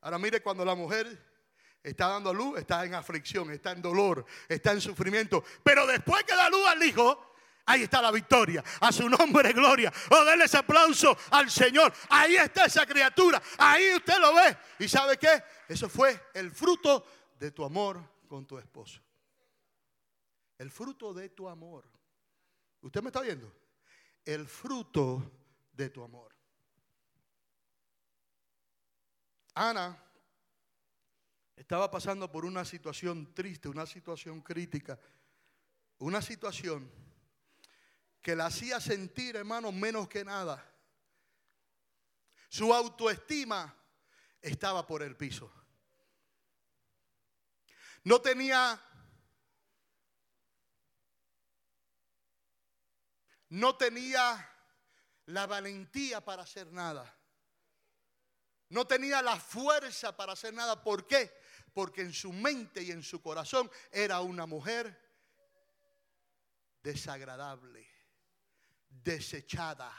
Ahora 0.00 0.18
mire 0.18 0.42
cuando 0.42 0.64
la 0.64 0.74
mujer 0.74 1.33
está 1.84 2.08
dando 2.08 2.32
luz, 2.32 2.58
está 2.58 2.84
en 2.84 2.94
aflicción, 2.94 3.50
está 3.50 3.72
en 3.72 3.82
dolor, 3.82 4.24
está 4.48 4.72
en 4.72 4.80
sufrimiento. 4.80 5.44
Pero 5.62 5.86
después 5.86 6.24
que 6.24 6.34
da 6.34 6.48
luz 6.48 6.66
al 6.66 6.82
Hijo, 6.82 7.34
ahí 7.66 7.82
está 7.82 8.00
la 8.00 8.10
victoria. 8.10 8.64
A 8.80 8.90
su 8.90 9.08
nombre, 9.08 9.52
gloria. 9.52 9.92
Oh, 10.10 10.24
denle 10.24 10.46
ese 10.46 10.56
aplauso 10.56 11.16
al 11.30 11.50
Señor. 11.50 11.92
Ahí 12.08 12.36
está 12.36 12.64
esa 12.64 12.86
criatura. 12.86 13.40
Ahí 13.58 13.94
usted 13.94 14.18
lo 14.18 14.34
ve. 14.34 14.56
¿Y 14.78 14.88
sabe 14.88 15.18
qué? 15.18 15.44
Eso 15.68 15.88
fue 15.88 16.30
el 16.32 16.50
fruto 16.50 17.06
de 17.38 17.50
tu 17.50 17.62
amor 17.64 18.00
con 18.26 18.46
tu 18.46 18.58
esposo. 18.58 19.00
El 20.56 20.70
fruto 20.70 21.12
de 21.12 21.28
tu 21.28 21.48
amor. 21.48 21.84
¿Usted 22.80 23.02
me 23.02 23.08
está 23.08 23.20
viendo? 23.20 23.52
El 24.24 24.48
fruto 24.48 25.30
de 25.72 25.90
tu 25.90 26.02
amor. 26.02 26.34
Ana 29.54 30.03
estaba 31.56 31.90
pasando 31.90 32.30
por 32.30 32.44
una 32.44 32.64
situación 32.64 33.32
triste, 33.34 33.68
una 33.68 33.86
situación 33.86 34.40
crítica, 34.40 34.98
una 35.98 36.20
situación 36.20 36.90
que 38.20 38.34
la 38.34 38.46
hacía 38.46 38.80
sentir, 38.80 39.36
hermano, 39.36 39.70
menos 39.70 40.08
que 40.08 40.24
nada. 40.24 40.64
Su 42.48 42.72
autoestima 42.72 43.74
estaba 44.40 44.86
por 44.86 45.02
el 45.02 45.16
piso. 45.16 45.52
No 48.02 48.20
tenía 48.20 48.80
no 53.48 53.76
tenía 53.76 54.50
la 55.26 55.46
valentía 55.46 56.24
para 56.24 56.42
hacer 56.42 56.72
nada. 56.72 57.16
No 58.68 58.86
tenía 58.86 59.22
la 59.22 59.38
fuerza 59.38 60.16
para 60.16 60.32
hacer 60.32 60.52
nada. 60.52 60.82
¿Por 60.82 61.06
qué? 61.06 61.32
Porque 61.74 62.02
en 62.02 62.12
su 62.12 62.32
mente 62.32 62.82
y 62.82 62.92
en 62.92 63.02
su 63.02 63.20
corazón 63.20 63.70
era 63.90 64.20
una 64.20 64.46
mujer 64.46 64.96
desagradable, 66.82 67.86
desechada, 68.88 69.92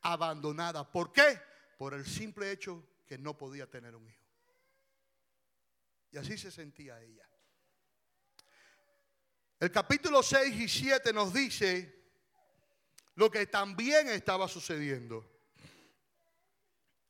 abandonada. 0.00 0.90
¿Por 0.90 1.12
qué? 1.12 1.40
Por 1.78 1.92
el 1.94 2.06
simple 2.06 2.50
hecho 2.50 2.82
que 3.06 3.18
no 3.18 3.36
podía 3.36 3.68
tener 3.68 3.94
un 3.94 4.08
hijo. 4.08 4.24
Y 6.12 6.16
así 6.16 6.38
se 6.38 6.50
sentía 6.50 7.00
ella. 7.02 7.28
El 9.60 9.70
capítulo 9.70 10.22
6 10.22 10.54
y 10.54 10.68
7 10.68 11.12
nos 11.12 11.32
dice 11.32 11.94
lo 13.16 13.30
que 13.30 13.46
también 13.46 14.08
estaba 14.08 14.48
sucediendo. 14.48 15.30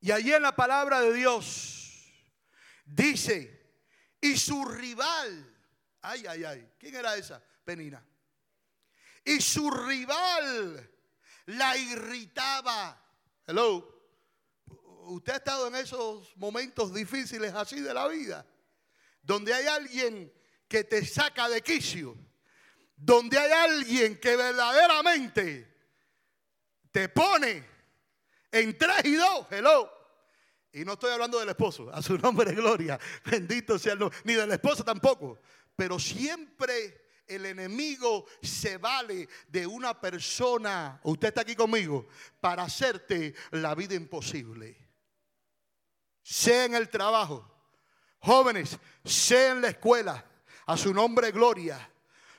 Y 0.00 0.10
allí 0.10 0.32
en 0.32 0.42
la 0.42 0.54
palabra 0.54 1.00
de 1.00 1.12
Dios 1.12 2.12
dice, 2.84 3.65
y 4.20 4.36
su 4.36 4.64
rival, 4.64 5.54
ay, 6.02 6.24
ay, 6.26 6.44
ay, 6.44 6.68
¿quién 6.78 6.94
era 6.94 7.16
esa? 7.16 7.42
Penina. 7.64 8.04
Y 9.24 9.40
su 9.40 9.70
rival 9.70 10.90
la 11.46 11.76
irritaba. 11.76 13.02
Hello. 13.46 13.94
Usted 15.08 15.34
ha 15.34 15.36
estado 15.36 15.68
en 15.68 15.76
esos 15.76 16.36
momentos 16.36 16.92
difíciles 16.92 17.54
así 17.54 17.80
de 17.80 17.94
la 17.94 18.08
vida, 18.08 18.44
donde 19.22 19.54
hay 19.54 19.66
alguien 19.66 20.32
que 20.68 20.82
te 20.82 21.04
saca 21.06 21.48
de 21.48 21.62
quicio, 21.62 22.16
donde 22.96 23.38
hay 23.38 23.52
alguien 23.52 24.18
que 24.18 24.34
verdaderamente 24.36 25.76
te 26.90 27.08
pone 27.08 27.64
en 28.50 28.76
tres 28.76 29.04
y 29.04 29.14
dos, 29.14 29.46
hello. 29.50 29.95
Y 30.76 30.84
no 30.84 30.92
estoy 30.92 31.10
hablando 31.10 31.40
del 31.40 31.48
esposo, 31.48 31.90
a 31.90 32.02
su 32.02 32.18
nombre 32.18 32.50
de 32.50 32.54
gloria, 32.60 33.00
bendito 33.24 33.78
sea 33.78 33.94
el 33.94 33.98
nombre, 33.98 34.18
ni 34.24 34.34
del 34.34 34.52
esposo 34.52 34.84
tampoco, 34.84 35.38
pero 35.74 35.98
siempre 35.98 37.06
el 37.26 37.46
enemigo 37.46 38.26
se 38.42 38.76
vale 38.76 39.26
de 39.48 39.66
una 39.66 39.98
persona, 39.98 41.00
usted 41.04 41.28
está 41.28 41.40
aquí 41.40 41.56
conmigo, 41.56 42.06
para 42.42 42.64
hacerte 42.64 43.34
la 43.52 43.74
vida 43.74 43.94
imposible. 43.94 44.76
Sea 46.22 46.66
en 46.66 46.74
el 46.74 46.90
trabajo, 46.90 47.50
jóvenes, 48.18 48.76
sea 49.02 49.52
en 49.52 49.62
la 49.62 49.68
escuela, 49.68 50.26
a 50.66 50.76
su 50.76 50.92
nombre 50.92 51.32
gloria, 51.32 51.90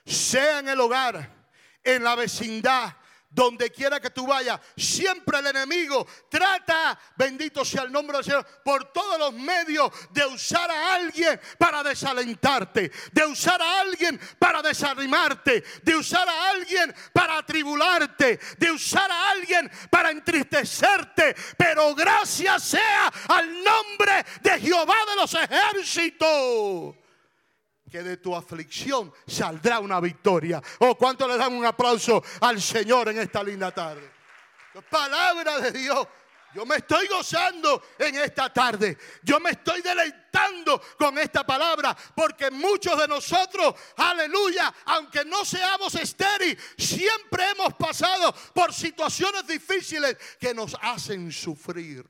sea 0.06 0.60
en 0.60 0.70
el 0.70 0.80
hogar, 0.80 1.48
en 1.84 2.04
la 2.04 2.14
vecindad, 2.14 2.98
donde 3.38 3.70
quiera 3.70 4.00
que 4.00 4.10
tú 4.10 4.26
vayas, 4.26 4.60
siempre 4.76 5.38
el 5.38 5.46
enemigo 5.46 6.08
trata, 6.28 7.00
bendito 7.16 7.64
sea 7.64 7.84
el 7.84 7.92
nombre 7.92 8.18
del 8.18 8.26
Señor, 8.26 8.48
por 8.66 8.92
todos 8.92 9.20
los 9.20 9.34
medios 9.34 9.92
de 10.10 10.26
usar 10.26 10.72
a 10.72 10.96
alguien 10.96 11.40
para 11.60 11.84
desalentarte, 11.84 12.92
de 13.12 13.26
usar 13.28 13.62
a 13.62 13.82
alguien 13.82 14.20
para 14.40 14.64
desanimarte, 14.64 15.64
de 15.84 15.96
usar 15.96 16.28
a 16.28 16.50
alguien 16.50 16.96
para 17.14 17.38
atribularte, 17.38 18.40
de 18.58 18.72
usar 18.72 19.12
a 19.12 19.30
alguien 19.30 19.70
para 19.92 20.10
entristecerte. 20.10 21.36
Pero 21.56 21.94
gracias 21.94 22.64
sea 22.64 23.14
al 23.28 23.64
nombre 23.64 24.26
de 24.42 24.60
Jehová 24.62 24.98
de 25.10 25.16
los 25.16 25.34
ejércitos 25.36 26.96
que 27.90 28.04
de 28.04 28.18
tu 28.18 28.36
aflicción 28.36 29.14
saldrá 29.26 29.80
una 29.80 30.00
victoria. 30.00 30.62
Oh, 30.80 30.96
¿cuánto 30.98 31.28
le 31.28 31.38
dan 31.38 31.54
un 31.54 31.66
aplauso 31.66 32.24
al 32.42 32.62
Señor 32.62 33.10
en 33.10 33.20
esta 33.20 33.44
linda 33.44 33.72
tarde? 33.72 34.12
Palabra 34.90 35.60
de 35.60 35.72
Dios. 35.72 36.08
Yo 36.54 36.66
me 36.66 36.78
estoy 36.78 37.08
gozando 37.08 37.84
en 38.00 38.16
esta 38.16 38.52
tarde. 38.52 38.98
Yo 39.22 39.40
me 39.40 39.52
estoy 39.52 39.82
deleitando 39.82 40.82
con 40.98 41.18
esta 41.18 41.46
palabra. 41.46 41.96
Porque 42.16 42.50
muchos 42.50 42.98
de 42.98 43.08
nosotros, 43.08 43.76
aleluya, 43.96 44.74
aunque 44.86 45.26
no 45.26 45.46
seamos 45.46 45.94
estériles, 45.96 46.58
siempre 46.78 47.52
hemos 47.52 47.74
pasado 47.76 48.34
por 48.54 48.74
situaciones 48.74 49.46
difíciles 49.46 50.18
que 50.40 50.54
nos 50.54 50.76
hacen 50.82 51.32
sufrir. 51.32 52.06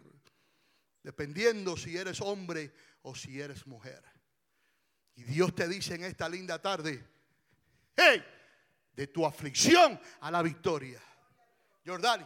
Dependiendo 1.04 1.76
si 1.76 1.98
eres 1.98 2.22
hombre 2.22 2.74
o 3.02 3.16
si 3.16 3.42
eres 3.42 3.66
mujer. 3.66 4.17
Y 5.18 5.24
Dios 5.24 5.54
te 5.56 5.68
dice 5.68 5.96
en 5.96 6.04
esta 6.04 6.30
linda 6.30 6.62
tarde, 6.62 7.04
hey, 7.96 8.24
de 8.94 9.08
tu 9.08 9.26
aflicción 9.26 10.00
a 10.22 10.32
la 10.32 10.44
victoria. 10.44 11.02
Jordani, 11.86 12.26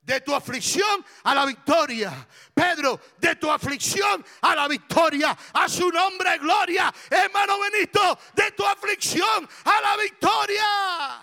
de 0.00 0.20
tu 0.22 0.34
aflicción 0.34 1.04
a 1.24 1.34
la 1.34 1.44
victoria. 1.44 2.26
Pedro, 2.54 2.98
de 3.18 3.36
tu 3.36 3.50
aflicción 3.50 4.24
a 4.40 4.54
la 4.54 4.68
victoria. 4.68 5.36
A 5.52 5.68
su 5.68 5.90
nombre, 5.90 6.38
gloria. 6.38 6.92
Hermano 7.10 7.58
Benito, 7.60 8.18
de 8.34 8.52
tu 8.52 8.64
aflicción 8.64 9.46
a 9.64 9.80
la 9.82 9.96
victoria. 10.02 11.22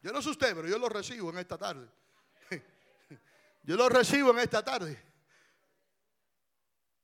Yo 0.00 0.12
no 0.12 0.22
sé 0.22 0.30
usted, 0.30 0.54
pero 0.54 0.68
yo 0.68 0.78
lo 0.78 0.88
recibo 0.88 1.30
en 1.30 1.38
esta 1.38 1.58
tarde. 1.58 1.88
Yo 3.64 3.76
lo 3.76 3.88
recibo 3.88 4.30
en 4.32 4.40
esta 4.40 4.62
tarde. 4.62 5.13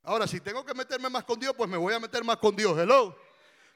Ahora, 0.03 0.27
si 0.27 0.41
tengo 0.41 0.65
que 0.65 0.75
meterme 0.75 1.09
más 1.11 1.25
con 1.25 1.39
Dios, 1.39 1.55
pues 1.57 1.69
me 1.69 1.77
voy 1.77 1.95
a 1.95 2.01
meter 2.01 2.25
más 2.25 2.37
con 2.39 2.57
Dios. 2.57 2.79
Hello. 2.79 3.17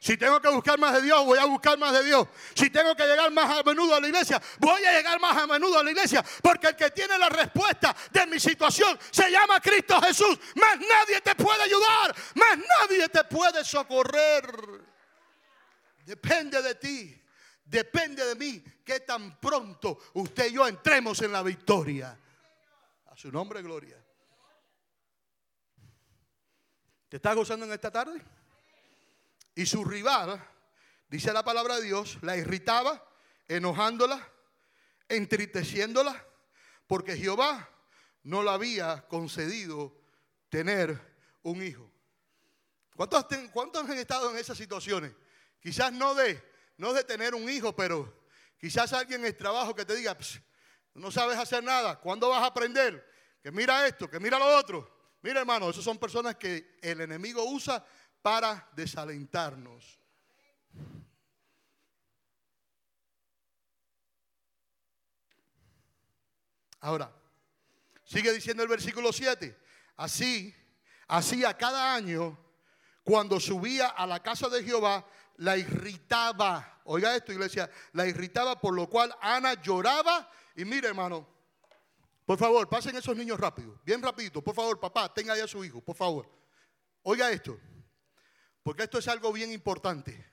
Si 0.05 0.19
tengo 0.19 0.39
que 0.39 0.49
buscar 0.49 0.79
más 0.79 0.93
de 0.93 1.03
Dios, 1.03 1.25
voy 1.25 1.39
a 1.39 1.47
buscar 1.47 1.79
más 1.79 1.93
de 1.93 2.05
Dios. 2.05 2.29
Si 2.55 2.69
tengo 2.69 2.95
que 2.95 3.05
llegar 3.05 3.31
más 3.31 3.59
a 3.59 3.63
menudo 3.63 3.95
a 3.95 4.01
la 4.01 4.07
iglesia, 4.07 4.39
voy 4.59 4.85
a 4.85 4.93
llegar 4.93 5.19
más 5.19 5.35
a 5.35 5.47
menudo 5.47 5.79
a 5.79 5.83
la 5.83 5.91
iglesia. 5.91 6.23
Porque 6.43 6.69
el 6.69 6.77
que 6.77 6.91
tiene 6.91 7.17
la 7.17 7.29
respuesta 7.31 7.97
de 8.11 8.27
mi 8.27 8.39
situación 8.39 8.99
se 9.11 9.31
llama 9.31 9.61
Cristo 9.61 9.99
Jesús. 10.03 10.39
Más 10.57 10.79
nadie 10.79 11.21
te 11.23 11.35
puede 11.35 11.63
ayudar. 11.63 12.15
Más 12.35 12.59
nadie 12.59 13.09
te 13.09 13.25
puede 13.25 13.65
socorrer. 13.65 14.45
Depende 16.05 16.61
de 16.61 16.75
ti. 16.75 17.23
Depende 17.65 18.27
de 18.27 18.35
mí. 18.35 18.63
Que 18.85 19.01
tan 19.01 19.41
pronto 19.41 19.99
usted 20.15 20.51
y 20.51 20.53
yo 20.53 20.69
entremos 20.69 21.23
en 21.23 21.33
la 21.33 21.43
victoria. 21.43 22.19
A 23.07 23.17
su 23.17 23.33
nombre, 23.33 23.63
gloria. 23.63 24.04
¿Te 27.15 27.19
estás 27.19 27.37
gozando 27.37 27.65
en 27.65 27.71
esta 27.71 27.93
tarde? 27.93 28.21
Y 29.55 29.67
su 29.67 29.85
rival, 29.85 30.45
dice 31.09 31.33
la 31.33 31.45
palabra 31.45 31.77
de 31.77 31.83
Dios, 31.83 32.19
la 32.23 32.37
irritaba, 32.37 33.09
enojándola, 33.47 34.33
entristeciéndola, 35.07 36.27
porque 36.89 37.17
Jehová 37.17 37.71
no 38.25 38.43
le 38.43 38.51
había 38.51 39.07
concedido 39.07 39.97
tener 40.49 41.01
un 41.45 41.63
hijo. 41.63 41.89
¿Cuántos, 42.97 43.27
¿Cuántos, 43.53 43.89
han 43.89 43.97
estado 43.97 44.33
en 44.33 44.37
esas 44.37 44.59
situaciones? 44.59 45.13
Quizás 45.61 45.93
no 45.93 46.17
de, 46.17 46.43
no 46.79 46.93
de 46.93 47.05
tener 47.05 47.37
un 47.37 47.49
hijo, 47.49 47.77
pero 47.77 48.27
quizás 48.59 48.93
alguien 48.93 49.21
en 49.21 49.29
el 49.29 49.37
trabajo 49.37 49.73
que 49.73 49.85
te 49.85 49.95
diga, 49.95 50.19
no 50.95 51.13
sabes 51.13 51.39
hacer 51.39 51.63
nada, 51.63 52.01
¿cuándo 52.01 52.29
vas 52.31 52.43
a 52.43 52.47
aprender? 52.47 53.09
Que 53.41 53.53
mira 53.53 53.87
esto, 53.87 54.11
que 54.11 54.19
mira 54.19 54.37
lo 54.37 54.59
otro. 54.59 54.94
Mira, 55.25 55.41
hermano, 55.41 55.71
esas 55.71 55.83
son 55.83 55.97
personas 55.97 56.37
que 56.37 56.77
el 56.83 57.01
enemigo 57.01 57.43
usa 57.45 57.83
para 58.21 58.69
desalentarnos. 58.77 59.99
Ahora, 66.79 67.11
sigue 68.05 68.35
diciendo 68.35 68.63
el 68.63 68.69
versículo 68.69 69.15
7. 69.15 69.59
Así, 69.97 70.55
así 71.09 71.43
a 71.43 71.57
cada 71.57 71.95
año, 71.95 72.39
cuando 73.03 73.41
subía 73.41 73.89
a 73.89 74.07
la 74.07 74.23
casa 74.23 74.51
de 74.51 74.63
Jehová, 74.63 75.09
la 75.39 75.57
irritaba. 75.57 76.83
Oiga 76.85 77.17
esto, 77.17 77.33
iglesia, 77.33 77.71
la 77.95 78.07
irritaba, 78.07 78.61
por 78.61 78.75
lo 78.75 78.91
cual 78.91 79.17
Ana 79.23 79.55
lloraba. 79.55 80.31
Y 80.55 80.67
mire, 80.67 80.89
hermano, 80.89 81.34
por 82.25 82.39
favor, 82.39 82.69
pasen 82.69 82.97
esos 82.97 83.17
niños 83.17 83.39
rápido, 83.39 83.81
bien 83.85 84.03
rapidito. 84.03 84.43
Por 84.43 84.55
favor, 84.55 84.81
papá, 84.81 85.13
tenga 85.13 85.37
ya 85.37 85.45
a 85.45 85.49
su 85.49 85.65
hijo, 85.65 85.81
por 85.83 85.97
favor. 85.97 86.31
Oiga 87.03 87.31
esto, 87.31 87.59
porque 88.63 88.85
esto 88.85 88.99
es 88.99 89.09
algo 89.09 89.33
bien 89.33 89.53
importante. 89.53 90.33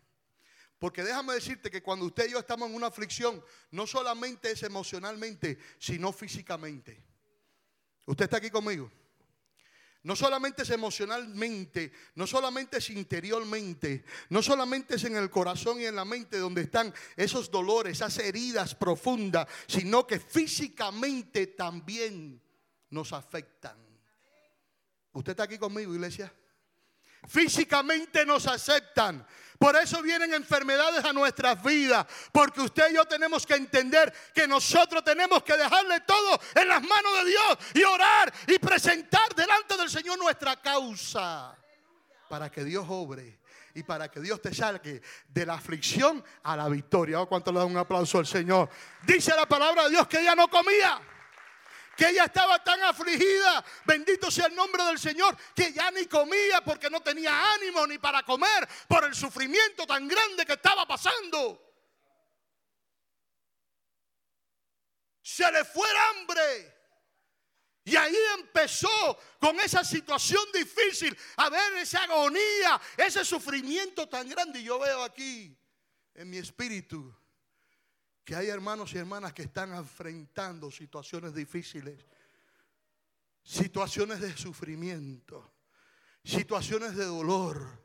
Porque 0.79 1.03
déjame 1.03 1.33
decirte 1.33 1.69
que 1.69 1.83
cuando 1.83 2.05
usted 2.05 2.27
y 2.27 2.31
yo 2.31 2.39
estamos 2.39 2.67
en 2.67 2.75
una 2.75 2.87
aflicción, 2.87 3.43
no 3.69 3.85
solamente 3.85 4.51
es 4.51 4.63
emocionalmente, 4.63 5.59
sino 5.77 6.11
físicamente. 6.11 7.03
¿Usted 8.07 8.25
está 8.25 8.37
aquí 8.37 8.49
conmigo? 8.49 8.91
No 10.03 10.15
solamente 10.15 10.63
es 10.63 10.69
emocionalmente, 10.71 11.91
no 12.15 12.25
solamente 12.25 12.79
es 12.79 12.89
interiormente, 12.89 14.03
no 14.29 14.41
solamente 14.41 14.95
es 14.95 15.03
en 15.03 15.15
el 15.15 15.29
corazón 15.29 15.79
y 15.79 15.85
en 15.85 15.95
la 15.95 16.05
mente 16.05 16.39
donde 16.39 16.61
están 16.61 16.91
esos 17.15 17.51
dolores, 17.51 17.97
esas 17.97 18.17
heridas 18.17 18.73
profundas, 18.73 19.47
sino 19.67 20.07
que 20.07 20.19
físicamente 20.19 21.47
también 21.47 22.41
nos 22.89 23.13
afectan. 23.13 23.77
¿Usted 25.13 25.31
está 25.31 25.43
aquí 25.43 25.59
conmigo, 25.59 25.93
iglesia? 25.93 26.33
Físicamente 27.27 28.25
nos 28.25 28.47
aceptan. 28.47 29.25
Por 29.61 29.75
eso 29.75 30.01
vienen 30.01 30.33
enfermedades 30.33 31.05
a 31.05 31.13
nuestras 31.13 31.61
vidas. 31.61 32.07
Porque 32.31 32.61
usted 32.61 32.89
y 32.89 32.95
yo 32.95 33.05
tenemos 33.05 33.45
que 33.45 33.53
entender 33.53 34.11
que 34.33 34.47
nosotros 34.47 35.03
tenemos 35.03 35.43
que 35.43 35.55
dejarle 35.55 35.99
todo 35.99 36.41
en 36.55 36.67
las 36.67 36.81
manos 36.81 37.13
de 37.19 37.29
Dios 37.29 37.57
y 37.75 37.83
orar 37.83 38.33
y 38.47 38.57
presentar 38.57 39.35
delante 39.35 39.77
del 39.77 39.87
Señor 39.87 40.17
nuestra 40.17 40.55
causa. 40.55 41.55
Para 42.27 42.49
que 42.49 42.63
Dios 42.63 42.87
obre 42.89 43.37
y 43.75 43.83
para 43.83 44.09
que 44.09 44.19
Dios 44.19 44.41
te 44.41 44.51
salgue 44.51 44.99
de 45.27 45.45
la 45.45 45.53
aflicción 45.53 46.23
a 46.41 46.57
la 46.57 46.67
victoria. 46.67 47.21
Oh, 47.21 47.29
¿Cuánto 47.29 47.51
le 47.51 47.59
da 47.59 47.65
un 47.65 47.77
aplauso 47.77 48.17
al 48.17 48.25
Señor? 48.25 48.67
Dice 49.03 49.31
la 49.35 49.45
palabra 49.45 49.83
de 49.83 49.91
Dios 49.91 50.07
que 50.07 50.21
ella 50.21 50.33
no 50.33 50.47
comía 50.47 50.99
que 51.97 52.09
ella 52.09 52.25
estaba 52.25 52.63
tan 52.63 52.81
afligida, 52.83 53.63
bendito 53.85 54.31
sea 54.31 54.47
el 54.47 54.55
nombre 54.55 54.83
del 54.83 54.99
Señor, 54.99 55.37
que 55.55 55.71
ya 55.71 55.91
ni 55.91 56.05
comía 56.05 56.61
porque 56.61 56.89
no 56.89 57.01
tenía 57.01 57.53
ánimo 57.53 57.85
ni 57.85 57.97
para 57.97 58.23
comer 58.23 58.67
por 58.87 59.03
el 59.05 59.13
sufrimiento 59.13 59.85
tan 59.85 60.07
grande 60.07 60.45
que 60.45 60.53
estaba 60.53 60.85
pasando. 60.87 61.71
se 65.31 65.49
le 65.51 65.63
fue 65.63 65.89
el 65.89 65.97
hambre. 65.97 66.81
Y 67.83 67.95
ahí 67.95 68.15
empezó 68.37 69.19
con 69.39 69.59
esa 69.59 69.83
situación 69.83 70.43
difícil, 70.53 71.17
a 71.37 71.49
ver 71.49 71.73
esa 71.77 72.03
agonía, 72.03 72.79
ese 72.97 73.25
sufrimiento 73.25 74.07
tan 74.07 74.29
grande. 74.29 74.59
Y 74.59 74.65
yo 74.65 74.77
veo 74.77 75.03
aquí 75.03 75.57
en 76.13 76.29
mi 76.29 76.37
espíritu 76.37 77.15
que 78.23 78.35
hay 78.35 78.47
hermanos 78.47 78.93
y 78.93 78.97
hermanas 78.97 79.33
que 79.33 79.43
están 79.43 79.73
enfrentando 79.73 80.69
situaciones 80.69 81.33
difíciles, 81.33 82.05
situaciones 83.43 84.21
de 84.21 84.35
sufrimiento, 84.37 85.53
situaciones 86.23 86.95
de 86.95 87.05
dolor, 87.05 87.81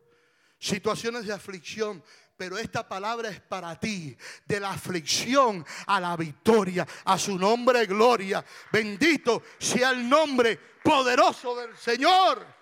situaciones 0.59 1.27
de 1.27 1.33
aflicción. 1.33 2.03
Pero 2.37 2.59
esta 2.59 2.87
palabra 2.87 3.31
es 3.31 3.40
para 3.40 3.81
ti, 3.81 4.14
de 4.44 4.61
la 4.61 4.70
aflicción 4.70 5.64
a 5.87 5.99
la 5.99 6.16
victoria, 6.18 6.87
a 7.07 7.18
su 7.18 7.38
nombre 7.38 7.87
gloria. 7.87 8.44
Bendito 8.70 9.42
sea 9.59 9.90
el 9.90 10.07
nombre 10.07 10.59
poderoso 10.83 11.57
del 11.57 11.75
Señor. 11.79 12.55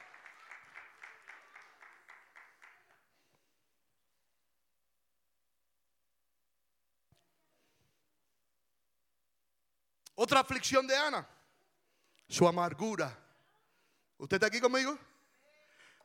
Otra 10.14 10.40
aflicción 10.40 10.86
de 10.86 10.96
Ana, 10.96 11.28
su 12.28 12.46
amargura. 12.46 13.18
¿Usted 14.16 14.36
está 14.36 14.46
aquí 14.46 14.60
conmigo? 14.60 14.98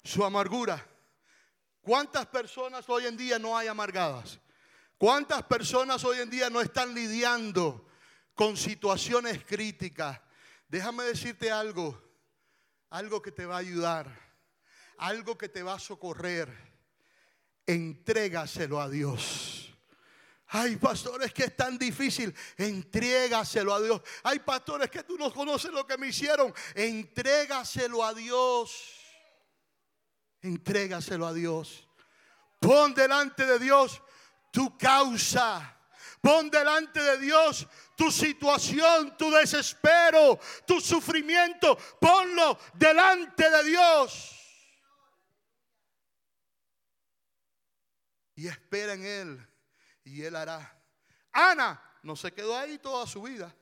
Su 0.04 0.24
amargura. 0.24 0.84
¿Cuántas 1.82 2.26
personas 2.28 2.90
hoy 2.90 3.06
en 3.06 3.16
día 3.16 3.40
no 3.40 3.58
hay 3.58 3.68
amargadas? 3.68 4.40
¿Cuántas 4.98 5.44
personas 5.44 6.04
hoy 6.04 6.20
en 6.20 6.30
día 6.30 6.50
no 6.50 6.60
están 6.60 6.94
lidiando 6.94 7.88
con 8.34 8.58
situaciones 8.58 9.44
críticas? 9.46 10.20
Déjame 10.68 11.04
decirte 11.04 11.52
algo, 11.52 12.00
algo 12.90 13.22
que 13.22 13.32
te 13.32 13.46
va 13.46 13.56
a 13.56 13.60
ayudar, 13.60 14.08
algo 14.98 15.38
que 15.38 15.50
te 15.50 15.64
va 15.64 15.76
a 15.76 15.80
socorrer. 15.80 16.50
Entrégaselo 17.66 18.82
a 18.82 18.90
Dios. 18.90 19.59
Ay, 20.52 20.78
pastores, 20.78 21.32
que 21.32 21.44
es 21.44 21.56
tan 21.56 21.78
difícil. 21.78 22.34
Entrégaselo 22.58 23.74
a 23.74 23.82
Dios. 23.82 24.02
Ay, 24.24 24.40
pastores, 24.40 24.90
que 24.90 25.04
tú 25.04 25.16
no 25.18 25.32
conoces 25.32 25.72
lo 25.72 25.86
que 25.86 25.98
me 25.98 26.08
hicieron. 26.08 26.54
Entrégaselo 26.74 28.04
a 28.04 28.16
Dios. 28.16 28.96
Entrégaselo 30.42 31.28
a 31.28 31.34
Dios. 31.34 31.88
Pon 32.60 32.96
delante 32.96 33.46
de 33.46 33.60
Dios 33.60 34.02
tu 34.52 34.76
causa. 34.76 35.78
Pon 36.20 36.50
delante 36.50 37.00
de 37.00 37.20
Dios 37.20 37.68
tu 37.96 38.12
situación, 38.12 39.16
tu 39.18 39.30
desespero, 39.30 40.40
tu 40.66 40.82
sufrimiento. 40.82 41.78
Ponlo 42.00 42.58
delante 42.74 43.50
de 43.50 43.64
Dios. 43.66 44.36
Y 48.36 48.48
espera 48.48 48.94
en 48.94 49.06
Él. 49.06 49.49
Y 50.10 50.24
Él 50.24 50.36
hará. 50.36 50.76
Ana 51.32 51.80
no 52.02 52.16
se 52.16 52.34
quedó 52.34 52.58
ahí 52.58 52.80
toda 52.80 53.06
su 53.06 53.22
vida. 53.22 53.54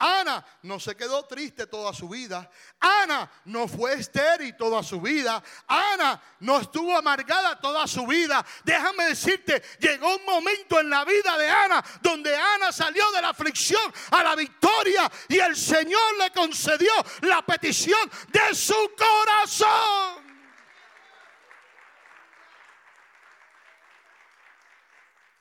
Ana 0.00 0.44
no 0.62 0.78
se 0.78 0.96
quedó 0.96 1.24
triste 1.24 1.66
toda 1.66 1.92
su 1.92 2.08
vida. 2.08 2.50
Ana 2.80 3.30
no 3.44 3.68
fue 3.68 3.94
estéril 3.94 4.56
toda 4.56 4.82
su 4.82 5.00
vida. 5.00 5.42
Ana 5.68 6.20
no 6.40 6.58
estuvo 6.60 6.96
amargada 6.96 7.58
toda 7.60 7.86
su 7.86 8.06
vida. 8.06 8.44
Déjame 8.64 9.04
decirte, 9.06 9.62
llegó 9.78 10.16
un 10.16 10.24
momento 10.24 10.80
en 10.80 10.90
la 10.90 11.04
vida 11.04 11.38
de 11.38 11.48
Ana 11.48 11.84
donde 12.00 12.34
Ana 12.34 12.72
salió 12.72 13.10
de 13.12 13.22
la 13.22 13.30
aflicción 13.30 13.92
a 14.10 14.22
la 14.22 14.34
victoria 14.34 15.10
y 15.28 15.38
el 15.38 15.56
Señor 15.56 16.18
le 16.18 16.30
concedió 16.32 16.92
la 17.22 17.42
petición 17.42 18.10
de 18.28 18.54
su 18.54 18.92
corazón. 18.96 20.27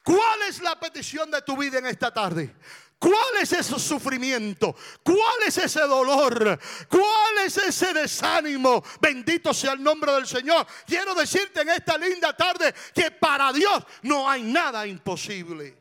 ¿Cuál 0.08 0.44
es 0.44 0.62
la 0.62 0.80
petición 0.80 1.30
de 1.30 1.42
tu 1.42 1.58
vida 1.58 1.80
en 1.80 1.86
esta 1.86 2.14
tarde? 2.14 2.56
¿Cuál 2.98 3.42
es 3.42 3.52
ese 3.52 3.78
sufrimiento? 3.78 4.74
¿Cuál 5.04 5.44
es 5.46 5.58
ese 5.58 5.82
dolor? 5.82 6.58
¿Cuál 6.88 7.40
es 7.46 7.58
ese 7.58 7.94
desánimo? 7.94 8.82
Bendito 9.02 9.54
sea 9.54 9.74
el 9.74 9.84
nombre 9.84 10.14
del 10.14 10.26
Señor. 10.26 10.66
Quiero 10.86 11.14
decirte 11.14 11.60
en 11.60 11.72
esta 11.72 11.98
linda 11.98 12.32
tarde 12.38 12.74
que 12.96 13.12
para 13.12 13.52
Dios 13.52 13.84
no 14.04 14.30
hay 14.30 14.44
nada 14.44 14.88
imposible. 14.88 15.78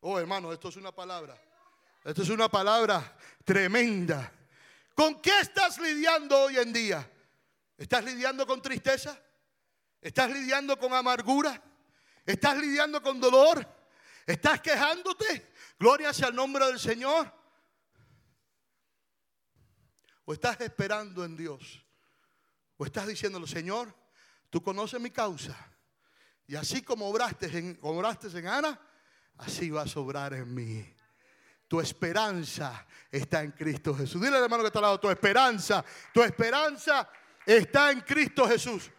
Oh 0.00 0.18
hermano, 0.18 0.52
esto 0.52 0.68
es 0.68 0.76
una 0.76 0.92
palabra. 0.92 1.40
Esto 2.04 2.20
es 2.20 2.28
una 2.28 2.50
palabra 2.50 3.16
tremenda. 3.46 4.30
¿Con 4.94 5.22
qué 5.22 5.40
estás 5.40 5.78
lidiando 5.78 6.38
hoy 6.38 6.58
en 6.58 6.70
día? 6.70 7.10
¿Estás 7.78 8.04
lidiando 8.04 8.46
con 8.46 8.60
tristeza? 8.60 9.18
¿Estás 10.02 10.30
lidiando 10.30 10.78
con 10.78 10.92
amargura? 10.92 11.62
¿Estás 12.28 12.58
lidiando 12.58 13.00
con 13.00 13.18
dolor? 13.18 13.66
¿Estás 14.26 14.60
quejándote? 14.60 15.50
Gloria 15.78 16.12
sea 16.12 16.28
el 16.28 16.34
nombre 16.34 16.66
del 16.66 16.78
Señor. 16.78 17.32
¿O 20.26 20.34
estás 20.34 20.60
esperando 20.60 21.24
en 21.24 21.38
Dios? 21.38 21.82
¿O 22.76 22.84
estás 22.84 23.06
diciéndole, 23.06 23.46
Señor, 23.46 23.94
tú 24.50 24.62
conoces 24.62 25.00
mi 25.00 25.10
causa? 25.10 25.56
Y 26.46 26.54
así 26.54 26.82
como 26.82 27.08
obraste 27.08 27.46
en, 27.46 27.78
obraste 27.80 28.26
en 28.38 28.46
Ana, 28.46 28.78
así 29.38 29.70
vas 29.70 29.96
a 29.96 30.00
obrar 30.00 30.34
en 30.34 30.52
mí. 30.52 30.86
Tu 31.66 31.80
esperanza 31.80 32.86
está 33.10 33.42
en 33.42 33.52
Cristo 33.52 33.94
Jesús. 33.94 34.20
Dile 34.20 34.36
al 34.36 34.44
hermano 34.44 34.64
que 34.64 34.66
está 34.66 34.80
al 34.80 34.84
lado, 34.84 35.00
tu 35.00 35.08
esperanza, 35.08 35.82
tu 36.12 36.22
esperanza 36.22 37.08
está 37.46 37.90
en 37.90 38.02
Cristo 38.02 38.46
Jesús. 38.46 38.90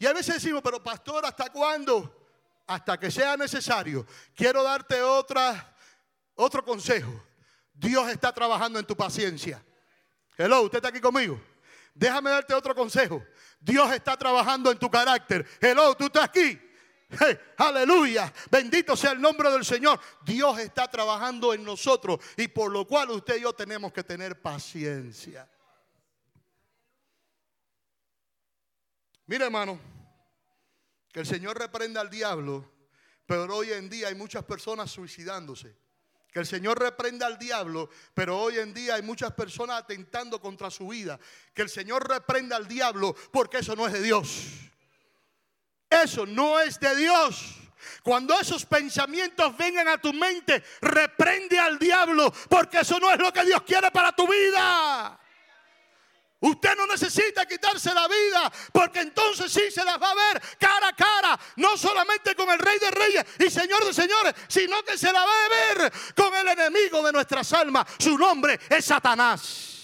Y 0.00 0.06
a 0.06 0.12
veces 0.12 0.34
decimos, 0.34 0.62
pero 0.64 0.82
pastor, 0.82 1.24
¿hasta 1.24 1.48
cuándo? 1.50 2.16
hasta 2.70 2.98
que 2.98 3.10
sea 3.10 3.36
necesario. 3.36 4.06
Quiero 4.34 4.62
darte 4.62 5.02
otra, 5.02 5.74
otro 6.36 6.64
consejo. 6.64 7.24
Dios 7.74 8.08
está 8.08 8.32
trabajando 8.32 8.78
en 8.78 8.86
tu 8.86 8.96
paciencia. 8.96 9.60
Hello, 10.36 10.62
usted 10.62 10.78
está 10.78 10.88
aquí 10.88 11.00
conmigo. 11.00 11.40
Déjame 11.92 12.30
darte 12.30 12.54
otro 12.54 12.72
consejo. 12.72 13.24
Dios 13.58 13.92
está 13.92 14.16
trabajando 14.16 14.70
en 14.70 14.78
tu 14.78 14.88
carácter. 14.88 15.44
Hello, 15.60 15.96
tú 15.96 16.04
estás 16.04 16.24
aquí. 16.24 16.60
aleluya, 17.56 18.32
bendito 18.48 18.96
sea 18.96 19.10
el 19.10 19.20
nombre 19.20 19.50
del 19.50 19.64
Señor. 19.64 19.98
Dios 20.24 20.60
está 20.60 20.88
trabajando 20.88 21.52
en 21.52 21.64
nosotros 21.64 22.20
y 22.36 22.46
por 22.46 22.70
lo 22.70 22.86
cual 22.86 23.10
usted 23.10 23.38
y 23.38 23.40
yo 23.40 23.52
tenemos 23.52 23.92
que 23.92 24.04
tener 24.04 24.40
paciencia. 24.40 25.50
Mira, 29.30 29.44
hermano, 29.44 29.78
que 31.12 31.20
el 31.20 31.26
Señor 31.26 31.56
reprenda 31.56 32.00
al 32.00 32.10
diablo, 32.10 32.68
pero 33.26 33.44
hoy 33.54 33.70
en 33.70 33.88
día 33.88 34.08
hay 34.08 34.16
muchas 34.16 34.42
personas 34.42 34.90
suicidándose. 34.90 35.76
Que 36.32 36.40
el 36.40 36.46
Señor 36.46 36.80
reprenda 36.80 37.28
al 37.28 37.38
diablo, 37.38 37.90
pero 38.12 38.36
hoy 38.36 38.58
en 38.58 38.74
día 38.74 38.96
hay 38.96 39.02
muchas 39.02 39.32
personas 39.34 39.78
atentando 39.78 40.40
contra 40.40 40.68
su 40.68 40.88
vida. 40.88 41.20
Que 41.54 41.62
el 41.62 41.68
Señor 41.68 42.08
reprenda 42.08 42.56
al 42.56 42.66
diablo, 42.66 43.14
porque 43.30 43.58
eso 43.58 43.76
no 43.76 43.86
es 43.86 43.92
de 43.92 44.02
Dios. 44.02 44.46
Eso 45.88 46.26
no 46.26 46.58
es 46.58 46.80
de 46.80 46.96
Dios. 46.96 47.54
Cuando 48.02 48.36
esos 48.36 48.66
pensamientos 48.66 49.56
vengan 49.56 49.86
a 49.86 49.98
tu 49.98 50.12
mente, 50.12 50.60
reprende 50.80 51.56
al 51.56 51.78
diablo, 51.78 52.32
porque 52.48 52.80
eso 52.80 52.98
no 52.98 53.12
es 53.12 53.18
lo 53.20 53.32
que 53.32 53.44
Dios 53.44 53.62
quiere 53.62 53.92
para 53.92 54.10
tu 54.10 54.26
vida. 54.26 55.19
Usted 56.40 56.74
no 56.74 56.86
necesita 56.86 57.44
quitarse 57.44 57.92
la 57.92 58.08
vida, 58.08 58.50
porque 58.72 59.00
entonces 59.00 59.52
sí 59.52 59.70
se 59.70 59.84
las 59.84 60.00
va 60.00 60.10
a 60.10 60.14
ver 60.14 60.42
cara 60.58 60.88
a 60.88 60.96
cara, 60.96 61.38
no 61.56 61.76
solamente 61.76 62.34
con 62.34 62.48
el 62.50 62.58
Rey 62.58 62.78
de 62.78 62.90
Reyes 62.90 63.26
y 63.38 63.50
Señor 63.50 63.84
de 63.84 63.92
Señores, 63.92 64.34
sino 64.48 64.82
que 64.82 64.96
se 64.96 65.12
la 65.12 65.24
va 65.24 65.44
a 65.44 65.48
ver 65.48 65.92
con 66.16 66.34
el 66.34 66.48
enemigo 66.48 67.02
de 67.02 67.12
nuestras 67.12 67.52
almas. 67.52 67.86
Su 67.98 68.16
nombre 68.16 68.58
es 68.70 68.84
Satanás. 68.86 69.76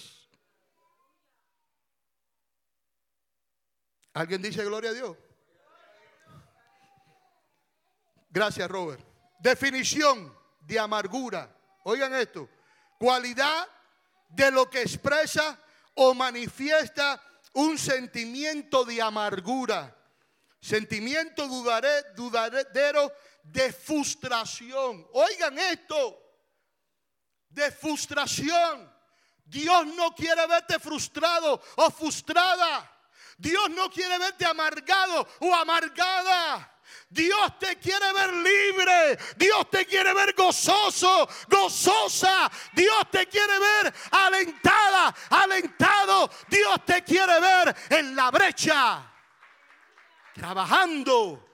¿Alguien 4.14 4.40
dice 4.40 4.64
gloria 4.64 4.90
a 4.90 4.94
Dios? 4.94 5.14
Gracias, 8.30 8.66
Robert. 8.70 9.04
Definición 9.40 10.34
de 10.60 10.78
amargura. 10.78 11.54
Oigan 11.84 12.14
esto. 12.14 12.48
Cualidad 12.98 13.68
de 14.30 14.50
lo 14.50 14.70
que 14.70 14.80
expresa 14.80 15.58
o 15.96 16.14
manifiesta 16.14 17.20
un 17.54 17.78
sentimiento 17.78 18.84
de 18.84 19.00
amargura, 19.00 19.94
sentimiento 20.60 21.48
dudadero 21.48 23.12
de 23.42 23.72
frustración. 23.72 25.06
Oigan 25.12 25.58
esto, 25.58 26.18
de 27.48 27.70
frustración. 27.70 28.94
Dios 29.44 29.86
no 29.86 30.14
quiere 30.14 30.46
verte 30.46 30.78
frustrado 30.78 31.60
o 31.76 31.90
frustrada. 31.90 32.92
Dios 33.38 33.70
no 33.70 33.90
quiere 33.90 34.18
verte 34.18 34.44
amargado 34.44 35.26
o 35.40 35.54
amargada. 35.54 36.75
Dios 37.08 37.58
te 37.58 37.76
quiere 37.76 38.12
ver 38.12 38.32
libre. 38.34 39.18
Dios 39.36 39.70
te 39.70 39.86
quiere 39.86 40.12
ver 40.12 40.34
gozoso, 40.34 41.28
gozosa. 41.48 42.50
Dios 42.74 43.10
te 43.10 43.26
quiere 43.26 43.58
ver 43.58 43.94
alentada, 44.10 45.14
alentado. 45.30 46.30
Dios 46.48 46.84
te 46.84 47.02
quiere 47.02 47.40
ver 47.40 47.76
en 47.90 48.16
la 48.16 48.30
brecha, 48.30 49.12
trabajando 50.34 51.46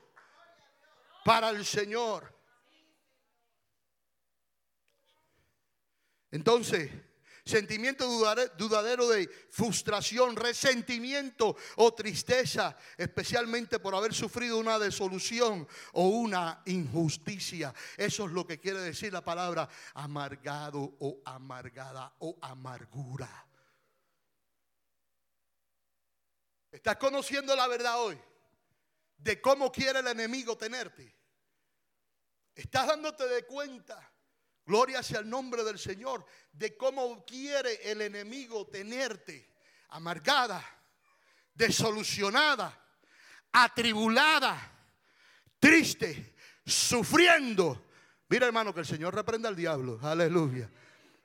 para 1.25 1.51
el 1.51 1.65
Señor. 1.67 2.33
Entonces, 6.31 6.91
sentimiento 7.45 8.07
dudadero 8.57 9.09
de 9.09 9.29
frustración, 9.51 10.37
resentimiento 10.37 11.57
o 11.77 11.95
tristeza, 11.95 12.77
especialmente 12.97 13.79
por 13.79 13.95
haber 13.95 14.15
sufrido 14.15 14.59
una 14.59 14.79
desolución 14.79 15.67
o 15.93 16.09
una 16.09 16.63
injusticia. 16.67 17.75
Eso 17.97 18.27
es 18.27 18.33
lo 18.33 18.47
que 18.47 18.61
quiere 18.61 18.81
decir 18.81 19.13
la 19.13 19.25
palabra 19.25 19.69
amargado 19.95 20.97
o 21.01 21.21
amargada 21.25 22.15
o 22.21 22.39
amargura. 22.41 23.49
¿Estás 26.71 26.97
conociendo 26.97 27.55
la 27.55 27.67
verdad 27.67 28.01
hoy? 28.01 28.19
De 29.19 29.41
cómo 29.41 29.71
quiere 29.71 29.99
el 29.99 30.07
enemigo 30.07 30.57
tenerte. 30.57 31.15
¿Estás 32.55 32.87
dándote 32.87 33.29
de 33.29 33.47
cuenta? 33.47 34.12
Gloria 34.65 35.03
sea 35.03 35.21
el 35.21 35.29
nombre 35.29 35.65
del 35.65 35.79
Señor 35.79 36.25
de 36.53 36.77
cómo 36.77 37.25
quiere 37.25 37.91
el 37.91 38.01
enemigo 38.01 38.67
tenerte 38.67 39.51
amargada, 39.89 40.65
desolucionada, 41.55 42.79
atribulada, 43.53 44.71
triste, 45.59 46.35
sufriendo. 46.65 47.87
Mira 48.29 48.47
hermano 48.47 48.73
que 48.73 48.81
el 48.81 48.87
Señor 48.87 49.15
reprenda 49.15 49.49
al 49.49 49.57
diablo. 49.57 49.99
Aleluya. 50.03 50.71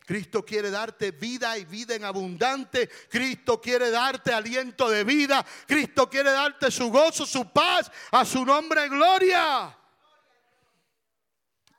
Cristo 0.06 0.44
quiere 0.46 0.72
darte 0.72 1.12
vida 1.12 1.58
y 1.58 1.66
vida 1.66 1.94
en 1.94 2.06
abundante. 2.06 2.90
Cristo 3.10 3.60
quiere 3.60 3.92
darte 3.92 4.34
aliento 4.34 4.90
de 4.90 5.04
vida. 5.04 5.46
Cristo 5.68 6.10
quiere 6.10 6.32
darte 6.32 6.72
su 6.72 6.90
gozo, 6.90 7.26
su 7.26 7.52
paz. 7.52 7.92
A 8.12 8.24
su 8.24 8.46
nombre, 8.46 8.88
gloria. 8.88 9.78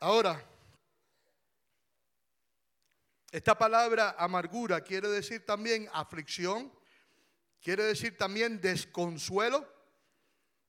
Ahora, 0.00 0.47
esta 3.30 3.58
palabra 3.58 4.16
amargura 4.18 4.80
quiere 4.80 5.08
decir 5.08 5.44
también 5.44 5.88
aflicción, 5.92 6.72
quiere 7.60 7.84
decir 7.84 8.16
también 8.16 8.60
desconsuelo 8.60 9.66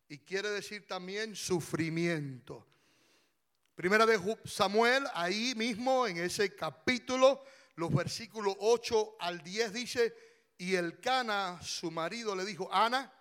y 0.09 0.19
quiere 0.19 0.49
decir 0.49 0.85
también 0.85 1.35
sufrimiento. 1.35 2.67
Primera 3.75 4.05
de 4.05 4.37
Samuel, 4.43 5.05
ahí 5.13 5.53
mismo 5.55 6.05
en 6.05 6.17
ese 6.17 6.53
capítulo, 6.53 7.41
los 7.75 7.93
versículos 7.93 8.55
8 8.59 9.15
al 9.19 9.41
10 9.41 9.71
dice, 9.71 10.13
y 10.57 10.75
el 10.75 10.99
Cana, 10.99 11.61
su 11.61 11.89
marido, 11.89 12.35
le 12.35 12.43
dijo, 12.43 12.67
Ana, 12.73 13.13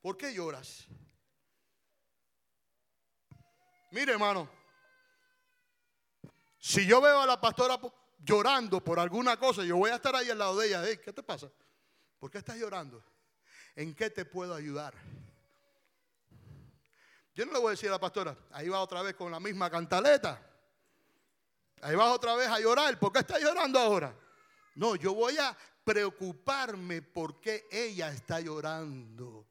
¿por 0.00 0.16
qué 0.16 0.32
lloras? 0.32 0.86
Mire 3.90 4.12
hermano, 4.12 4.48
si 6.58 6.86
yo 6.86 7.00
veo 7.00 7.20
a 7.20 7.26
la 7.26 7.40
pastora 7.40 7.80
llorando 8.24 8.82
por 8.82 8.98
alguna 8.98 9.36
cosa, 9.36 9.64
yo 9.64 9.76
voy 9.76 9.90
a 9.90 9.96
estar 9.96 10.16
ahí 10.16 10.30
al 10.30 10.38
lado 10.38 10.58
de 10.58 10.68
ella. 10.68 10.82
¿Qué 11.00 11.12
te 11.12 11.22
pasa? 11.22 11.50
¿Por 12.18 12.30
qué 12.30 12.38
estás 12.38 12.56
llorando? 12.56 13.04
¿En 13.76 13.94
qué 13.94 14.10
te 14.10 14.24
puedo 14.24 14.54
ayudar? 14.54 14.94
Yo 17.34 17.44
no 17.44 17.52
le 17.52 17.58
voy 17.58 17.68
a 17.68 17.70
decir 17.72 17.88
a 17.88 17.92
la 17.92 18.00
pastora, 18.00 18.36
ahí 18.52 18.68
va 18.68 18.80
otra 18.80 19.02
vez 19.02 19.14
con 19.14 19.30
la 19.30 19.40
misma 19.40 19.68
cantaleta. 19.68 20.40
Ahí 21.82 21.96
vas 21.96 22.14
otra 22.14 22.34
vez 22.34 22.48
a 22.48 22.60
llorar. 22.60 22.98
¿Por 22.98 23.12
qué 23.12 23.18
estás 23.18 23.42
llorando 23.42 23.78
ahora? 23.78 24.16
No, 24.76 24.96
yo 24.96 25.12
voy 25.14 25.36
a 25.36 25.54
preocuparme 25.84 27.02
por 27.02 27.40
qué 27.40 27.66
ella 27.70 28.10
está 28.10 28.40
llorando. 28.40 29.46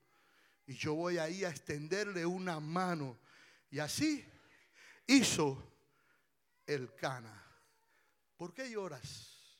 Y 0.66 0.74
yo 0.74 0.96
voy 0.96 1.18
ahí 1.18 1.44
a 1.44 1.50
extenderle 1.50 2.26
una 2.26 2.60
mano. 2.60 3.20
Y 3.70 3.80
así 3.80 4.26
hizo 5.06 5.62
el 6.66 6.96
Cana. 6.96 7.43
¿Por 8.44 8.54
qué 8.54 8.70
lloras? 8.70 9.58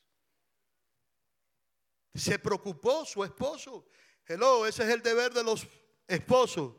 Se 2.14 2.38
preocupó 2.38 3.06
su 3.06 3.24
esposo. 3.24 3.88
Hello, 4.26 4.66
ese 4.66 4.82
es 4.82 4.90
el 4.90 5.00
deber 5.00 5.32
de 5.32 5.42
los 5.42 5.66
esposos. 6.06 6.74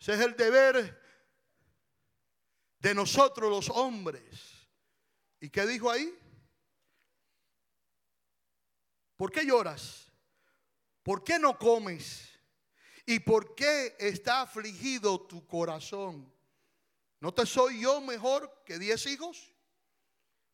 Ese 0.00 0.14
es 0.14 0.20
el 0.20 0.34
deber 0.34 0.98
de 2.78 2.94
nosotros 2.94 3.50
los 3.50 3.68
hombres. 3.68 4.24
¿Y 5.38 5.50
qué 5.50 5.66
dijo 5.66 5.90
ahí? 5.90 6.10
¿Por 9.18 9.30
qué 9.30 9.44
lloras? 9.44 10.10
¿Por 11.02 11.22
qué 11.22 11.38
no 11.38 11.58
comes? 11.58 12.30
¿Y 13.04 13.18
por 13.18 13.54
qué 13.54 13.94
está 13.98 14.40
afligido 14.40 15.20
tu 15.20 15.46
corazón? 15.46 16.32
¿No 17.20 17.34
te 17.34 17.44
soy 17.44 17.82
yo 17.82 18.00
mejor 18.00 18.62
que 18.64 18.78
diez 18.78 19.04
hijos? 19.04 19.52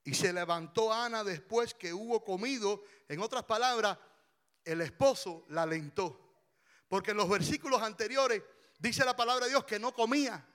Y 0.05 0.15
se 0.15 0.33
levantó 0.33 0.93
Ana 0.93 1.23
después 1.23 1.75
que 1.75 1.93
hubo 1.93 2.25
comido. 2.25 2.85
En 3.09 3.21
otras 3.21 3.45
palabras, 3.45 3.99
el 4.65 4.81
esposo 4.81 5.45
la 5.49 5.63
alentó. 5.63 6.19
Porque 6.89 7.13
en 7.13 7.17
los 7.17 7.29
versículos 7.29 7.81
anteriores 7.83 8.43
dice 8.79 9.05
la 9.05 9.17
palabra 9.17 9.47
de 9.47 9.51
Dios 9.51 9.65
que 9.65 9.79
no 9.79 9.95
comía. 9.95 10.47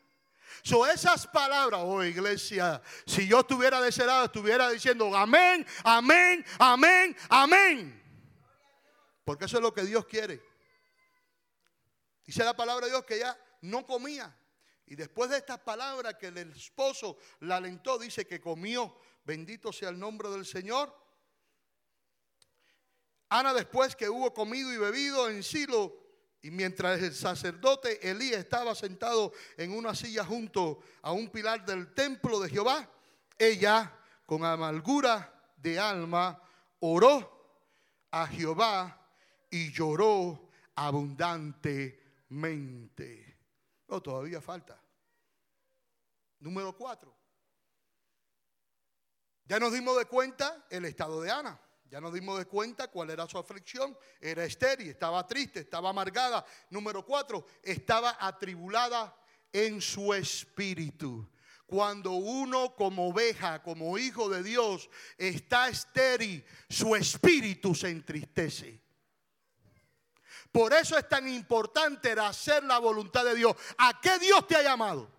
So 0.63 0.85
esas 0.85 1.27
palabras, 1.27 1.81
oh 1.83 2.03
iglesia, 2.03 2.81
si 3.05 3.27
yo 3.27 3.39
estuviera 3.39 3.81
de 3.81 3.89
ese 3.89 4.05
lado, 4.05 4.25
estuviera 4.25 4.69
diciendo 4.69 5.15
amén, 5.15 5.65
amén, 5.83 6.45
amén, 6.59 7.15
amén. 7.29 8.03
Porque 9.23 9.45
eso 9.45 9.57
es 9.57 9.63
lo 9.63 9.73
que 9.73 9.83
Dios 9.83 10.05
quiere. 10.05 10.41
Dice 12.25 12.43
la 12.43 12.55
palabra 12.55 12.85
de 12.85 12.91
Dios 12.91 13.05
que 13.05 13.15
ella 13.15 13.37
no 13.61 13.85
comía. 13.85 14.35
Y 14.85 14.95
después 14.95 15.29
de 15.29 15.37
estas 15.37 15.59
palabras 15.59 16.15
que 16.15 16.27
el 16.27 16.37
esposo 16.37 17.17
la 17.41 17.57
alentó, 17.57 17.97
dice 17.97 18.25
que 18.25 18.39
comió. 18.39 18.97
Bendito 19.27 19.71
sea 19.73 19.89
el 19.89 19.99
nombre 19.99 20.29
del 20.29 20.45
Señor. 20.45 20.95
Ana 23.27 23.53
después 23.53 23.93
que 23.93 24.07
hubo 24.07 24.33
comido 24.33 24.73
y 24.73 24.77
bebido 24.77 25.29
en 25.29 25.43
Silo, 25.43 25.93
y 26.41 26.49
mientras 26.49 27.01
el 27.01 27.13
sacerdote 27.13 28.09
Elí 28.09 28.33
estaba 28.33 28.73
sentado 28.73 29.33
en 29.57 29.73
una 29.73 29.93
silla 29.93 30.23
junto 30.23 30.79
a 31.01 31.11
un 31.11 31.29
pilar 31.29 31.65
del 31.65 31.93
templo 31.93 32.39
de 32.39 32.49
Jehová, 32.49 32.89
ella 33.37 33.93
con 34.25 34.45
amargura 34.45 35.51
de 35.57 35.77
alma 35.77 36.41
oró 36.79 37.59
a 38.11 38.27
Jehová 38.27 39.09
y 39.51 39.73
lloró 39.73 40.47
abundantemente. 40.73 43.39
No, 43.89 44.01
todavía 44.01 44.39
falta. 44.39 44.81
Número 46.39 46.73
cuatro. 46.77 47.26
Ya 49.47 49.59
nos 49.59 49.71
dimos 49.71 49.97
de 49.97 50.05
cuenta 50.05 50.65
el 50.69 50.85
estado 50.85 51.21
de 51.21 51.31
Ana. 51.31 51.59
Ya 51.89 52.01
nos 52.01 52.13
dimos 52.13 52.37
de 52.37 52.45
cuenta 52.45 52.89
cuál 52.89 53.09
era 53.11 53.27
su 53.27 53.37
aflicción. 53.37 53.97
Era 54.19 54.43
estéril, 54.43 54.89
estaba 54.89 55.25
triste, 55.25 55.61
estaba 55.61 55.89
amargada. 55.89 56.45
Número 56.69 57.05
cuatro, 57.05 57.45
estaba 57.63 58.17
atribulada 58.19 59.15
en 59.53 59.81
su 59.81 60.13
espíritu. 60.13 61.29
Cuando 61.65 62.11
uno 62.11 62.75
como 62.75 63.09
oveja, 63.09 63.61
como 63.63 63.97
hijo 63.97 64.29
de 64.29 64.43
Dios, 64.43 64.89
está 65.17 65.69
estéril, 65.69 66.45
su 66.69 66.95
espíritu 66.95 67.73
se 67.73 67.89
entristece. 67.89 68.81
Por 70.51 70.73
eso 70.73 70.97
es 70.97 71.07
tan 71.07 71.27
importante 71.27 72.11
hacer 72.11 72.63
la 72.63 72.79
voluntad 72.79 73.23
de 73.23 73.35
Dios. 73.35 73.55
¿A 73.77 73.99
qué 74.01 74.17
Dios 74.19 74.45
te 74.47 74.55
ha 74.55 74.63
llamado? 74.63 75.16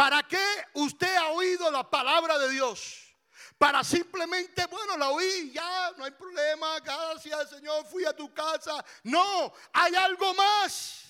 ¿Para 0.00 0.22
qué 0.22 0.42
usted 0.72 1.14
ha 1.14 1.28
oído 1.28 1.70
la 1.70 1.82
palabra 1.90 2.38
de 2.38 2.48
Dios? 2.48 3.14
Para 3.58 3.84
simplemente, 3.84 4.64
bueno, 4.64 4.96
la 4.96 5.10
oí, 5.10 5.52
ya, 5.52 5.92
no 5.98 6.04
hay 6.06 6.10
problema, 6.12 6.80
gracias 6.80 7.50
Señor, 7.50 7.84
fui 7.84 8.06
a 8.06 8.16
tu 8.16 8.32
casa. 8.32 8.82
No, 9.02 9.52
hay 9.74 9.94
algo 9.96 10.32
más. 10.32 11.04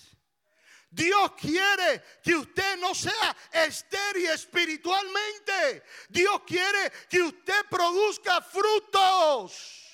Dios 0.91 1.30
quiere 1.41 2.03
que 2.20 2.34
usted 2.34 2.78
no 2.78 2.93
sea 2.93 3.36
estéril 3.53 4.26
espiritualmente. 4.26 5.84
Dios 6.09 6.41
quiere 6.45 6.91
que 7.09 7.22
usted 7.22 7.66
produzca 7.70 8.41
frutos. 8.41 9.86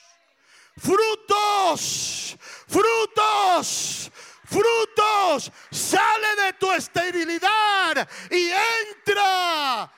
Frutos, 0.79 2.35
frutos, 2.67 4.11
frutos, 4.47 5.53
sale 5.71 6.45
de 6.45 6.53
tu 6.55 6.73
esterilidad 6.73 8.09
y 8.31 8.51
entra 8.95 9.93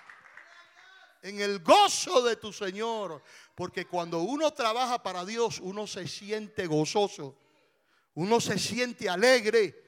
en 1.22 1.40
el 1.40 1.60
gozo 1.60 2.22
de 2.22 2.36
tu 2.36 2.52
Señor. 2.52 3.22
Porque 3.54 3.86
cuando 3.86 4.20
uno 4.20 4.52
trabaja 4.52 5.02
para 5.02 5.24
Dios, 5.24 5.58
uno 5.60 5.86
se 5.86 6.06
siente 6.06 6.66
gozoso, 6.66 7.36
uno 8.14 8.40
se 8.40 8.58
siente 8.58 9.08
alegre, 9.08 9.84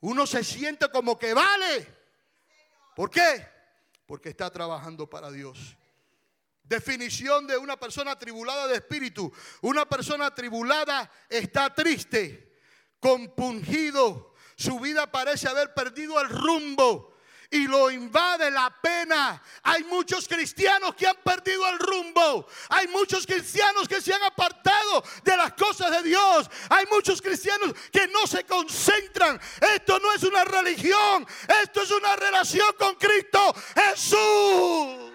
uno 0.00 0.26
se 0.26 0.44
siente 0.44 0.90
como 0.90 1.18
que 1.18 1.32
vale. 1.32 1.86
¿Por 2.94 3.10
qué? 3.10 3.48
Porque 4.06 4.28
está 4.28 4.50
trabajando 4.50 5.08
para 5.08 5.30
Dios. 5.30 5.76
Definición 6.62 7.46
de 7.46 7.58
una 7.58 7.78
persona 7.78 8.12
atribulada 8.12 8.66
de 8.66 8.76
espíritu. 8.76 9.32
Una 9.60 9.86
persona 9.86 10.26
atribulada 10.26 11.10
está 11.28 11.74
triste, 11.74 12.53
compungido. 13.04 14.32
Su 14.56 14.80
vida 14.80 15.10
parece 15.12 15.46
haber 15.46 15.74
perdido 15.74 16.18
el 16.22 16.30
rumbo 16.30 17.12
y 17.50 17.66
lo 17.66 17.90
invade 17.90 18.50
la 18.50 18.74
pena. 18.80 19.42
Hay 19.62 19.84
muchos 19.84 20.26
cristianos 20.26 20.94
que 20.94 21.06
han 21.06 21.16
perdido 21.16 21.68
el 21.68 21.78
rumbo. 21.80 22.46
Hay 22.70 22.88
muchos 22.88 23.26
cristianos 23.26 23.86
que 23.86 24.00
se 24.00 24.14
han 24.14 24.22
apartado 24.22 25.04
de 25.22 25.36
las 25.36 25.52
cosas 25.52 25.90
de 25.90 26.02
Dios. 26.02 26.48
Hay 26.70 26.86
muchos 26.90 27.20
cristianos 27.20 27.74
que 27.92 28.08
no 28.08 28.26
se 28.26 28.44
concentran. 28.44 29.38
Esto 29.74 29.98
no 29.98 30.10
es 30.14 30.22
una 30.22 30.42
religión. 30.44 31.26
Esto 31.62 31.82
es 31.82 31.90
una 31.90 32.16
relación 32.16 32.74
con 32.78 32.94
Cristo 32.94 33.54
Jesús. 33.74 35.13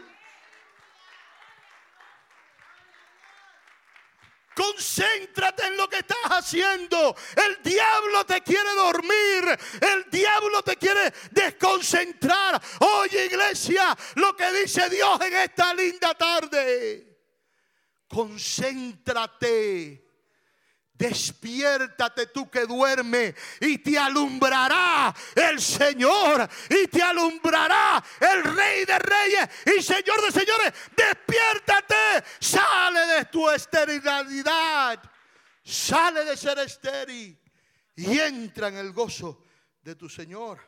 Concéntrate 4.59 5.67
en 5.67 5.77
lo 5.77 5.87
que 5.87 5.99
estás 5.99 6.17
haciendo. 6.31 7.15
El 7.35 7.63
diablo 7.63 8.25
te 8.25 8.41
quiere 8.41 8.69
dormir. 8.75 9.57
El 9.79 10.09
diablo 10.11 10.61
te 10.63 10.75
quiere 10.75 11.13
desconcentrar. 11.31 12.61
Oye 12.81 13.27
iglesia, 13.27 13.97
lo 14.15 14.35
que 14.35 14.51
dice 14.51 14.89
Dios 14.89 15.21
en 15.21 15.33
esta 15.33 15.73
linda 15.73 16.13
tarde. 16.13 17.21
Concéntrate 18.09 20.08
Despiértate 20.99 22.27
tú 22.27 22.51
que 22.51 22.65
duerme 22.65 23.33
y 23.61 23.77
te 23.77 23.97
alumbrará 23.97 25.15
el 25.33 25.61
Señor 25.61 26.45
y 26.69 26.87
te 26.87 27.01
alumbrará 27.01 28.03
el 28.19 28.43
Rey 28.43 28.83
de 28.83 28.99
Reyes 28.99 29.49
y 29.77 29.81
Señor 29.81 30.21
de 30.21 30.31
Señores. 30.37 30.73
Despiértate, 30.93 32.25
sale 32.41 32.99
de 33.15 33.25
tu 33.25 33.49
esterilidad, 33.49 35.01
sale 35.63 36.25
de 36.25 36.35
ser 36.35 36.59
estéril 36.59 37.41
y 37.95 38.19
entra 38.19 38.67
en 38.67 38.75
el 38.75 38.91
gozo 38.91 39.45
de 39.81 39.95
tu 39.95 40.09
Señor. 40.09 40.59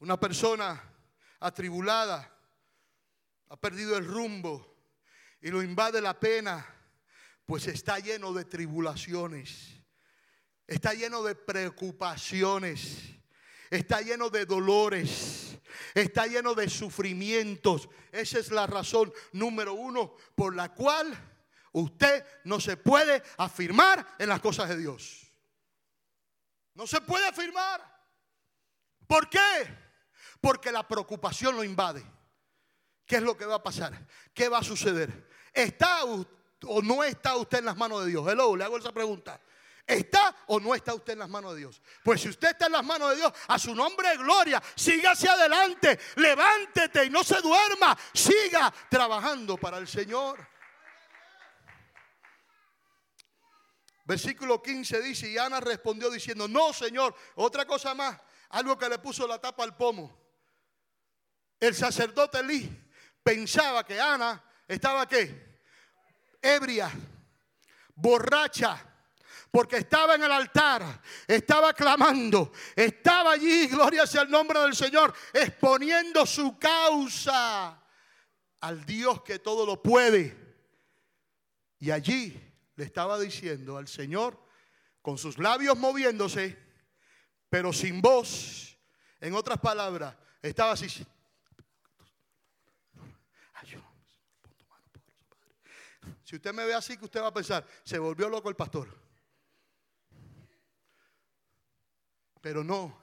Una 0.00 0.20
persona 0.20 0.82
atribulada 1.40 2.30
ha 3.48 3.56
perdido 3.56 3.96
el 3.96 4.04
rumbo 4.04 4.69
y 5.40 5.50
lo 5.50 5.62
invade 5.62 6.00
la 6.00 6.18
pena, 6.18 6.66
pues 7.46 7.66
está 7.66 7.98
lleno 7.98 8.32
de 8.32 8.44
tribulaciones, 8.44 9.82
está 10.66 10.92
lleno 10.94 11.22
de 11.22 11.34
preocupaciones, 11.34 12.98
está 13.70 14.00
lleno 14.02 14.30
de 14.30 14.44
dolores, 14.44 15.58
está 15.94 16.26
lleno 16.26 16.54
de 16.54 16.68
sufrimientos. 16.68 17.88
Esa 18.12 18.38
es 18.38 18.50
la 18.50 18.66
razón 18.66 19.12
número 19.32 19.74
uno 19.74 20.14
por 20.34 20.54
la 20.54 20.74
cual 20.74 21.12
usted 21.72 22.24
no 22.44 22.60
se 22.60 22.76
puede 22.76 23.22
afirmar 23.38 24.16
en 24.18 24.28
las 24.28 24.40
cosas 24.40 24.68
de 24.68 24.76
Dios. 24.76 25.26
No 26.74 26.86
se 26.86 27.00
puede 27.00 27.26
afirmar. 27.26 27.80
¿Por 29.06 29.28
qué? 29.28 29.38
Porque 30.40 30.70
la 30.70 30.86
preocupación 30.86 31.56
lo 31.56 31.64
invade. 31.64 32.04
¿Qué 33.06 33.16
es 33.16 33.22
lo 33.22 33.36
que 33.36 33.44
va 33.44 33.56
a 33.56 33.62
pasar? 33.62 34.06
¿Qué 34.32 34.48
va 34.48 34.58
a 34.58 34.62
suceder? 34.62 35.29
¿Está 35.52 36.04
o 36.04 36.82
no 36.82 37.02
está 37.04 37.36
usted 37.36 37.58
en 37.58 37.66
las 37.66 37.76
manos 37.76 38.04
de 38.04 38.10
Dios? 38.10 38.26
Hello, 38.26 38.56
le 38.56 38.64
hago 38.64 38.78
esa 38.78 38.92
pregunta. 38.92 39.40
¿Está 39.86 40.36
o 40.46 40.60
no 40.60 40.72
está 40.72 40.94
usted 40.94 41.14
en 41.14 41.18
las 41.18 41.28
manos 41.28 41.52
de 41.54 41.58
Dios? 41.58 41.82
Pues 42.04 42.20
si 42.20 42.28
usted 42.28 42.50
está 42.50 42.66
en 42.66 42.72
las 42.72 42.84
manos 42.84 43.10
de 43.10 43.16
Dios, 43.16 43.32
a 43.48 43.58
su 43.58 43.74
nombre 43.74 44.16
gloria, 44.16 44.62
siga 44.76 45.12
hacia 45.12 45.32
adelante, 45.32 45.98
levántate 46.16 47.06
y 47.06 47.10
no 47.10 47.24
se 47.24 47.40
duerma, 47.40 47.98
siga 48.14 48.72
trabajando 48.88 49.56
para 49.56 49.78
el 49.78 49.88
Señor. 49.88 50.46
Versículo 54.04 54.62
15 54.62 55.02
dice, 55.02 55.28
y 55.28 55.38
Ana 55.38 55.60
respondió 55.60 56.08
diciendo, 56.08 56.46
no, 56.46 56.72
Señor, 56.72 57.14
otra 57.34 57.64
cosa 57.64 57.92
más, 57.92 58.16
algo 58.50 58.78
que 58.78 58.88
le 58.88 58.98
puso 58.98 59.26
la 59.26 59.40
tapa 59.40 59.64
al 59.64 59.76
pomo. 59.76 60.20
El 61.58 61.74
sacerdote 61.74 62.38
Elí 62.38 62.92
pensaba 63.24 63.84
que 63.84 64.00
Ana 64.00 64.42
estaba 64.74 65.06
qué? 65.08 65.58
Ebria, 66.40 66.90
borracha, 67.96 68.80
porque 69.50 69.78
estaba 69.78 70.14
en 70.14 70.22
el 70.22 70.30
altar, 70.30 71.02
estaba 71.26 71.74
clamando, 71.74 72.52
estaba 72.76 73.32
allí, 73.32 73.66
gloria 73.66 74.06
sea 74.06 74.22
el 74.22 74.30
nombre 74.30 74.60
del 74.60 74.76
Señor, 74.76 75.12
exponiendo 75.32 76.24
su 76.24 76.56
causa 76.56 77.82
al 78.60 78.86
Dios 78.86 79.22
que 79.22 79.40
todo 79.40 79.66
lo 79.66 79.82
puede. 79.82 80.38
Y 81.80 81.90
allí 81.90 82.40
le 82.76 82.84
estaba 82.84 83.18
diciendo 83.18 83.76
al 83.76 83.88
Señor, 83.88 84.40
con 85.02 85.18
sus 85.18 85.38
labios 85.38 85.76
moviéndose, 85.76 86.56
pero 87.48 87.72
sin 87.72 88.00
voz, 88.00 88.78
en 89.20 89.34
otras 89.34 89.58
palabras, 89.58 90.14
estaba 90.42 90.72
así. 90.72 91.04
Si 96.30 96.36
usted 96.36 96.54
me 96.54 96.64
ve 96.64 96.74
así, 96.74 96.96
que 96.96 97.06
usted 97.06 97.20
va 97.20 97.26
a 97.26 97.34
pensar, 97.34 97.66
se 97.82 97.98
volvió 97.98 98.28
loco 98.28 98.48
el 98.48 98.54
pastor. 98.54 98.88
Pero 102.40 102.62
no, 102.62 102.96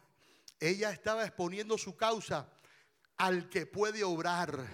ella 0.57 0.91
estaba 0.91 1.25
exponiendo 1.25 1.78
su 1.78 1.97
causa 1.97 2.49
al 3.17 3.49
que 3.49 3.65
puede 3.65 4.01
obrar, 4.05 4.65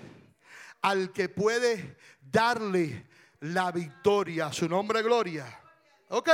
al 0.83 1.11
que 1.11 1.29
puede 1.29 1.97
darle 2.21 3.09
la 3.39 3.71
victoria, 3.71 4.53
su 4.53 4.69
nombre 4.69 5.01
gloria. 5.01 5.47
Ok. 6.09 6.29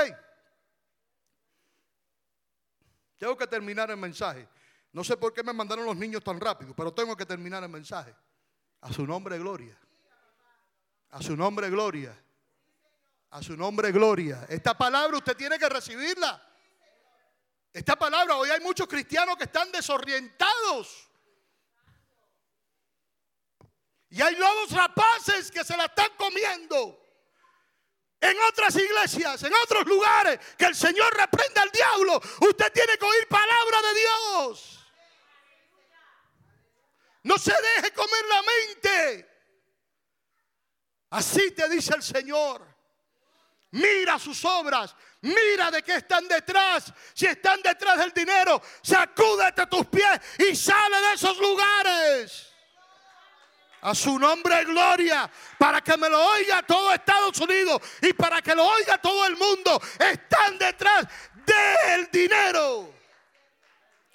Tengo 3.17 3.37
que 3.37 3.47
terminar 3.47 3.91
el 3.91 3.97
mensaje. 3.97 4.45
No 4.91 5.05
sé 5.05 5.15
por 5.15 5.31
qué 5.31 5.41
me 5.41 5.53
mandaron 5.53 5.85
los 5.85 5.95
niños 5.95 6.21
tan 6.21 6.37
rápido, 6.37 6.75
pero 6.75 6.93
tengo 6.93 7.15
que 7.15 7.25
terminar 7.25 7.63
el 7.63 7.69
mensaje. 7.69 8.13
A 8.81 8.91
su 8.91 9.07
nombre 9.07 9.37
gloria. 9.39 9.79
A 11.11 11.21
su 11.21 11.35
nombre, 11.35 11.69
gloria. 11.69 12.15
A 13.31 13.41
su 13.41 13.55
nombre, 13.55 13.91
gloria. 13.91 14.45
Esta 14.49 14.77
palabra 14.77 15.17
usted 15.17 15.35
tiene 15.35 15.57
que 15.57 15.69
recibirla. 15.69 16.41
Esta 17.71 17.95
palabra, 17.95 18.37
hoy 18.37 18.49
hay 18.49 18.59
muchos 18.61 18.87
cristianos 18.87 19.37
que 19.37 19.43
están 19.43 19.71
desorientados. 19.71 21.07
Y 24.09 24.21
hay 24.21 24.35
lobos 24.35 24.71
rapaces 24.71 25.51
que 25.51 25.63
se 25.63 25.77
la 25.77 25.85
están 25.85 26.09
comiendo. 26.17 26.99
En 28.21 28.35
otras 28.49 28.75
iglesias, 28.75 29.43
en 29.43 29.53
otros 29.63 29.85
lugares, 29.85 30.39
que 30.57 30.65
el 30.65 30.75
Señor 30.75 31.15
reprenda 31.15 31.61
al 31.61 31.71
diablo. 31.71 32.21
Usted 32.41 32.73
tiene 32.73 32.97
que 32.97 33.05
oír 33.05 33.27
palabra 33.27 33.81
de 33.81 33.99
Dios. 33.99 34.79
No 37.23 37.37
se 37.37 37.53
deje 37.53 37.93
comer 37.93 38.25
la 38.25 38.41
mente. 38.41 39.28
Así 41.09 41.51
te 41.51 41.67
dice 41.69 41.95
el 41.95 42.03
Señor. 42.03 42.65
Mira 43.71 44.17
sus 44.17 44.43
obras, 44.45 44.95
mira 45.21 45.69
de 45.69 45.83
qué 45.83 45.95
están 45.95 46.27
detrás. 46.27 46.91
Si 47.13 47.27
están 47.27 47.61
detrás 47.61 47.99
del 47.99 48.11
dinero, 48.11 48.61
sacúdete 48.81 49.67
tus 49.67 49.85
pies 49.87 50.19
y 50.39 50.55
sale 50.55 50.97
de 50.97 51.13
esos 51.13 51.37
lugares. 51.37 52.47
A 53.81 53.95
su 53.95 54.19
nombre 54.19 54.65
gloria, 54.65 55.31
para 55.57 55.81
que 55.81 55.95
me 55.95 56.09
lo 56.09 56.21
oiga 56.31 56.63
todo 56.63 56.91
Estados 56.91 57.39
Unidos 57.39 57.81
y 58.01 58.11
para 58.11 58.41
que 58.41 58.53
lo 58.53 58.65
oiga 58.65 58.97
todo 58.97 59.25
el 59.25 59.37
mundo. 59.37 59.79
Están 59.99 60.57
detrás 60.57 61.07
del 61.45 62.09
dinero. 62.11 62.93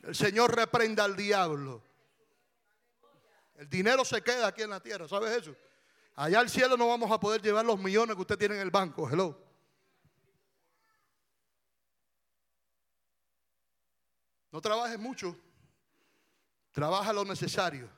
El 0.03 0.15
Señor 0.15 0.55
reprenda 0.55 1.05
al 1.05 1.17
diablo. 1.17 1.83
El 3.57 3.71
dinero 3.71 4.05
se 4.05 4.21
queda 4.23 4.49
aquí 4.49 4.63
en 4.63 4.71
la 4.71 4.81
tierra, 4.81 5.09
¿sabes 5.09 5.31
eso? 5.31 5.57
Allá 6.17 6.41
al 6.41 6.49
cielo 6.49 6.77
no 6.77 6.89
vamos 6.89 7.11
a 7.11 7.19
poder 7.19 7.43
llevar 7.43 7.65
los 7.65 7.79
millones 7.79 8.15
que 8.15 8.23
usted 8.23 8.39
tiene 8.39 8.55
en 8.55 8.61
el 8.61 8.71
banco. 8.71 9.09
Hello. 9.11 9.37
No 14.53 14.61
trabajes 14.61 14.99
mucho. 14.99 15.37
Trabaja 16.71 17.13
lo 17.13 17.25
necesario. 17.25 17.91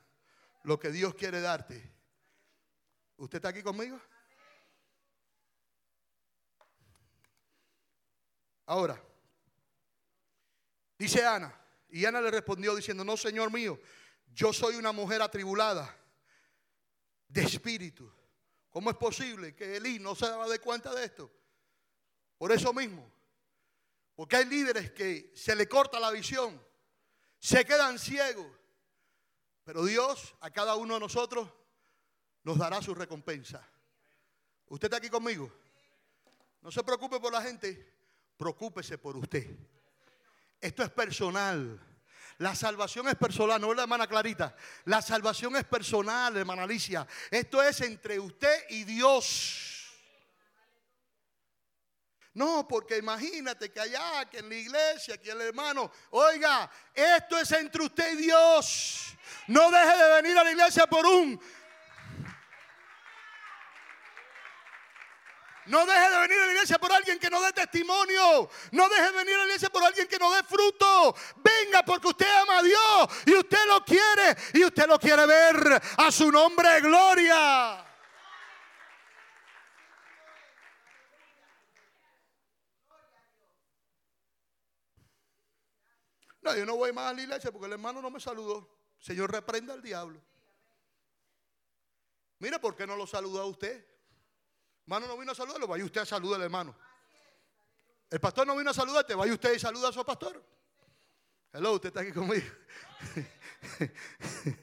Lo 0.63 0.79
que 0.81 0.91
Dios 0.91 1.15
quiere 1.15 1.43
darte. 1.43 1.93
¿Usted 3.19 3.37
está 3.37 3.51
aquí 3.51 3.63
conmigo? 3.63 4.01
Ahora, 8.65 9.01
dice 10.99 11.25
Ana, 11.25 11.55
y 11.89 12.05
Ana 12.05 12.21
le 12.21 12.33
respondió 12.33 12.75
diciendo, 12.75 13.05
no, 13.05 13.17
Señor 13.17 13.53
mío, 13.53 13.79
yo 14.35 14.53
soy 14.53 14.75
una 14.75 14.91
mujer 14.91 15.23
atribulada 15.23 15.97
de 17.29 17.43
espíritu. 17.43 18.11
¿Cómo 18.71 18.91
es 18.91 18.97
posible 18.97 19.55
que 19.55 19.77
Elí 19.77 19.99
no 19.99 20.15
se 20.15 20.27
daba 20.27 20.49
de 20.49 20.59
cuenta 20.59 20.95
de 20.95 21.05
esto? 21.05 21.31
Por 22.39 22.53
eso 22.53 22.73
mismo, 22.73 23.11
Porque 24.15 24.37
hay 24.37 24.47
líderes 24.47 24.93
que 24.93 25.33
se 25.35 25.55
le 25.55 25.69
corta 25.69 26.01
la 26.01 26.11
visión, 26.11 26.59
se 27.39 27.65
quedan 27.67 27.99
ciegos. 27.99 28.47
Pero 29.63 29.85
Dios 29.85 30.35
a 30.41 30.51
cada 30.51 30.77
uno 30.77 30.95
de 30.95 31.01
nosotros 31.01 31.51
nos 32.45 32.57
dará 32.57 32.81
su 32.81 32.95
recompensa. 32.95 33.67
¿Usted 34.69 34.87
está 34.87 34.97
aquí 34.97 35.11
conmigo? 35.11 35.53
No 36.63 36.71
se 36.71 36.83
preocupe 36.83 37.21
por 37.21 37.33
la 37.33 37.43
gente, 37.43 37.95
preocúpese 38.37 38.97
por 38.97 39.17
usted. 39.17 39.47
Esto 40.61 40.83
es 40.83 40.91
personal. 40.91 41.81
La 42.39 42.55
salvación 42.55 43.09
es 43.09 43.15
personal, 43.15 43.61
no 43.61 43.71
es 43.71 43.77
la 43.77 43.85
hermana 43.85 44.07
Clarita. 44.07 44.55
La 44.85 45.01
salvación 45.01 45.57
es 45.57 45.65
personal, 45.65 46.37
hermana 46.37 46.65
Alicia. 46.65 47.07
Esto 47.31 47.63
es 47.63 47.81
entre 47.81 48.21
usted 48.21 48.67
y 48.69 48.85
Dios. 48.85 49.87
No, 52.35 52.69
porque 52.69 52.99
imagínate 52.99 53.73
que 53.73 53.81
allá, 53.81 54.29
que 54.29 54.41
en 54.41 54.51
la 54.51 54.55
iglesia, 54.55 55.17
que 55.17 55.31
el 55.31 55.41
hermano, 55.41 55.91
oiga, 56.11 56.71
esto 56.93 57.39
es 57.39 57.51
entre 57.53 57.85
usted 57.85 58.13
y 58.13 58.17
Dios. 58.17 59.15
No 59.47 59.71
deje 59.71 59.97
de 59.97 60.23
venir 60.23 60.39
a 60.39 60.45
la 60.45 60.51
iglesia 60.51 60.87
por 60.87 61.07
un 61.07 61.41
No 65.67 65.85
deje 65.85 66.11
de 66.11 66.19
venir 66.21 66.39
a 66.39 66.47
la 66.47 66.53
iglesia 66.53 66.79
por 66.79 66.93
alguien 66.93 67.19
que 67.19 67.29
no 67.29 67.43
dé 67.43 67.53
testimonio. 67.53 68.49
No 68.71 68.89
deje 68.89 69.03
de 69.03 69.13
venir 69.13 69.35
a 69.35 69.39
la 69.39 69.45
iglesia 69.47 69.69
por 69.69 69.83
alguien 69.83 70.07
que 70.07 70.19
no 70.19 70.33
dé 70.33 70.43
fruto. 70.45 71.15
Venga 71.65 71.83
porque 71.85 72.09
usted 72.09 72.27
ama 72.43 72.59
a 72.59 72.63
Dios 72.63 73.27
y 73.27 73.35
usted 73.35 73.67
lo 73.67 73.85
quiere 73.85 74.37
y 74.55 74.65
usted 74.65 74.87
lo 74.87 74.99
quiere 74.99 75.27
ver 75.27 75.83
a 75.99 76.11
su 76.11 76.31
nombre 76.31 76.69
de 76.69 76.81
gloria. 76.81 77.83
No, 86.43 86.57
yo 86.57 86.65
no 86.65 86.77
voy 86.77 86.93
más 86.93 87.11
a 87.11 87.15
la 87.15 87.23
iglesia 87.23 87.51
porque 87.51 87.67
el 87.67 87.73
hermano 87.73 88.01
no 88.01 88.11
me 88.11 88.21
saludó. 88.21 88.79
Señor, 88.99 89.33
reprenda 89.33 89.75
al 89.75 89.83
diablo. 89.83 90.23
Mire, 92.39 92.59
¿por 92.59 92.77
qué 92.77 92.87
no 92.87 92.97
lo 92.97 93.07
saludó 93.07 93.41
a 93.41 93.47
usted? 93.47 93.85
Hermano 94.83 95.09
no 95.09 95.19
vino 95.19 95.33
a 95.33 95.35
saludarlo, 95.35 95.67
vaya 95.67 95.85
usted 95.85 96.03
a 96.03 96.07
saludar 96.07 96.37
al 96.37 96.45
hermano. 96.45 96.77
El 98.09 98.21
pastor 98.21 98.47
no 98.47 98.57
vino 98.57 98.71
a 98.71 98.75
saludarte, 98.75 99.15
vaya 99.15 99.33
usted 99.33 99.55
y 99.55 99.59
saluda 99.59 99.89
a 99.89 99.93
su 99.93 100.05
pastor. 100.05 100.56
Hello, 101.57 101.73
usted 101.73 101.89
está 101.89 102.03
aquí 102.03 102.13
conmigo. 102.13 102.47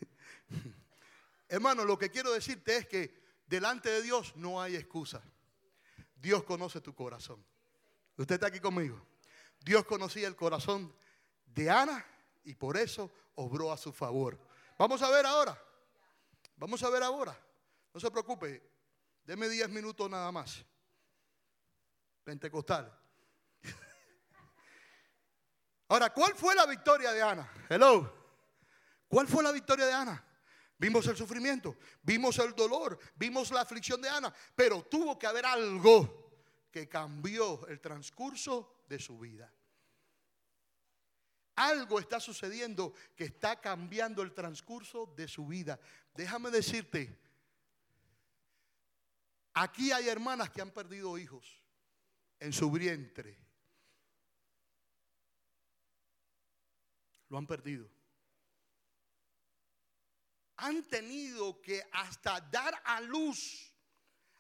hermano, 1.50 1.86
lo 1.86 1.98
que 1.98 2.12
quiero 2.12 2.32
decirte 2.32 2.78
es 2.78 2.88
que 2.88 3.20
delante 3.48 3.90
de 3.90 4.04
Dios 4.04 4.36
no 4.36 4.62
hay 4.62 4.76
excusa. 4.76 5.20
Dios 6.16 6.44
conoce 6.44 6.82
tu 6.82 6.94
corazón. 6.94 7.44
Usted 8.16 8.36
está 8.36 8.46
aquí 8.46 8.60
conmigo. 8.60 9.04
Dios 9.60 9.86
conocía 9.86 10.28
el 10.28 10.36
corazón 10.36 10.96
de 11.48 11.72
Ana 11.72 12.06
y 12.44 12.54
por 12.54 12.78
eso 12.78 13.12
obró 13.34 13.72
a 13.72 13.78
su 13.78 13.92
favor. 13.92 14.40
Vamos 14.78 15.02
a 15.02 15.10
ver 15.10 15.26
ahora. 15.26 15.60
Vamos 16.58 16.84
a 16.84 16.92
ver 16.92 17.02
ahora. 17.02 17.36
No 17.92 18.00
se 18.00 18.12
preocupe. 18.12 18.70
Deme 19.24 19.50
10 19.50 19.68
minutos 19.70 20.08
nada 20.12 20.32
más. 20.32 20.64
Pentecostal. 22.24 23.03
Ahora, 25.94 26.12
¿cuál 26.12 26.34
fue 26.34 26.56
la 26.56 26.66
victoria 26.66 27.12
de 27.12 27.22
Ana? 27.22 27.48
Hello. 27.70 28.12
¿Cuál 29.08 29.28
fue 29.28 29.44
la 29.44 29.52
victoria 29.52 29.86
de 29.86 29.94
Ana? 29.94 30.26
Vimos 30.80 31.06
el 31.06 31.16
sufrimiento, 31.16 31.78
vimos 32.02 32.40
el 32.40 32.56
dolor, 32.56 32.98
vimos 33.14 33.52
la 33.52 33.62
aflicción 33.62 34.02
de 34.02 34.10
Ana, 34.10 34.34
pero 34.56 34.82
tuvo 34.82 35.20
que 35.20 35.28
haber 35.28 35.46
algo 35.46 36.42
que 36.72 36.90
cambió 36.90 37.68
el 37.68 37.80
transcurso 37.80 38.82
de 38.90 38.98
su 38.98 39.20
vida. 39.20 39.54
Algo 41.58 42.00
está 42.00 42.20
sucediendo 42.20 42.96
que 43.16 43.26
está 43.26 43.62
cambiando 43.62 44.24
el 44.24 44.34
transcurso 44.34 45.14
de 45.16 45.28
su 45.28 45.46
vida. 45.46 45.80
Déjame 46.16 46.50
decirte, 46.50 47.20
Aquí 49.54 49.92
hay 49.92 50.10
hermanas 50.10 50.50
que 50.50 50.64
han 50.64 50.72
perdido 50.72 51.20
hijos 51.20 51.62
en 52.40 52.52
su 52.52 52.72
vientre. 52.72 53.43
Lo 57.34 57.40
han 57.40 57.48
perdido. 57.48 57.90
Han 60.58 60.88
tenido 60.88 61.60
que 61.64 61.84
hasta 61.92 62.40
dar 62.40 62.80
a 62.86 63.02
luz 63.02 63.74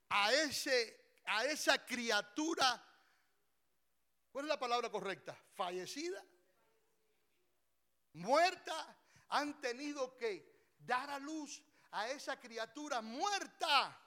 a, 0.09 0.31
ese, 0.31 1.19
a 1.25 1.43
esa 1.45 1.83
criatura. 1.83 2.87
¿Cuál 4.31 4.45
es 4.45 4.49
la 4.49 4.59
palabra 4.59 4.91
correcta? 4.91 5.35
Fallecida. 5.55 6.23
Muerta. 8.13 8.95
Han 9.29 9.59
tenido 9.59 10.15
que 10.15 10.75
dar 10.77 11.09
a 11.09 11.17
luz 11.17 11.63
a 11.89 12.09
esa 12.09 12.39
criatura 12.39 13.01
muerta. 13.01 13.99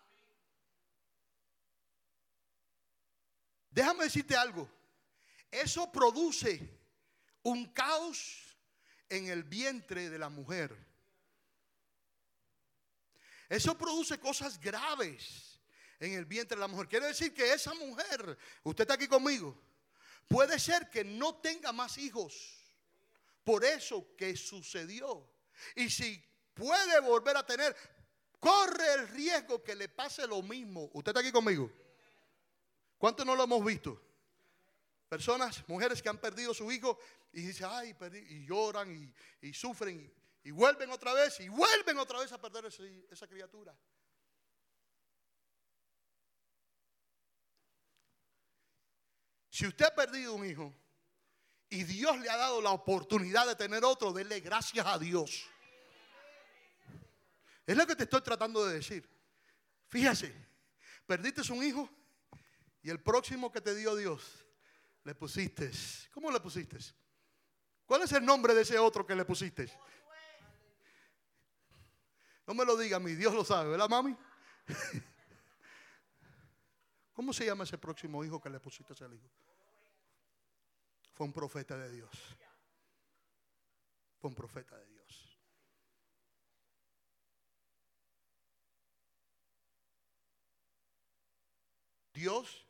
Déjame 3.68 4.04
decirte 4.04 4.36
algo. 4.36 4.70
Eso 5.50 5.90
produce 5.90 6.78
un 7.42 7.72
caos 7.72 8.45
en 9.08 9.28
el 9.28 9.44
vientre 9.44 10.10
de 10.10 10.18
la 10.18 10.28
mujer. 10.28 10.76
Eso 13.48 13.76
produce 13.78 14.18
cosas 14.18 14.60
graves 14.60 15.60
en 16.00 16.14
el 16.14 16.24
vientre 16.24 16.56
de 16.56 16.60
la 16.60 16.68
mujer. 16.68 16.88
Quiere 16.88 17.06
decir 17.06 17.32
que 17.32 17.52
esa 17.52 17.74
mujer, 17.74 18.38
usted 18.64 18.82
está 18.82 18.94
aquí 18.94 19.06
conmigo, 19.06 19.56
puede 20.28 20.58
ser 20.58 20.90
que 20.90 21.04
no 21.04 21.36
tenga 21.36 21.72
más 21.72 21.98
hijos 21.98 22.56
por 23.44 23.64
eso 23.64 24.14
que 24.16 24.36
sucedió. 24.36 25.28
Y 25.76 25.88
si 25.88 26.22
puede 26.54 27.00
volver 27.00 27.36
a 27.36 27.46
tener, 27.46 27.74
corre 28.40 28.94
el 28.94 29.08
riesgo 29.08 29.62
que 29.62 29.76
le 29.76 29.88
pase 29.88 30.26
lo 30.26 30.42
mismo. 30.42 30.90
¿Usted 30.92 31.10
está 31.10 31.20
aquí 31.20 31.30
conmigo? 31.30 31.70
¿Cuántos 32.98 33.24
no 33.24 33.36
lo 33.36 33.44
hemos 33.44 33.64
visto? 33.64 34.02
Personas, 35.08 35.66
mujeres 35.68 36.02
que 36.02 36.08
han 36.08 36.18
perdido 36.18 36.52
su 36.52 36.70
hijo 36.72 36.98
y 37.32 37.42
dicen, 37.42 37.68
ay, 37.70 37.94
perdí, 37.94 38.18
y 38.18 38.46
lloran 38.46 39.14
y, 39.40 39.52
sufren 39.52 40.12
y, 40.42 40.50
vuelven 40.50 40.90
otra 40.90 41.12
vez 41.12 41.38
y 41.40 41.48
vuelven 41.48 41.98
otra 41.98 42.18
vez 42.20 42.32
a 42.32 42.40
perder 42.40 42.66
esa 43.10 43.26
criatura. 43.26 43.76
Si 49.48 49.66
usted 49.66 49.86
ha 49.86 49.94
perdido 49.94 50.34
un 50.34 50.44
hijo 50.44 50.74
y 51.68 51.84
Dios 51.84 52.18
le 52.20 52.28
ha 52.28 52.36
dado 52.36 52.60
la 52.60 52.70
oportunidad 52.70 53.46
de 53.46 53.56
tener 53.56 53.84
otro, 53.84 54.12
denle 54.12 54.40
gracias 54.40 54.84
a 54.86 54.98
Dios. 54.98 55.48
Es 57.64 57.76
lo 57.76 57.86
que 57.86 57.96
te 57.96 58.04
estoy 58.04 58.20
tratando 58.20 58.64
de 58.66 58.74
decir. 58.74 59.08
Fíjese, 59.88 60.34
perdiste 61.06 61.50
un 61.52 61.64
hijo 61.64 61.88
y 62.82 62.90
el 62.90 63.02
próximo 63.02 63.50
que 63.50 63.60
te 63.60 63.74
dio 63.74 63.96
Dios, 63.96 64.45
le 65.06 65.14
pusiste. 65.14 65.70
¿Cómo 66.12 66.32
le 66.32 66.40
pusiste? 66.40 66.78
¿Cuál 67.86 68.02
es 68.02 68.10
el 68.10 68.24
nombre 68.24 68.52
de 68.52 68.62
ese 68.62 68.76
otro 68.76 69.06
que 69.06 69.14
le 69.14 69.24
pusiste? 69.24 69.70
No 72.44 72.54
me 72.54 72.64
lo 72.64 72.76
diga 72.76 72.98
mí, 72.98 73.14
Dios 73.14 73.32
lo 73.32 73.44
sabe, 73.44 73.70
¿verdad, 73.70 73.88
mami? 73.88 74.16
¿Cómo 77.12 77.32
se 77.32 77.46
llama 77.46 77.62
ese 77.62 77.78
próximo 77.78 78.24
hijo 78.24 78.40
que 78.40 78.50
le 78.50 78.58
pusiste 78.58 78.92
al 79.04 79.14
hijo? 79.14 79.30
Fue 81.12 81.24
un 81.24 81.32
profeta 81.32 81.78
de 81.78 81.90
Dios. 81.90 82.10
Fue 84.18 84.28
un 84.28 84.34
profeta 84.34 84.76
de 84.76 84.86
Dios. 84.86 85.38
Dios 92.12 92.66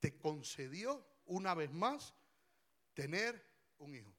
te 0.00 0.18
concedió 0.18 1.06
una 1.28 1.54
vez 1.54 1.72
más 1.72 2.14
tener 2.94 3.42
un 3.78 3.94
hijo. 3.94 4.14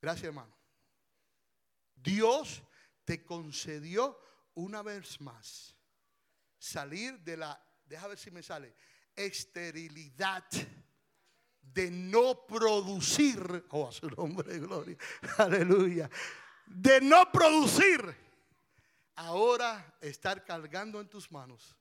Gracias, 0.00 0.24
hermano. 0.24 0.56
Dios 1.94 2.62
te 3.04 3.24
concedió 3.24 4.18
una 4.54 4.82
vez 4.82 5.20
más 5.20 5.76
salir 6.58 7.18
de 7.20 7.36
la, 7.36 7.62
deja 7.84 8.08
ver 8.08 8.18
si 8.18 8.30
me 8.30 8.42
sale, 8.42 8.74
esterilidad 9.14 10.44
de 11.60 11.90
no 11.90 12.46
producir, 12.46 13.66
oh, 13.70 13.88
a 13.88 13.92
su 13.92 14.08
nombre 14.10 14.52
de 14.52 14.60
gloria, 14.60 14.96
aleluya, 15.38 16.08
de 16.66 17.00
no 17.00 17.30
producir, 17.30 18.00
ahora 19.16 19.96
estar 20.00 20.44
cargando 20.44 21.00
en 21.00 21.08
tus 21.08 21.30
manos 21.30 21.76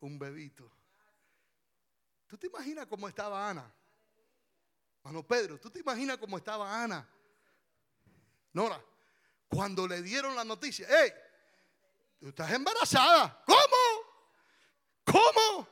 un 0.00 0.18
bebito 0.18 0.70
¿Tú 2.26 2.38
te 2.38 2.46
imaginas 2.46 2.86
cómo 2.86 3.08
estaba 3.08 3.48
Ana? 3.48 3.72
Mano 5.02 5.22
Pedro, 5.26 5.60
¿tú 5.60 5.70
te 5.70 5.80
imaginas 5.80 6.16
cómo 6.16 6.38
estaba 6.38 6.82
Ana? 6.82 7.08
Nora, 8.52 8.82
cuando 9.48 9.86
le 9.86 10.02
dieron 10.02 10.34
la 10.34 10.44
noticia, 10.44 10.86
¡Ey! 10.88 11.12
Tú 12.18 12.28
estás 12.28 12.50
embarazada. 12.52 13.42
¿Cómo? 13.44 14.14
¿Cómo? 15.04 15.68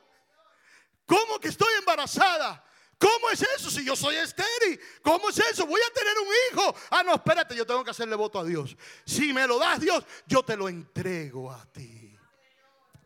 ¿Cómo 1.05 1.39
que 1.39 1.47
estoy 1.47 1.73
embarazada? 1.79 2.63
¿Cómo 2.97 3.29
es 3.31 3.41
eso 3.41 3.69
si 3.69 3.83
yo 3.83 3.95
soy 3.95 4.15
estéril? 4.15 4.79
¿Cómo 5.01 5.29
es 5.29 5.37
eso? 5.39 5.65
Voy 5.65 5.81
a 5.81 5.93
tener 5.93 6.13
un 6.19 6.27
hijo. 6.27 6.75
Ah, 6.91 7.03
no, 7.03 7.15
espérate, 7.15 7.55
yo 7.55 7.65
tengo 7.65 7.83
que 7.83 7.91
hacerle 7.91 8.15
voto 8.15 8.39
a 8.39 8.45
Dios. 8.45 8.77
Si 9.05 9.33
me 9.33 9.47
lo 9.47 9.59
das 9.59 9.79
Dios, 9.79 10.05
yo 10.25 10.43
te 10.43 10.55
lo 10.55 10.69
entrego 10.69 11.51
a 11.51 11.65
ti. 11.65 12.02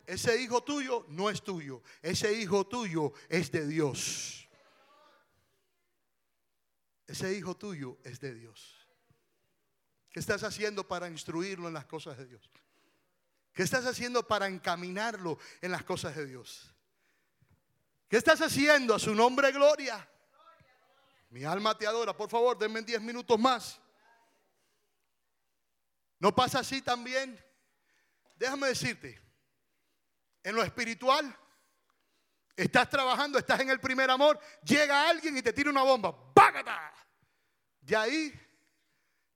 Ese 0.08 0.40
hijo 0.40 0.62
tuyo 0.62 1.04
no 1.10 1.28
es 1.28 1.44
tuyo. 1.44 1.82
Ese 2.00 2.32
hijo 2.32 2.66
tuyo 2.66 3.12
es 3.28 3.52
de 3.52 3.66
Dios. 3.66 4.48
Ese 7.06 7.34
hijo 7.34 7.54
tuyo 7.54 7.98
es 8.04 8.18
de 8.18 8.32
Dios. 8.32 8.88
¿Qué 10.08 10.20
estás 10.20 10.44
haciendo 10.44 10.88
para 10.88 11.08
instruirlo 11.08 11.68
en 11.68 11.74
las 11.74 11.84
cosas 11.84 12.16
de 12.16 12.24
Dios? 12.24 12.50
¿Qué 13.52 13.62
estás 13.62 13.84
haciendo 13.84 14.26
para 14.26 14.46
encaminarlo 14.46 15.38
en 15.60 15.72
las 15.72 15.84
cosas 15.84 16.16
de 16.16 16.24
Dios? 16.24 16.74
¿Qué 18.08 18.16
estás 18.16 18.40
haciendo 18.40 18.94
a 18.94 18.98
su 18.98 19.14
nombre 19.14 19.52
gloria? 19.52 20.08
Mi 21.28 21.44
alma 21.44 21.76
te 21.76 21.86
adora. 21.86 22.16
Por 22.16 22.30
favor, 22.30 22.56
denme 22.56 22.80
10 22.80 23.02
minutos 23.02 23.38
más. 23.38 23.78
¿No 26.18 26.34
pasa 26.34 26.60
así 26.60 26.80
también? 26.80 27.38
Déjame 28.36 28.68
decirte, 28.68 29.27
en 30.42 30.54
lo 30.54 30.62
espiritual, 30.62 31.36
estás 32.56 32.88
trabajando, 32.88 33.38
estás 33.38 33.60
en 33.60 33.70
el 33.70 33.80
primer 33.80 34.10
amor, 34.10 34.38
llega 34.62 35.08
alguien 35.08 35.36
y 35.36 35.42
te 35.42 35.52
tira 35.52 35.70
una 35.70 35.82
bomba. 35.82 36.32
¡Págata! 36.32 36.92
Y 37.86 37.94
ahí 37.94 38.32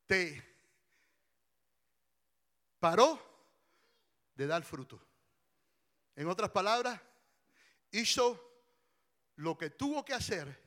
te 0.06 0.56
paró 2.78 3.20
de 4.34 4.46
dar 4.46 4.64
fruto. 4.64 5.00
En 6.16 6.28
otras 6.28 6.50
palabras, 6.50 7.00
hizo 7.92 8.52
lo 9.36 9.56
que 9.56 9.70
tuvo 9.70 10.04
que 10.04 10.14
hacer 10.14 10.60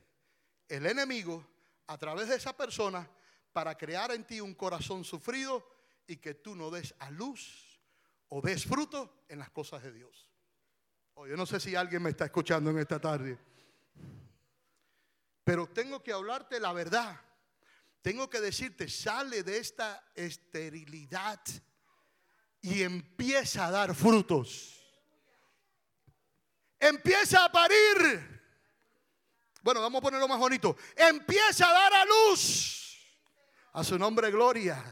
el 0.67 0.85
enemigo 0.85 1.45
a 1.87 1.97
través 1.97 2.29
de 2.29 2.35
esa 2.35 2.55
persona 2.55 3.09
para 3.51 3.77
crear 3.77 4.11
en 4.11 4.25
ti 4.25 4.41
un 4.41 4.55
corazón 4.55 5.03
sufrido 5.03 5.67
y 6.07 6.17
que 6.17 6.35
tú 6.35 6.55
no 6.55 6.71
des 6.71 6.95
a 6.99 7.09
luz 7.11 7.74
o 8.29 8.41
des 8.41 8.65
fruto 8.65 9.25
en 9.29 9.39
las 9.39 9.49
cosas 9.49 9.83
de 9.83 9.91
Dios. 9.91 10.29
Oh, 11.13 11.27
yo 11.27 11.37
no 11.37 11.45
sé 11.45 11.59
si 11.59 11.75
alguien 11.75 12.03
me 12.03 12.09
está 12.09 12.25
escuchando 12.25 12.69
en 12.71 12.79
esta 12.79 12.99
tarde, 12.99 13.37
pero 15.43 15.67
tengo 15.67 16.03
que 16.03 16.11
hablarte 16.11 16.59
la 16.59 16.73
verdad. 16.73 17.21
Tengo 18.01 18.29
que 18.29 18.39
decirte, 18.39 18.87
sale 18.87 19.41
de 19.41 19.57
esta 19.57 20.11
esterilidad 20.13 21.39
y 22.61 22.83
empieza 22.83 23.65
a 23.65 23.71
dar 23.71 23.95
frutos. 23.95 24.79
Empieza 26.79 27.45
a 27.45 27.51
parir. 27.51 28.43
Bueno, 29.63 29.81
vamos 29.81 29.99
a 29.99 30.01
ponerlo 30.03 30.27
más 30.27 30.37
bonito. 30.37 30.77
Empieza 30.95 31.67
a 31.67 31.73
dar 31.73 31.93
a 31.93 32.05
luz. 32.05 32.95
A 33.73 33.83
su 33.83 33.97
nombre, 33.97 34.29
gloria. 34.29 34.83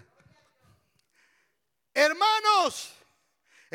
Hermanos, 1.94 2.94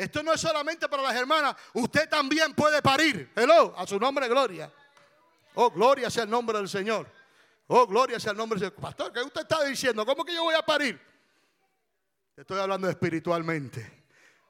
esto 0.03 0.23
no 0.23 0.33
es 0.33 0.41
solamente 0.41 0.87
para 0.87 1.03
las 1.03 1.15
hermanas. 1.15 1.55
Usted 1.73 2.09
también 2.09 2.53
puede 2.53 2.81
parir. 2.81 3.31
Hello, 3.35 3.73
a 3.77 3.85
su 3.85 3.99
nombre, 3.99 4.27
gloria. 4.27 4.71
Oh, 5.55 5.69
gloria 5.69 6.09
sea 6.09 6.23
el 6.23 6.29
nombre 6.29 6.57
del 6.57 6.69
Señor. 6.69 7.11
Oh, 7.67 7.85
gloria 7.85 8.19
sea 8.19 8.31
el 8.31 8.37
nombre 8.37 8.59
del 8.59 8.69
Señor. 8.69 8.81
Pastor, 8.81 9.13
¿qué 9.13 9.21
usted 9.21 9.41
está 9.41 9.63
diciendo? 9.63 10.05
¿Cómo 10.05 10.23
que 10.23 10.33
yo 10.33 10.43
voy 10.43 10.55
a 10.55 10.61
parir? 10.61 10.99
estoy 12.35 12.59
hablando 12.59 12.89
espiritualmente. 12.89 14.05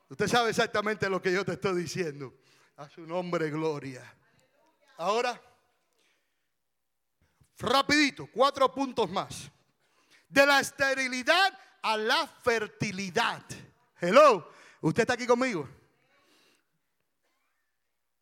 Usted 0.09 0.27
sabe 0.27 0.51
exactamente 0.51 1.09
lo 1.09 1.21
que 1.21 1.31
yo 1.31 1.43
te 1.43 1.53
estoy 1.53 1.81
diciendo. 1.81 2.35
A 2.77 2.87
su 2.87 3.01
nombre, 3.01 3.49
gloria. 3.49 4.03
Ahora 4.97 5.41
Rapidito, 7.59 8.27
cuatro 8.27 8.73
puntos 8.73 9.09
más. 9.09 9.51
De 10.29 10.45
la 10.45 10.59
esterilidad 10.59 11.57
a 11.81 11.97
la 11.97 12.27
fertilidad. 12.27 13.43
Hello, 13.99 14.49
¿usted 14.81 15.01
está 15.01 15.13
aquí 15.13 15.25
conmigo? 15.25 15.67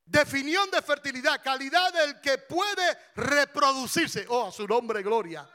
Definición 0.06 0.72
de 0.72 0.82
fertilidad, 0.82 1.44
calidad 1.44 1.92
del 1.94 2.22
que 2.22 2.38
puede 2.38 2.98
reproducirse. 3.16 4.26
Oh, 4.30 4.48
a 4.48 4.52
su 4.52 4.66
nombre, 4.66 5.04
gloria. 5.04 5.48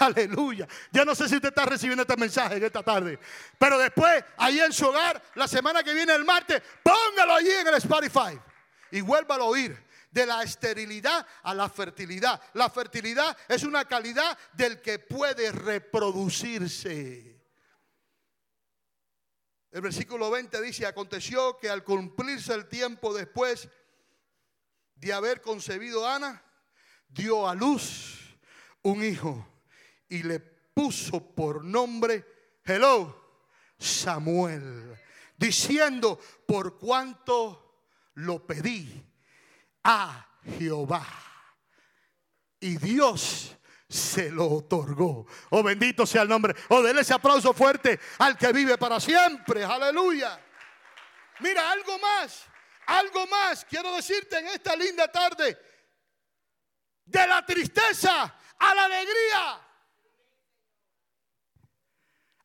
Aleluya. 0.00 0.66
Yo 0.90 1.04
no 1.04 1.14
sé 1.14 1.28
si 1.28 1.36
usted 1.36 1.50
está 1.50 1.64
recibiendo 1.64 2.02
este 2.02 2.16
mensaje 2.16 2.56
en 2.56 2.64
esta 2.64 2.82
tarde. 2.82 3.18
Pero 3.58 3.78
después, 3.78 4.24
ahí 4.36 4.58
en 4.60 4.72
su 4.72 4.86
hogar, 4.86 5.22
la 5.34 5.46
semana 5.46 5.82
que 5.82 5.94
viene, 5.94 6.12
el 6.12 6.24
martes, 6.24 6.60
póngalo 6.82 7.34
allí 7.34 7.50
en 7.50 7.68
el 7.68 7.74
Spotify. 7.74 8.38
Y 8.90 9.00
vuélvalo 9.00 9.44
a 9.44 9.46
oír 9.46 9.90
de 10.10 10.26
la 10.26 10.42
esterilidad 10.42 11.24
a 11.42 11.54
la 11.54 11.68
fertilidad. 11.68 12.40
La 12.54 12.68
fertilidad 12.68 13.36
es 13.48 13.62
una 13.62 13.84
calidad 13.84 14.36
del 14.52 14.80
que 14.80 14.98
puede 14.98 15.52
reproducirse. 15.52 17.29
El 19.70 19.82
versículo 19.82 20.30
20 20.30 20.60
dice, 20.62 20.86
aconteció 20.86 21.56
que 21.58 21.70
al 21.70 21.84
cumplirse 21.84 22.52
el 22.54 22.68
tiempo 22.68 23.14
después 23.14 23.68
de 24.96 25.12
haber 25.12 25.40
concebido 25.40 26.06
a 26.06 26.16
Ana, 26.16 26.44
dio 27.08 27.48
a 27.48 27.54
luz 27.54 28.36
un 28.82 29.04
hijo 29.04 29.46
y 30.08 30.24
le 30.24 30.40
puso 30.40 31.34
por 31.34 31.64
nombre, 31.64 32.26
hello, 32.64 33.16
Samuel, 33.78 34.98
diciendo, 35.36 36.18
por 36.46 36.76
cuanto 36.76 37.86
lo 38.14 38.46
pedí 38.46 39.02
a 39.84 40.38
Jehová. 40.58 41.06
Y 42.58 42.76
Dios 42.76 43.56
se 43.90 44.30
lo 44.30 44.46
otorgó. 44.46 45.26
Oh, 45.50 45.62
bendito 45.62 46.06
sea 46.06 46.22
el 46.22 46.28
nombre. 46.28 46.54
Oh, 46.68 46.80
denle 46.80 47.02
ese 47.02 47.12
aplauso 47.12 47.52
fuerte 47.52 47.98
al 48.18 48.38
que 48.38 48.52
vive 48.52 48.78
para 48.78 49.00
siempre. 49.00 49.64
Aleluya. 49.64 50.40
Mira, 51.40 51.70
algo 51.72 51.98
más. 51.98 52.46
Algo 52.86 53.26
más 53.26 53.64
quiero 53.64 53.94
decirte 53.94 54.38
en 54.38 54.46
esta 54.48 54.76
linda 54.76 55.08
tarde. 55.08 55.58
De 57.04 57.26
la 57.26 57.44
tristeza 57.44 58.34
a 58.58 58.74
la 58.74 58.84
alegría. 58.84 59.69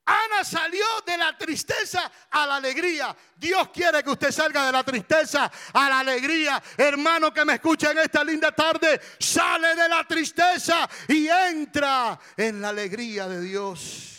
Ana 0.05 0.43
salió 0.43 0.85
de 1.05 1.17
la 1.17 1.35
tristeza 1.35 2.11
a 2.29 2.45
la 2.45 2.57
alegría. 2.57 3.15
Dios 3.35 3.69
quiere 3.69 4.03
que 4.03 4.11
usted 4.11 4.31
salga 4.31 4.67
de 4.67 4.71
la 4.71 4.83
tristeza 4.83 5.51
a 5.73 5.89
la 5.89 5.99
alegría. 5.99 6.61
Hermano 6.77 7.33
que 7.33 7.43
me 7.43 7.55
escucha 7.55 7.91
en 7.91 7.97
esta 7.97 8.23
linda 8.23 8.51
tarde, 8.51 9.01
sale 9.19 9.75
de 9.75 9.89
la 9.89 10.03
tristeza 10.03 10.87
y 11.07 11.27
entra 11.27 12.19
en 12.37 12.61
la 12.61 12.69
alegría 12.69 13.27
de 13.27 13.41
Dios. 13.41 14.11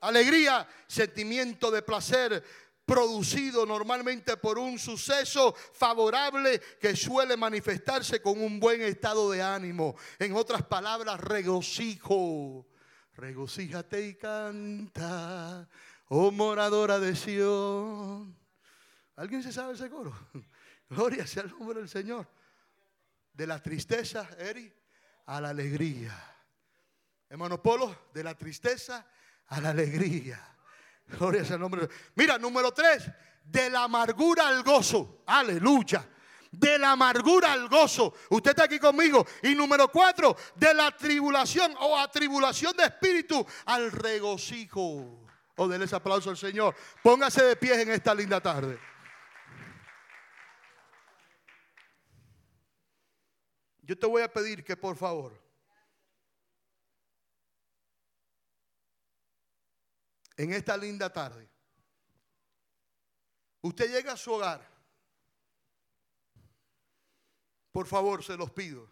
Alegría, 0.00 0.66
sentimiento 0.86 1.70
de 1.70 1.82
placer 1.82 2.42
producido 2.86 3.64
normalmente 3.64 4.36
por 4.36 4.58
un 4.58 4.78
suceso 4.78 5.54
favorable 5.72 6.60
que 6.80 6.96
suele 6.96 7.36
manifestarse 7.36 8.20
con 8.20 8.40
un 8.40 8.60
buen 8.60 8.80
estado 8.82 9.30
de 9.30 9.42
ánimo. 9.42 9.96
En 10.18 10.34
otras 10.34 10.62
palabras, 10.62 11.20
regocijo 11.20 12.66
Regocíjate 13.16 14.06
y 14.06 14.14
canta, 14.14 15.68
oh 16.08 16.30
moradora 16.32 16.98
de 16.98 17.14
Sión. 17.14 18.36
¿Alguien 19.16 19.42
se 19.42 19.52
sabe 19.52 19.74
ese 19.74 19.88
coro? 19.88 20.12
Gloria 20.88 21.26
sea 21.26 21.44
el 21.44 21.50
nombre 21.50 21.78
del 21.78 21.88
Señor. 21.88 22.28
De 23.32 23.46
la 23.46 23.62
tristeza, 23.62 24.28
Eri, 24.38 24.72
a 25.26 25.40
la 25.40 25.50
alegría. 25.50 26.12
Hermano 27.28 27.62
Polo, 27.62 28.08
de 28.12 28.24
la 28.24 28.34
tristeza 28.34 29.06
a 29.46 29.60
la 29.60 29.70
alegría. 29.70 30.40
Gloria 31.06 31.44
sea 31.44 31.54
el 31.54 31.60
nombre. 31.60 31.88
Mira, 32.16 32.38
número 32.38 32.72
tres, 32.72 33.10
de 33.44 33.70
la 33.70 33.84
amargura 33.84 34.48
al 34.48 34.62
gozo. 34.62 35.22
Aleluya 35.26 36.08
de 36.58 36.78
la 36.78 36.92
amargura 36.92 37.52
al 37.52 37.68
gozo. 37.68 38.14
Usted 38.30 38.50
está 38.50 38.64
aquí 38.64 38.78
conmigo. 38.78 39.26
Y 39.42 39.54
número 39.54 39.88
cuatro, 39.88 40.36
de 40.54 40.74
la 40.74 40.90
tribulación 40.96 41.74
o 41.80 41.98
atribulación 41.98 42.76
de 42.76 42.84
espíritu 42.84 43.44
al 43.66 43.90
regocijo. 43.90 45.20
O 45.56 45.68
denle 45.68 45.86
ese 45.86 45.96
aplauso 45.96 46.30
al 46.30 46.36
Señor. 46.36 46.74
Póngase 47.02 47.44
de 47.44 47.56
pie 47.56 47.82
en 47.82 47.90
esta 47.90 48.14
linda 48.14 48.40
tarde. 48.40 48.78
Yo 53.82 53.98
te 53.98 54.06
voy 54.06 54.22
a 54.22 54.32
pedir 54.32 54.64
que 54.64 54.76
por 54.76 54.96
favor 54.96 55.38
en 60.38 60.54
esta 60.54 60.74
linda 60.74 61.12
tarde 61.12 61.46
usted 63.60 63.92
llega 63.92 64.14
a 64.14 64.16
su 64.16 64.32
hogar 64.32 64.73
por 67.74 67.88
favor, 67.88 68.22
se 68.22 68.36
los 68.36 68.52
pido. 68.52 68.88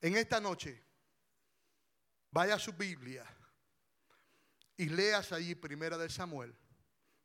En 0.00 0.16
esta 0.16 0.40
noche, 0.40 0.82
vaya 2.30 2.54
a 2.54 2.58
su 2.58 2.72
Biblia 2.72 3.22
y 4.78 4.86
leas 4.86 5.30
allí 5.30 5.54
Primera 5.54 5.98
de 5.98 6.08
Samuel, 6.08 6.56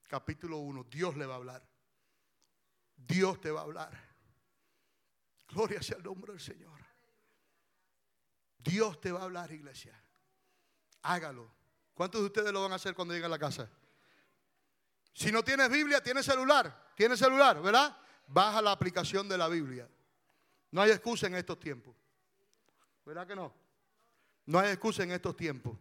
capítulo 0.10 0.58
1. 0.58 0.84
Dios 0.92 1.16
le 1.16 1.26
va 1.26 1.36
a 1.36 1.38
hablar. 1.38 1.66
Dios 2.98 3.40
te 3.40 3.50
va 3.50 3.62
a 3.62 3.64
hablar. 3.64 3.98
Gloria 5.48 5.82
sea 5.82 5.96
el 5.96 6.04
nombre 6.04 6.34
del 6.34 6.42
Señor. 6.42 6.82
Dios 8.58 9.00
te 9.00 9.14
va 9.14 9.22
a 9.22 9.24
hablar, 9.24 9.50
iglesia. 9.54 9.98
Hágalo. 11.04 11.50
¿Cuántos 11.94 12.20
de 12.20 12.28
ustedes 12.28 12.52
lo 12.52 12.62
van 12.64 12.74
a 12.74 12.76
hacer 12.76 12.94
cuando 12.94 13.14
lleguen 13.14 13.28
a 13.28 13.36
la 13.36 13.40
casa? 13.40 13.70
Si 15.14 15.32
no 15.32 15.46
tienes 15.46 15.70
Biblia, 15.70 16.04
tienes 16.04 16.26
celular. 16.26 16.92
Tienes 16.98 17.20
celular, 17.20 17.62
¿verdad? 17.62 17.98
Baja 18.28 18.62
la 18.62 18.74
aplicación 18.74 19.30
de 19.30 19.38
la 19.38 19.48
Biblia. 19.48 19.90
No 20.72 20.82
hay 20.82 20.92
excusa 20.92 21.28
en 21.28 21.36
estos 21.36 21.60
tiempos. 21.60 21.96
¿Verdad 23.06 23.28
que 23.28 23.36
no? 23.36 23.54
No 24.46 24.60
hay 24.60 24.70
excusa 24.70 25.04
en 25.04 25.12
estos 25.12 25.36
tiempos. 25.36 25.78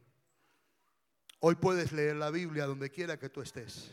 Hoy 1.41 1.55
puedes 1.55 1.93
leer 1.93 2.17
la 2.17 2.31
Biblia 2.31 2.67
donde 2.67 2.91
quiera 2.91 3.19
que 3.19 3.29
tú 3.29 3.41
estés. 3.41 3.91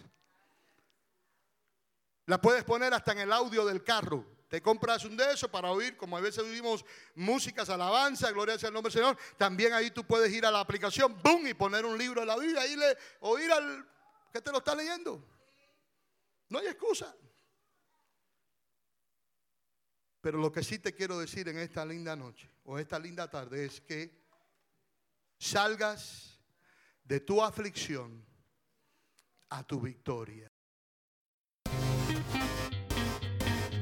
La 2.25 2.41
puedes 2.41 2.63
poner 2.63 2.93
hasta 2.93 3.11
en 3.11 3.19
el 3.19 3.31
audio 3.31 3.65
del 3.65 3.83
carro. 3.83 4.25
Te 4.47 4.61
compras 4.61 5.05
un 5.05 5.17
de 5.17 5.33
esos 5.33 5.49
para 5.49 5.71
oír, 5.71 5.97
como 5.97 6.17
a 6.17 6.21
veces 6.21 6.43
oímos 6.43 6.85
músicas, 7.15 7.69
alabanza, 7.69 8.31
gloria 8.31 8.57
sea 8.57 8.69
el 8.69 8.73
nombre 8.73 8.91
del 8.91 9.01
Señor. 9.01 9.17
También 9.37 9.73
ahí 9.73 9.91
tú 9.91 10.03
puedes 10.05 10.31
ir 10.31 10.45
a 10.45 10.51
la 10.51 10.59
aplicación, 10.59 11.19
boom, 11.21 11.47
y 11.47 11.53
poner 11.53 11.85
un 11.85 11.97
libro 11.97 12.21
de 12.21 12.27
la 12.27 12.37
Biblia 12.37 12.65
y 12.65 12.75
le, 12.75 12.97
oír 13.21 13.51
al 13.51 13.87
que 14.31 14.41
te 14.41 14.51
lo 14.51 14.59
está 14.59 14.75
leyendo. 14.75 15.23
No 16.49 16.59
hay 16.59 16.67
excusa. 16.67 17.15
Pero 20.25 20.39
lo 20.39 20.51
que 20.51 20.63
sí 20.63 20.79
te 20.79 20.91
quiero 20.91 21.19
decir 21.19 21.47
en 21.49 21.59
esta 21.59 21.85
linda 21.85 22.15
noche 22.15 22.49
o 22.63 22.79
esta 22.79 22.97
linda 22.97 23.29
tarde 23.29 23.63
es 23.63 23.79
que 23.79 24.25
salgas 25.37 26.39
de 27.03 27.19
tu 27.19 27.43
aflicción 27.43 28.25
a 29.49 29.61
tu 29.61 29.79
victoria. 29.79 30.51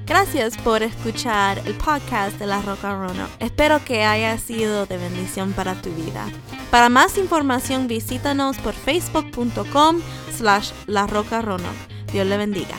Gracias 0.05 0.57
por 0.57 0.83
escuchar 0.83 1.59
el 1.59 1.75
podcast 1.75 2.37
de 2.37 2.47
La 2.47 2.61
Roca 2.61 2.93
Rono. 2.93 3.29
Espero 3.39 3.79
que 3.85 4.03
haya 4.03 4.37
sido 4.37 4.85
de 4.85 4.97
bendición 4.97 5.53
para 5.53 5.81
tu 5.81 5.95
vida. 5.95 6.29
Para 6.69 6.89
más 6.89 7.17
información 7.17 7.87
visítanos 7.87 8.57
por 8.57 8.73
facebook.com 8.73 10.01
slash 10.35 10.73
La 10.87 11.07
Roca 11.07 11.41
Rono. 11.41 11.69
Dios 12.11 12.27
le 12.27 12.35
bendiga. 12.35 12.75